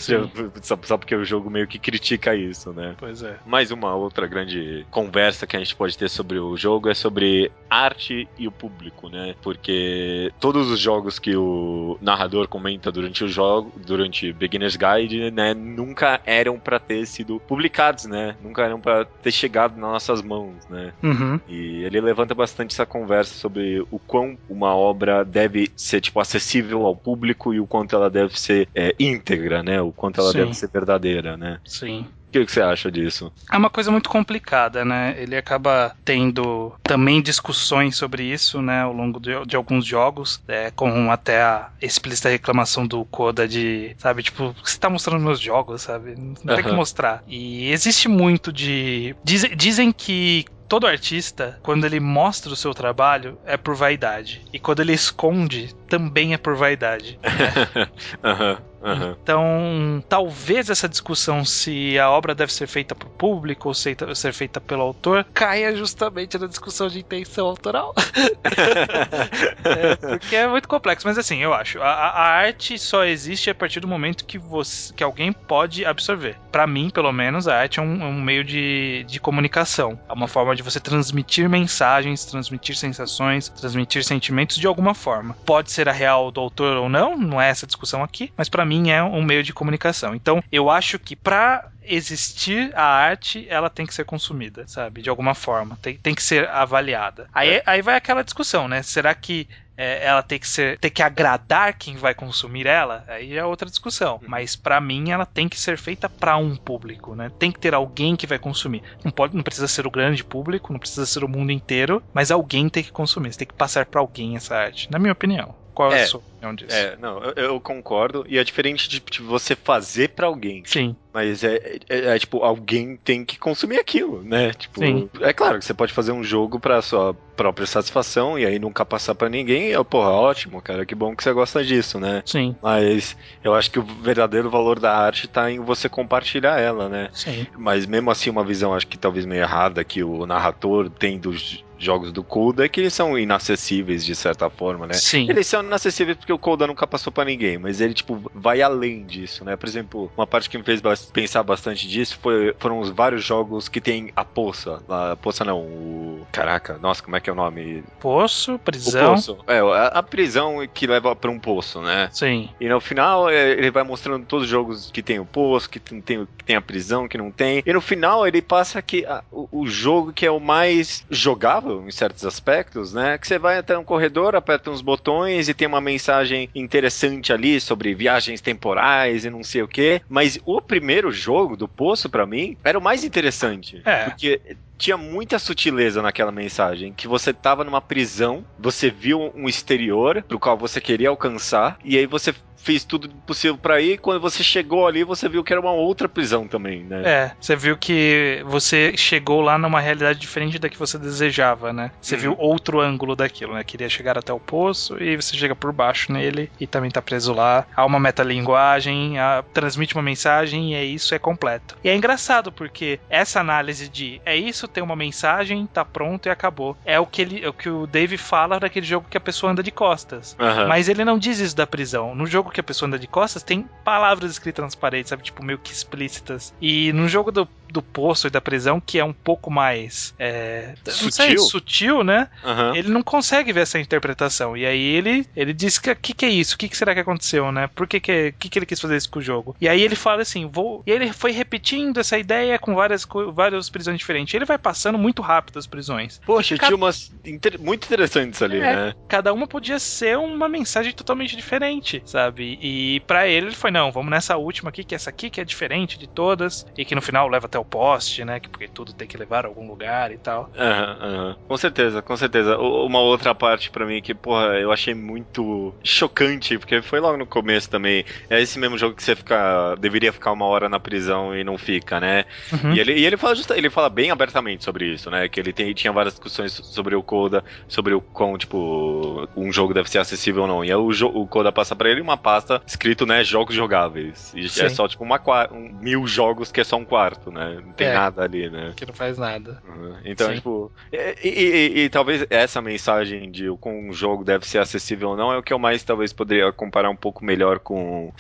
só, 0.62 0.78
só 0.82 0.98
porque 0.98 1.16
o 1.16 1.26
jogo 1.26 1.50
meio 1.50 1.68
que 1.68 1.80
critica 1.80 2.36
isso, 2.36 2.72
né? 2.72 2.96
Pois 2.98 3.22
é. 3.22 3.38
Mais 3.46 3.72
uma 3.72 3.96
outra 3.96 4.28
grande 4.28 4.86
conversa 4.92 5.46
que 5.46 5.56
a 5.56 5.60
gente 5.60 5.76
pode 5.76 5.98
ter 5.98 6.10
sobre 6.10 6.40
o 6.40 6.56
jogo 6.56 6.90
é 6.90 6.94
sobre 6.94 7.52
arte 7.70 8.28
e 8.38 8.48
o 8.48 8.52
público, 8.52 9.10
né? 9.10 9.36
Porque 9.42 10.32
todos 10.40 10.70
os 10.70 10.80
jogos 10.80 11.20
que 11.20 11.36
o 11.36 11.98
narrador 12.02 12.48
comenta 12.48 12.92
durante 12.92 13.24
o 13.24 13.28
jogo, 13.28 13.72
durante 13.86 14.32
Beginner's 14.32 14.76
Guide, 14.76 15.32
né, 15.32 15.54
nunca 15.54 15.97
eram 16.26 16.60
para 16.60 16.80
ter 16.80 17.06
sido 17.06 17.40
publicados, 17.40 18.06
né? 18.06 18.36
Nunca 18.42 18.64
eram 18.64 18.80
para 18.80 19.06
ter 19.06 19.32
chegado 19.32 19.80
nas 19.80 19.92
nossas 19.92 20.22
mãos, 20.22 20.56
né? 20.70 20.94
Uhum. 21.02 21.40
E 21.48 21.84
ele 21.84 22.02
levanta 22.02 22.36
bastante 22.36 22.74
essa 22.74 22.86
conversa 22.86 23.34
sobre 23.34 23.86
o 23.90 24.00
quão 24.00 24.38
uma 24.50 24.76
obra 24.76 25.24
deve 25.24 25.72
ser, 25.76 26.02
tipo, 26.02 26.20
acessível 26.20 26.86
ao 26.86 26.96
público 26.96 27.54
e 27.54 27.60
o 27.60 27.68
quanto 27.68 27.96
ela 27.96 28.10
deve 28.10 28.40
ser 28.40 28.68
é, 28.76 28.96
íntegra, 29.00 29.64
né? 29.64 29.82
O 29.82 29.92
quanto 29.92 30.20
ela 30.20 30.32
Sim. 30.32 30.40
deve 30.40 30.54
ser 30.54 30.70
verdadeira, 30.70 31.38
né? 31.38 31.60
Sim. 31.66 32.06
O 32.28 32.32
que, 32.32 32.46
que 32.46 32.52
você 32.52 32.62
acha 32.62 32.92
disso? 32.92 33.32
É 33.52 33.58
uma 33.58 33.70
coisa 33.70 33.90
muito 33.90 34.10
complicada, 34.10 34.84
né? 34.84 35.16
Ele 35.18 35.36
acaba 35.36 35.96
tendo 36.04 36.74
também 36.84 37.22
discussões 37.22 37.96
sobre 37.96 38.24
isso, 38.24 38.62
né, 38.62 38.82
ao 38.82 38.94
longo 38.94 39.20
de, 39.20 39.32
de 39.46 39.56
alguns 39.56 39.86
jogos, 39.86 40.42
é, 40.48 40.72
com 40.72 41.12
até 41.12 41.42
a 41.42 41.70
explícita 41.82 42.30
reclamação 42.30 42.86
do 42.86 43.06
Koda 43.06 43.48
de, 43.48 43.96
sabe, 43.98 44.24
tipo, 44.24 44.54
você 44.64 44.78
tá 44.78 44.90
mostrando 44.90 45.24
meus 45.24 45.40
jogos, 45.40 45.84
sabe? 45.84 46.16
Não 46.18 46.56
tem 46.56 46.64
que 46.64 46.72
mostrar. 46.72 47.24
E 47.28 47.72
existe 47.72 48.08
muito 48.08 48.52
de. 48.52 49.16
Diz, 49.24 49.50
dizem 49.56 49.92
que 49.92 50.46
todo 50.68 50.88
artista, 50.88 51.60
quando 51.64 51.86
ele 51.86 52.00
mostra 52.00 52.52
o 52.52 52.56
seu 52.56 52.74
trabalho, 52.74 53.38
é 53.46 53.58
por 53.58 53.76
vaidade. 53.76 54.42
E 54.52 54.60
quando 54.60 54.82
ele 54.82 54.94
esconde, 54.94 55.74
também 55.88 56.34
é 56.34 56.38
por 56.38 56.56
vaidade. 56.56 57.20
Né? 57.22 57.88
uhum. 58.24 58.68
Uhum. 58.82 59.16
Então, 59.22 60.04
talvez 60.08 60.70
essa 60.70 60.88
discussão 60.88 61.44
se 61.44 61.98
a 61.98 62.10
obra 62.10 62.36
deve 62.36 62.54
ser 62.54 62.68
feita 62.68 62.94
para 62.94 63.08
o 63.08 63.12
público 63.12 63.68
ou 63.68 63.74
ser, 63.74 63.98
ser 64.16 64.34
feita 64.34 64.62
pelo 64.62 64.82
autor 64.82 65.26
caia 65.34 65.76
justamente 65.76 66.38
na 66.38 66.48
discussão 66.48 66.88
de 66.88 67.00
intenção 67.00 67.48
autoral. 67.48 67.94
é, 69.64 69.96
porque 69.96 70.36
é 70.36 70.48
muito 70.48 70.68
complexo, 70.68 71.08
mas 71.08 71.18
assim, 71.18 71.40
eu 71.40 71.54
acho. 71.54 71.82
A, 71.82 71.90
a, 71.90 72.28
arte 72.28 72.78
só 72.78 73.04
existe 73.04 73.50
a 73.50 73.56
partir 73.56 73.80
do 73.80 73.88
momento 73.88 74.26
que, 74.26 74.38
você, 74.38 74.94
que 74.94 75.04
alguém 75.04 75.32
pode 75.32 75.84
absorver. 75.84 76.38
para 76.52 76.68
mim, 76.68 76.90
pelo 76.90 77.12
menos, 77.12 77.48
a 77.48 77.58
arte 77.58 77.80
é 77.80 77.82
um, 77.82 78.06
um, 78.06 78.22
meio 78.22 78.44
de, 78.44 79.06
de 79.08 79.20
comunicação. 79.20 80.00
É 80.08 80.14
uma 80.14 80.28
forma 80.28 80.56
de 80.58 80.64
você 80.64 80.80
transmitir 80.80 81.48
mensagens, 81.48 82.26
transmitir 82.26 82.76
sensações, 82.76 83.48
transmitir 83.50 84.04
sentimentos 84.04 84.58
de 84.58 84.68
alguma 84.68 84.94
forma. 84.94 85.36
Pode 85.46 85.72
ser 85.72 85.88
a 85.88 85.94
real 85.94 86.32
do 86.32 86.42
autor 86.42 86.78
ou 86.78 86.90
não, 86.90 87.18
não 87.18 87.42
é 87.42 87.50
essa 87.50 87.66
discussão 87.66 88.04
aqui, 88.04 88.34
mas 88.36 88.50
para 88.50 88.66
mim 88.66 88.90
é 88.90 89.02
um 89.02 89.24
meio 89.24 89.44
de 89.44 89.54
comunicação. 89.54 90.14
Então, 90.14 90.44
eu 90.52 90.70
acho 90.70 91.00
que 91.00 91.16
para 91.16 91.70
existir 91.88 92.72
a 92.76 92.84
arte, 92.84 93.48
ela 93.50 93.70
tem 93.70 93.86
que 93.86 93.94
ser 93.94 94.04
consumida, 94.04 94.68
sabe? 94.68 95.02
De 95.02 95.10
alguma 95.10 95.34
forma. 95.34 95.78
Tem, 95.82 95.96
tem 95.96 96.14
que 96.14 96.22
ser 96.22 96.50
avaliada. 96.50 97.30
Aí, 97.34 97.50
é. 97.50 97.64
aí 97.66 97.82
vai 97.82 97.96
aquela 97.96 98.24
discussão, 98.24 98.68
né? 98.68 98.84
Será 98.84 99.16
que 99.16 99.48
é, 99.78 100.06
ela 100.06 100.24
tem 100.24 100.40
que 100.40 100.48
ser 100.48 100.80
tem 100.80 100.92
que 100.92 101.04
agradar 101.04 101.78
quem 101.78 101.96
vai 101.96 102.14
consumir 102.14 102.66
ela 102.66 103.06
aí 103.08 103.38
é 103.38 103.46
outra 103.46 103.70
discussão. 103.70 104.16
Uhum. 104.16 104.28
mas 104.28 104.56
para 104.56 104.82
mim 104.82 105.12
ela 105.12 105.26
tem 105.26 105.48
que 105.48 105.60
ser 105.60 105.78
feita 105.78 106.10
para 106.10 106.36
um 106.38 106.56
público 106.56 107.16
né? 107.16 107.32
Tem 107.38 107.52
que 107.52 107.60
ter 107.60 107.74
alguém 107.74 108.16
que 108.16 108.28
vai 108.28 108.40
consumir. 108.40 108.82
Não 109.04 109.12
pode 109.12 109.36
não 109.36 109.44
precisa 109.44 109.68
ser 109.68 109.86
o 109.86 109.92
grande 109.92 110.24
público 110.24 110.74
não 110.74 110.80
precisa 110.80 111.06
ser 111.06 111.24
o 111.24 111.30
mundo 111.30 111.52
inteiro 111.52 112.02
mas 112.14 112.32
alguém 112.32 112.68
tem 112.70 112.84
que 112.84 112.92
consumir. 112.92 113.32
Você 113.32 113.40
tem 113.40 113.48
que 113.48 113.54
passar 113.54 113.86
para 113.86 114.02
alguém 114.02 114.36
essa 114.36 114.56
arte 114.56 114.90
na 114.92 115.00
minha 115.00 115.14
opinião 115.14 115.56
qual 115.78 115.92
é, 115.92 116.00
é 116.00 116.04
a 116.04 116.08
sua 116.08 116.22
opinião 116.22 116.56
disso? 116.56 116.76
É, 116.76 116.98
não, 116.98 117.22
eu, 117.22 117.34
eu, 117.36 117.62
concordo. 117.62 118.26
E 118.28 118.40
é 118.40 118.44
diferente 118.44 118.90
de, 118.90 119.00
de 119.00 119.22
você 119.22 119.56
fazer 119.56 120.10
para 120.10 120.26
alguém. 120.26 120.64
Sim. 120.66 120.96
Mas 121.14 121.44
é, 121.44 121.78
é, 121.88 122.16
é, 122.16 122.18
tipo, 122.18 122.40
alguém 122.40 122.98
tem 122.98 123.24
que 123.24 123.38
consumir 123.38 123.78
aquilo, 123.78 124.24
né? 124.24 124.54
Tipo, 124.54 124.80
Sim. 124.80 125.08
é 125.22 125.32
claro 125.32 125.60
que 125.60 125.66
você 125.66 125.76
pode 125.76 125.94
fazer 125.94 126.12
um 126.12 126.24
jogo 126.24 126.60
pra 126.60 126.82
sua 126.82 127.14
própria 127.36 127.68
satisfação 127.68 128.40
e 128.40 128.46
aí 128.46 128.58
nunca 128.58 128.84
passar 128.84 129.14
para 129.14 129.30
ninguém. 129.30 129.72
E, 129.72 129.84
porra, 129.84 130.10
ótimo, 130.10 130.60
cara, 130.64 130.84
que 130.84 130.96
bom 130.96 131.16
que 131.16 131.24
você 131.24 131.32
gosta 131.32 131.64
disso, 131.64 132.00
né? 132.00 132.24
Sim. 132.26 132.56
Mas 132.60 133.16
eu 133.44 133.54
acho 133.54 133.70
que 133.70 133.78
o 133.78 133.84
verdadeiro 133.84 134.50
valor 134.50 134.80
da 134.80 134.98
arte 134.98 135.28
tá 135.28 135.52
em 135.52 135.60
você 135.60 135.88
compartilhar 135.88 136.60
ela, 136.60 136.90
né? 136.90 137.10
Sim. 137.14 137.46
Mas 137.56 137.86
mesmo 137.86 138.10
assim, 138.10 138.32
uma 138.32 138.44
visão, 138.44 138.74
acho 138.74 138.88
que 138.88 138.98
talvez 138.98 139.28
meio 139.28 139.44
errada 139.44 139.84
que 139.84 140.04
o 140.04 140.26
narrador 140.26 140.90
tem 140.90 141.20
dos 141.20 141.64
jogos 141.78 142.12
do 142.12 142.24
Coda 142.24 142.66
é 142.66 142.70
que 142.70 142.80
eles 142.80 142.94
são 142.94 143.18
inacessíveis 143.18 144.06
de 144.06 144.16
certa 144.16 144.50
forma, 144.50 144.88
né? 144.88 144.94
Sim. 144.94 145.30
Eles 145.30 145.48
são 145.48 145.64
inacessíveis 145.64 146.18
porque 146.18 146.34
o 146.34 146.40
Coda 146.40 146.68
nunca 146.68 146.88
passou 146.88 147.12
para 147.12 147.26
ninguém, 147.26 147.58
mas 147.58 147.82
ele, 147.82 147.94
tipo, 147.94 148.22
vai 148.34 148.62
além 148.62 149.06
disso, 149.06 149.44
né? 149.46 149.56
Por 149.56 149.68
exemplo, 149.68 150.12
uma 150.18 150.28
parte 150.28 150.50
que 150.50 150.58
me 150.58 150.64
fez 150.64 150.82
pensar 151.12 151.44
bastante 151.44 151.88
disso 151.88 152.18
foi, 152.22 152.56
foram 152.60 152.80
os 152.80 152.90
vários 152.90 153.24
jogos 153.24 153.70
que 153.70 153.80
tem 153.80 154.12
a 154.16 154.26
poça. 154.26 154.82
A 154.90 155.16
poça 155.16 155.44
não, 155.44 155.62
o. 155.62 156.26
Caraca, 156.32 156.78
nossa, 156.82 157.02
como 157.02 157.16
é 157.16 157.20
que 157.20 157.30
é 157.30 157.34
o 157.34 157.36
nome? 157.36 157.84
Poço, 158.00 158.60
prisão. 158.60 159.14
O 159.14 159.16
poço. 159.16 159.38
É, 159.48 159.60
a, 159.60 159.88
a 159.88 160.04
prisão 160.04 160.68
que 160.74 160.88
leva 160.88 161.16
para 161.16 161.32
um 161.32 161.40
poço, 161.40 161.82
né? 161.82 162.10
Sim. 162.12 162.50
E 162.60 162.68
no 162.68 162.80
final 162.80 163.30
é, 163.30 163.52
ele 163.52 163.72
vai 163.72 163.84
mostrando 163.84 164.26
todos 164.26 164.46
os 164.46 164.50
jogos 164.50 164.92
que 164.92 165.02
tem 165.02 165.20
o 165.20 165.26
poço, 165.26 165.70
que 165.70 165.80
tem, 165.80 166.02
que 166.02 166.44
tem 166.44 166.56
a 166.56 166.62
prisão, 166.62 167.08
que 167.08 167.18
não 167.18 167.32
tem. 167.32 167.64
E 167.66 167.74
no 167.74 167.82
final 167.82 168.28
ele 168.28 168.42
passa 168.42 168.82
que 168.82 169.06
a, 169.06 169.24
o, 169.32 169.48
o 169.52 169.68
jogo 169.68 170.14
que 170.14 170.26
é 170.26 170.32
o 170.32 170.40
mais 170.40 171.06
jogável 171.10 171.67
em 171.88 171.92
certos 171.92 172.26
aspectos, 172.26 172.94
né? 172.94 173.18
Que 173.18 173.28
você 173.28 173.40
vai 173.40 173.58
até 173.58 173.78
um 173.78 173.84
corredor, 173.84 174.36
aperta 174.36 174.72
uns 174.72 174.82
botões 174.82 175.50
e 175.50 175.54
tem 175.54 175.68
uma 175.68 175.82
mensagem 175.82 176.50
interessante 176.54 177.32
ali 177.32 177.60
sobre 177.60 177.94
viagens 177.94 178.42
temporais 178.42 179.26
e 179.26 179.30
não 179.30 179.44
sei 179.44 179.62
o 179.62 179.68
que. 179.68 180.02
Mas 180.08 180.40
o 180.46 180.62
primeiro 180.62 181.12
jogo 181.12 181.56
do 181.56 181.68
Poço, 181.68 182.10
para 182.10 182.26
mim, 182.26 182.58
era 182.64 182.78
o 182.78 182.82
mais 182.82 183.04
interessante. 183.04 183.82
É. 183.86 184.06
Porque 184.06 184.42
tinha 184.78 184.96
muita 184.98 185.40
sutileza 185.40 186.02
naquela 186.02 186.32
mensagem, 186.32 186.94
que 186.94 187.08
você 187.08 187.34
tava 187.34 187.64
numa 187.64 187.82
prisão, 187.82 188.46
você 188.60 188.90
viu 188.90 189.32
um 189.36 189.50
exterior 189.50 190.24
pro 190.24 190.40
qual 190.40 190.58
você 190.58 190.80
queria 190.80 191.10
alcançar, 191.10 191.80
e 191.84 191.98
aí 191.98 192.06
você 192.06 192.34
fez 192.68 192.84
tudo 192.84 193.08
possível 193.26 193.58
para 193.58 193.80
ir. 193.80 193.98
Quando 193.98 194.20
você 194.20 194.44
chegou 194.44 194.86
ali, 194.86 195.02
você 195.06 195.30
viu 195.30 195.42
que 195.42 195.54
era 195.54 195.62
uma 195.62 195.72
outra 195.72 196.10
prisão 196.10 196.46
também, 196.46 196.84
né? 196.84 197.02
É, 197.06 197.32
você 197.40 197.56
viu 197.56 197.78
que 197.78 198.44
você 198.46 198.92
chegou 198.98 199.40
lá 199.40 199.58
numa 199.58 199.80
realidade 199.80 200.20
diferente 200.20 200.60
da 200.60 200.68
que 200.68 200.78
você 200.78 200.98
desejava, 200.98 201.72
né? 201.72 201.92
Você 202.02 202.16
uhum. 202.16 202.22
viu 202.22 202.36
outro 202.38 202.82
ângulo 202.82 203.16
daquilo, 203.16 203.54
né? 203.54 203.64
Queria 203.64 203.88
chegar 203.88 204.18
até 204.18 204.34
o 204.34 204.40
poço 204.40 205.02
e 205.02 205.16
você 205.16 205.38
chega 205.38 205.56
por 205.56 205.72
baixo 205.72 206.12
nele 206.12 206.52
e 206.60 206.68
também 206.68 206.92
tá 206.92 207.02
preso 207.02 207.32
lá. 207.32 207.66
Há 207.74 207.86
uma 207.86 208.02
metalinguagem, 208.02 209.18
há, 209.18 209.46
transmite 209.54 209.96
uma 209.96 210.04
mensagem 210.04 210.74
e 210.74 210.76
é 210.76 210.84
isso, 210.84 211.16
é 211.16 211.20
completo. 211.20 211.78
E 211.82 211.88
é 211.88 211.96
engraçado 211.96 212.52
porque 212.52 213.00
essa 213.10 213.40
análise 213.40 213.88
de 213.88 214.22
é 214.26 214.36
isso, 214.36 214.68
tem 214.68 214.84
uma 214.84 214.96
mensagem, 214.96 215.66
tá 215.68 215.86
pronto 215.86 216.26
e 216.26 216.30
acabou. 216.30 216.76
É 216.84 217.00
o 217.00 217.06
que, 217.06 217.22
ele, 217.22 217.46
é 217.46 217.48
o, 217.48 217.54
que 217.54 217.70
o 217.70 217.88
Dave 217.88 218.18
fala 218.18 218.60
daquele 218.60 218.86
jogo 218.86 219.08
que 219.10 219.18
a 219.18 219.22
pessoa 219.22 219.54
anda 219.54 219.64
de 219.64 219.72
costas. 219.72 220.36
Uhum. 220.38 220.68
Mas 220.68 220.90
ele 220.90 221.06
não 221.06 221.18
diz 221.18 221.40
isso 221.40 221.56
da 221.56 221.66
prisão. 221.66 222.14
No 222.14 222.28
jogo 222.28 222.57
que 222.58 222.62
a 222.62 222.64
pessoa 222.64 222.88
anda 222.88 222.98
de 222.98 223.08
costas, 223.08 223.44
tem 223.44 223.70
palavras 223.84 224.32
escritas 224.32 224.64
nas 224.64 224.74
paredes, 224.74 225.10
sabe? 225.10 225.22
Tipo, 225.22 225.46
meio 225.46 225.60
que 225.60 225.72
explícitas. 225.72 226.54
E 226.60 226.92
no 226.94 227.08
jogo 227.08 227.32
do, 227.32 227.48
do 227.72 227.84
poço 227.84 228.26
e 228.26 228.30
da 228.32 228.42
prisão, 228.42 228.82
que 228.82 228.98
é 228.98 229.06
um 229.06 229.14
pouco 229.14 229.52
mais. 229.52 230.16
É, 230.18 230.74
sutil. 230.86 231.12
Sei, 231.12 231.38
sutil, 231.38 232.04
né? 232.04 232.28
Uhum. 232.44 232.76
Ele 232.76 232.90
não 232.90 233.04
consegue 233.04 233.54
ver 233.54 233.62
essa 233.62 233.80
interpretação. 233.80 234.58
E 234.58 234.66
aí 234.66 234.82
ele, 234.82 235.28
ele 235.36 235.54
diz 235.54 235.78
que 235.78 235.94
que, 235.94 236.14
que 236.14 236.26
é 236.26 236.30
isso? 236.30 236.56
O 236.56 236.58
que, 236.58 236.68
que 236.68 236.76
será 236.76 236.96
que 236.96 237.00
aconteceu, 237.00 237.52
né? 237.52 237.68
Por 237.68 237.88
que, 237.88 238.00
que, 238.00 238.34
que, 238.40 238.50
que 238.50 238.60
ele 238.60 238.66
quis 238.66 238.82
fazer 238.82 238.98
isso 238.98 239.10
com 239.10 239.20
o 239.20 239.22
jogo? 239.22 239.56
E 239.62 239.70
aí 239.70 239.82
ele 239.82 239.96
fala 239.96 240.24
assim: 240.24 240.48
vou. 240.48 240.82
E 240.86 240.92
ele 240.92 241.14
foi 241.14 241.32
repetindo 241.32 242.00
essa 242.00 242.18
ideia 242.18 242.58
com 242.58 242.74
várias, 242.74 243.08
várias 243.34 243.70
prisões 243.70 244.00
diferentes. 244.00 244.34
Ele 244.34 244.46
vai 244.46 244.58
passando 244.58 244.98
muito 244.98 245.22
rápido 245.22 245.60
as 245.60 245.68
prisões. 245.68 246.20
Poxa, 246.26 246.56
cada... 246.56 246.68
tinha 246.68 246.76
umas 246.78 247.12
inter... 247.24 247.60
muito 247.60 247.86
interessantes 247.86 248.42
ali, 248.42 248.58
é, 248.58 248.76
né? 248.76 248.94
Cada 249.08 249.32
uma 249.32 249.48
podia 249.48 249.78
ser 249.78 250.18
uma 250.18 250.50
mensagem 250.50 250.92
totalmente 250.92 251.36
diferente, 251.36 252.02
sabe? 252.06 252.37
E 252.44 253.00
para 253.02 253.28
ele, 253.28 253.48
ele 253.48 253.56
foi, 253.56 253.72
não, 253.72 253.92
vamos 253.92 254.12
nessa 254.12 254.38
última 254.38 254.70
aqui, 254.70 254.84
que 254.84 254.96
é 254.96 254.98
essa 254.98 255.10
aqui 255.10 255.30
que 255.30 255.42
é 255.42 255.46
diferente 255.46 255.98
de 255.98 256.08
todas, 256.08 256.66
e 256.78 256.86
que 256.86 256.96
no 256.96 257.02
final 257.02 257.28
leva 257.28 257.46
até 257.46 257.58
o 257.58 257.66
poste, 257.66 258.24
né? 258.24 258.40
Porque 258.40 258.68
tudo 258.68 258.94
tem 258.94 259.08
que 259.08 259.18
levar 259.18 259.46
a 259.46 259.48
algum 259.48 259.68
lugar 259.68 260.12
e 260.12 260.18
tal. 260.18 260.52
Uhum, 260.56 261.10
uhum. 261.10 261.36
Com 261.48 261.58
certeza, 261.58 262.02
com 262.02 262.18
certeza. 262.18 262.58
Uma 262.58 263.00
outra 263.00 263.34
parte 263.34 263.70
para 263.70 263.86
mim 263.86 264.02
que, 264.02 264.14
porra, 264.14 264.58
eu 264.60 264.72
achei 264.72 264.94
muito 264.94 265.74
chocante, 265.84 266.58
porque 266.58 266.82
foi 266.82 267.00
logo 267.00 267.18
no 267.18 267.26
começo 267.26 267.70
também. 267.70 268.06
É 268.30 268.42
esse 268.42 268.60
mesmo 268.60 268.78
jogo 268.78 268.96
que 268.96 269.04
você 269.04 269.16
fica. 269.16 269.76
deveria 269.80 270.12
ficar 270.12 270.32
uma 270.32 270.46
hora 270.46 270.68
na 270.68 270.80
prisão 270.80 271.36
e 271.36 271.44
não 271.44 271.58
fica, 271.58 272.00
né? 272.00 272.26
Uhum. 272.52 272.74
E, 272.74 272.80
ele, 272.80 272.94
e 272.94 273.06
ele 273.06 273.18
fala 273.18 273.36
justa, 273.36 273.58
ele 273.58 273.70
fala 273.70 273.90
bem 273.90 274.12
abertamente 274.12 274.64
sobre 274.64 274.86
isso, 274.86 275.10
né? 275.10 275.28
Que 275.28 275.40
ele 275.40 275.54
tem, 275.54 275.74
tinha 275.74 275.94
várias 275.94 276.14
discussões 276.14 276.52
sobre 276.52 276.96
o 276.96 277.04
Coda, 277.04 277.44
sobre 277.68 277.94
o 277.94 278.02
quão, 278.02 278.38
tipo, 278.38 279.28
um 279.36 279.52
jogo 279.52 279.74
deve 279.74 279.90
ser 279.90 280.00
acessível 280.00 280.44
ou 280.44 280.48
não. 280.48 280.66
E 280.66 280.72
aí 280.72 280.76
o, 280.76 280.90
o 280.90 281.28
Coda 281.28 281.52
passa 281.52 281.76
para 281.76 281.90
ele 281.90 282.02
uma 282.02 282.18
pasta 282.28 282.62
escrito, 282.68 283.06
né, 283.06 283.24
jogos 283.24 283.56
jogáveis. 283.56 284.34
E 284.36 284.44
é 284.44 284.50
Sim. 284.50 284.66
é 284.66 284.70
só 284.70 284.86
tipo 284.86 285.02
uma 285.02 285.18
um, 285.50 285.72
mil 285.80 286.06
jogos 286.06 286.52
que 286.52 286.60
é 286.60 286.64
só 286.66 286.76
um 286.76 286.84
quarto, 286.84 287.32
né? 287.32 287.62
Não 287.66 287.72
tem 287.72 287.88
é, 287.88 287.94
nada 287.94 288.22
ali, 288.22 288.50
né? 288.50 288.74
Que 288.76 288.86
não 288.86 288.94
faz 288.94 289.18
nada. 289.18 289.64
Uhum. 289.66 289.96
Então, 290.04 290.28
Sim. 290.28 290.36
tipo. 290.36 290.70
E, 290.92 291.16
e, 291.24 291.30
e, 291.30 291.80
e, 291.84 291.90
talvez 291.90 292.26
essa 292.30 292.62
mensagem 292.62 293.32
de 293.32 293.48
como 293.62 293.80
um 293.80 293.94
jogo 293.94 294.26
deve 294.26 294.46
ser 294.46 294.58
acessível 294.58 295.12
ou 295.12 295.16
não 295.16 295.32
é 295.32 295.38
o 295.38 295.44
que 295.44 295.54
eu 295.54 295.60
mais 295.60 295.84
talvez 295.84 296.12
poderia 296.12 296.52
comparar 296.52 296.90
um 296.90 296.96
pouco 296.98 297.24
melhor 297.24 297.60
com 297.60 298.12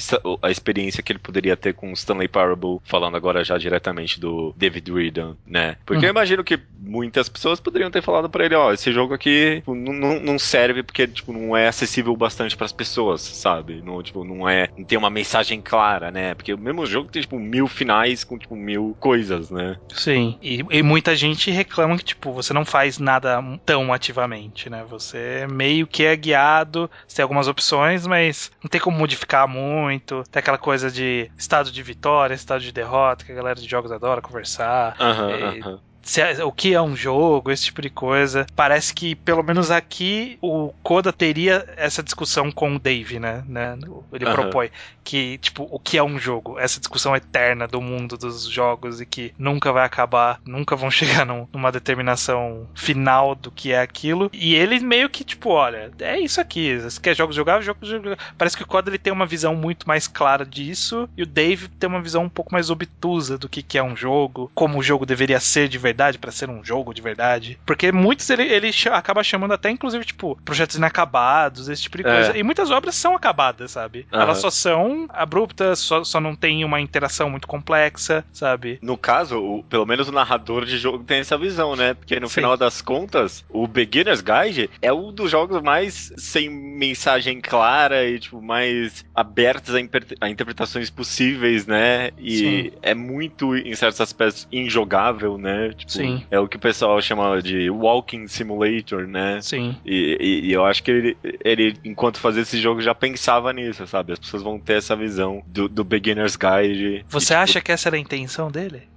a 0.41 0.49
experiência 0.49 1.03
que 1.03 1.11
ele 1.11 1.19
poderia 1.19 1.57
ter 1.57 1.73
com 1.73 1.91
Stanley 1.91 2.29
Parable, 2.29 2.79
falando 2.85 3.17
agora 3.17 3.43
já 3.43 3.57
diretamente 3.57 4.21
do 4.21 4.53
David 4.55 4.89
Reardon, 4.89 5.35
né? 5.45 5.75
Porque 5.85 6.05
uhum. 6.05 6.07
eu 6.07 6.11
imagino 6.11 6.43
que 6.45 6.57
muitas 6.79 7.27
pessoas 7.27 7.59
poderiam 7.59 7.91
ter 7.91 8.01
falado 8.01 8.29
para 8.29 8.45
ele, 8.45 8.55
ó, 8.55 8.71
esse 8.71 8.89
jogo 8.93 9.13
aqui 9.13 9.57
tipo, 9.57 9.75
não, 9.75 10.19
não 10.21 10.39
serve 10.39 10.81
porque 10.81 11.07
tipo, 11.07 11.33
não 11.33 11.57
é 11.57 11.67
acessível 11.67 12.15
bastante 12.15 12.55
para 12.55 12.65
as 12.65 12.71
pessoas, 12.71 13.19
sabe? 13.21 13.81
Não, 13.83 13.96
tipo, 14.03 14.23
não 14.23 14.47
é. 14.47 14.69
Não 14.77 14.85
tem 14.85 14.97
uma 14.97 15.09
mensagem 15.09 15.61
clara, 15.61 16.11
né? 16.11 16.33
Porque 16.33 16.53
o 16.53 16.57
mesmo 16.57 16.85
jogo 16.85 17.09
tem, 17.09 17.21
tipo, 17.21 17.39
mil 17.39 17.67
finais 17.67 18.23
com, 18.23 18.37
tipo, 18.37 18.55
mil 18.55 18.95
coisas, 18.99 19.49
né? 19.49 19.77
Sim. 19.93 20.37
E, 20.41 20.63
e 20.69 20.83
muita 20.83 21.15
gente 21.15 21.51
reclama 21.51 21.97
que, 21.97 22.03
tipo, 22.03 22.31
você 22.31 22.53
não 22.53 22.65
faz 22.65 22.97
nada 22.97 23.41
tão 23.65 23.93
ativamente, 23.93 24.69
né? 24.69 24.85
Você 24.89 25.47
meio 25.49 25.87
que 25.87 26.03
é 26.03 26.15
guiado, 26.15 26.89
você 27.07 27.17
tem 27.17 27.23
algumas 27.23 27.47
opções, 27.47 28.05
mas 28.05 28.51
não 28.63 28.69
tem 28.69 28.81
como 28.81 28.97
modificar 28.97 29.47
muito. 29.47 30.23
Tem 30.31 30.39
aquela 30.39 30.57
coisa 30.57 30.89
de 30.91 31.29
estado 31.37 31.71
de 31.71 31.83
vitória, 31.83 32.33
estado 32.33 32.61
de 32.61 32.71
derrota, 32.71 33.25
que 33.25 33.31
a 33.31 33.35
galera 33.35 33.59
de 33.59 33.67
jogos 33.67 33.91
adora 33.91 34.21
conversar. 34.21 34.95
Uhum, 34.99 35.79
se 36.07 36.21
é, 36.21 36.43
o 36.43 36.51
que 36.53 36.73
é 36.73 36.81
um 36.81 36.95
jogo, 36.95 37.51
esse 37.51 37.65
tipo 37.65 37.81
de 37.81 37.89
coisa. 37.89 38.47
Parece 38.55 38.93
que, 38.93 39.13
pelo 39.13 39.43
menos 39.43 39.69
aqui, 39.69 40.37
o 40.41 40.73
Koda 40.81 41.11
teria 41.11 41.67
essa 41.75 42.01
discussão 42.01 42.49
com 42.49 42.75
o 42.75 42.79
Dave, 42.79 43.19
né? 43.19 43.43
né? 43.45 43.77
Ele 44.13 44.25
uhum. 44.25 44.33
propõe 44.33 44.71
que, 45.03 45.37
tipo, 45.39 45.67
o 45.69 45.77
que 45.77 45.97
é 45.97 46.03
um 46.03 46.17
jogo? 46.17 46.57
Essa 46.57 46.79
discussão 46.79 47.15
eterna 47.15 47.67
do 47.67 47.81
mundo 47.81 48.17
dos 48.17 48.47
jogos 48.47 49.01
e 49.01 49.05
que 49.05 49.33
nunca 49.37 49.71
vai 49.71 49.85
acabar, 49.85 50.39
nunca 50.45 50.77
vão 50.77 50.89
chegar 50.91 51.25
num, 51.25 51.45
numa 51.51 51.71
determinação 51.71 52.67
final 52.73 53.35
do 53.35 53.51
que 53.51 53.73
é 53.73 53.81
aquilo. 53.81 54.29
E 54.31 54.55
ele 54.55 54.79
meio 54.79 55.09
que, 55.09 55.25
tipo, 55.25 55.49
olha, 55.49 55.91
é 55.99 56.17
isso 56.17 56.39
aqui. 56.39 56.77
Você 56.79 57.01
quer 57.01 57.15
jogos 57.15 57.35
jogáveis? 57.35 57.65
Jogos 57.65 57.87
jogáveis. 57.87 58.17
Parece 58.37 58.55
que 58.55 58.63
o 58.63 58.67
Koda 58.67 58.89
ele 58.89 58.97
tem 58.97 59.11
uma 59.11 59.25
visão 59.25 59.53
muito 59.55 59.85
mais 59.85 60.07
clara 60.07 60.45
disso 60.45 61.09
e 61.17 61.23
o 61.23 61.27
Dave 61.27 61.67
tem 61.67 61.89
uma 61.89 62.01
visão 62.01 62.23
um 62.23 62.29
pouco 62.29 62.53
mais 62.53 62.69
obtusa 62.69 63.37
do 63.37 63.49
que, 63.49 63.61
que 63.61 63.77
é 63.77 63.83
um 63.83 63.95
jogo, 63.95 64.49
como 64.55 64.79
o 64.79 64.83
jogo 64.83 65.05
deveria 65.05 65.39
ser 65.41 65.67
de 65.67 65.77
verdade 65.77 65.96
verdade 65.97 66.19
para 66.19 66.31
ser 66.31 66.47
um 66.47 66.63
jogo 66.63 66.93
de 66.93 67.01
verdade. 67.01 67.59
Porque 67.65 67.91
muitos 67.91 68.29
ele, 68.29 68.43
ele 68.43 68.69
acaba 68.91 69.23
chamando 69.23 69.53
até, 69.53 69.71
inclusive, 69.71 70.05
tipo, 70.05 70.39
projetos 70.45 70.75
inacabados, 70.75 71.67
esse 71.67 71.81
tipo 71.81 71.97
de 71.97 72.03
coisa. 72.03 72.33
É. 72.33 72.37
E 72.37 72.43
muitas 72.43 72.69
obras 72.69 72.95
são 72.95 73.15
acabadas, 73.15 73.71
sabe? 73.71 74.05
Uhum. 74.13 74.21
Elas 74.21 74.37
só 74.37 74.51
são 74.51 75.07
abruptas, 75.09 75.79
só, 75.79 76.03
só 76.03 76.21
não 76.21 76.35
tem 76.35 76.63
uma 76.63 76.79
interação 76.79 77.29
muito 77.31 77.47
complexa, 77.47 78.23
sabe? 78.31 78.77
No 78.81 78.95
caso, 78.95 79.39
o, 79.39 79.63
pelo 79.63 79.87
menos 79.87 80.07
o 80.07 80.11
narrador 80.11 80.65
de 80.65 80.77
jogo 80.77 81.03
tem 81.03 81.19
essa 81.19 81.37
visão, 81.37 81.75
né? 81.75 81.95
Porque 81.95 82.19
no 82.19 82.27
Sim. 82.27 82.35
final 82.35 82.55
das 82.55 82.79
contas, 82.81 83.43
o 83.49 83.67
Beginner's 83.67 84.21
Guide 84.21 84.69
é 84.81 84.93
um 84.93 85.11
dos 85.11 85.31
jogos 85.31 85.61
mais 85.63 86.13
sem 86.15 86.49
mensagem 86.49 87.41
clara 87.41 88.05
e, 88.05 88.19
tipo, 88.19 88.39
mais 88.39 89.03
abertos 89.15 89.73
a, 89.73 89.79
a 90.21 90.29
interpretações 90.29 90.91
possíveis, 90.91 91.65
né? 91.65 92.11
E 92.19 92.37
Sim. 92.37 92.71
é 92.83 92.93
muito, 92.93 93.55
em 93.55 93.73
certos 93.73 93.99
aspectos, 93.99 94.47
injogável, 94.51 95.37
né? 95.39 95.71
Tipo, 95.77 95.91
Sim. 95.91 96.25
É 96.31 96.39
o 96.39 96.47
que 96.47 96.57
o 96.57 96.59
pessoal 96.59 96.99
chama 97.01 97.41
de 97.41 97.69
Walking 97.69 98.27
Simulator, 98.27 99.07
né? 99.07 99.39
Sim. 99.41 99.77
E, 99.85 100.17
e, 100.19 100.47
e 100.47 100.53
eu 100.53 100.65
acho 100.65 100.81
que 100.83 100.91
ele, 100.91 101.17
ele, 101.43 101.77
enquanto 101.85 102.19
fazia 102.19 102.41
esse 102.41 102.59
jogo, 102.59 102.81
já 102.81 102.95
pensava 102.95 103.53
nisso, 103.53 103.85
sabe? 103.85 104.13
As 104.13 104.19
pessoas 104.19 104.43
vão 104.43 104.59
ter 104.59 104.73
essa 104.73 104.95
visão 104.95 105.43
do, 105.47 105.69
do 105.69 105.83
Beginner's 105.83 106.35
Guide. 106.35 107.05
Você 107.07 107.33
e, 107.33 107.35
tipo... 107.35 107.43
acha 107.43 107.61
que 107.61 107.71
essa 107.71 107.89
era 107.89 107.95
a 107.95 107.99
intenção 107.99 108.49
dele? 108.49 108.89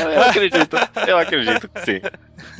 Eu 0.00 0.22
acredito, 0.22 0.76
eu 1.06 1.18
acredito 1.18 1.68
que 1.68 1.80
sim. 1.80 2.00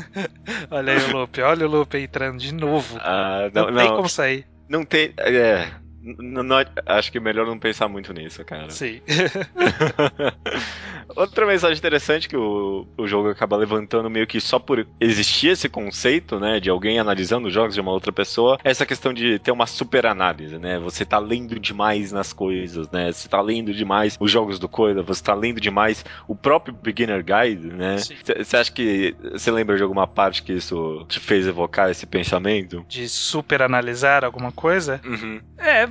Olha 0.70 0.92
aí 0.92 0.98
o 0.98 1.18
Lupe, 1.18 1.42
olha 1.42 1.66
o 1.66 1.70
Lupe 1.70 1.98
entrando 1.98 2.38
de 2.38 2.54
novo. 2.54 2.98
Ah, 3.00 3.50
não, 3.52 3.64
não, 3.64 3.70
não 3.72 3.82
tem 3.82 3.96
como 3.96 4.08
sair. 4.08 4.46
Não 4.68 4.84
tem. 4.84 5.12
É, 5.18 5.68
não, 6.02 6.56
acho 6.86 7.12
que 7.12 7.18
é 7.18 7.20
melhor 7.20 7.46
não 7.46 7.58
pensar 7.58 7.88
muito 7.88 8.12
nisso, 8.12 8.44
cara. 8.44 8.70
Sim. 8.70 9.00
Outra 11.14 11.46
mensagem 11.46 11.76
interessante 11.76 12.28
que 12.28 12.36
o, 12.36 12.86
o 12.96 13.06
jogo 13.06 13.28
acaba 13.28 13.56
levantando 13.56 14.10
meio 14.10 14.26
que 14.26 14.40
só 14.40 14.58
por 14.58 14.86
existir 15.00 15.48
esse 15.48 15.68
conceito, 15.68 16.40
né, 16.40 16.58
de 16.58 16.70
alguém 16.70 16.98
analisando 16.98 17.48
os 17.48 17.54
jogos 17.54 17.74
de 17.74 17.80
uma 17.80 17.92
outra 17.92 18.12
pessoa, 18.12 18.58
é 18.64 18.70
essa 18.70 18.86
questão 18.86 19.12
de 19.12 19.38
ter 19.38 19.52
uma 19.52 19.66
super 19.66 20.06
análise, 20.06 20.58
né? 20.58 20.78
Você 20.78 21.04
tá 21.04 21.18
lendo 21.18 21.58
demais 21.60 22.12
nas 22.12 22.32
coisas, 22.32 22.90
né? 22.90 23.12
Você 23.12 23.28
tá 23.28 23.40
lendo 23.40 23.72
demais 23.72 24.16
os 24.18 24.30
jogos 24.30 24.58
do 24.58 24.68
Coisa, 24.68 25.02
você 25.02 25.22
tá 25.22 25.34
lendo 25.34 25.60
demais 25.60 26.04
o 26.26 26.34
próprio 26.34 26.74
Beginner 26.74 27.22
Guide, 27.22 27.68
né? 27.68 27.96
Você 27.98 28.56
acha 28.56 28.72
que 28.72 29.14
você 29.32 29.50
lembra 29.50 29.76
de 29.76 29.82
alguma 29.82 30.06
parte 30.06 30.42
que 30.42 30.52
isso 30.52 31.04
te 31.08 31.20
fez 31.20 31.46
evocar 31.46 31.90
esse 31.90 32.06
pensamento? 32.06 32.84
De 32.88 33.08
super 33.08 33.62
analisar 33.62 34.24
alguma 34.24 34.50
coisa? 34.50 35.00
Uhum. 35.04 35.40
É, 35.58 35.86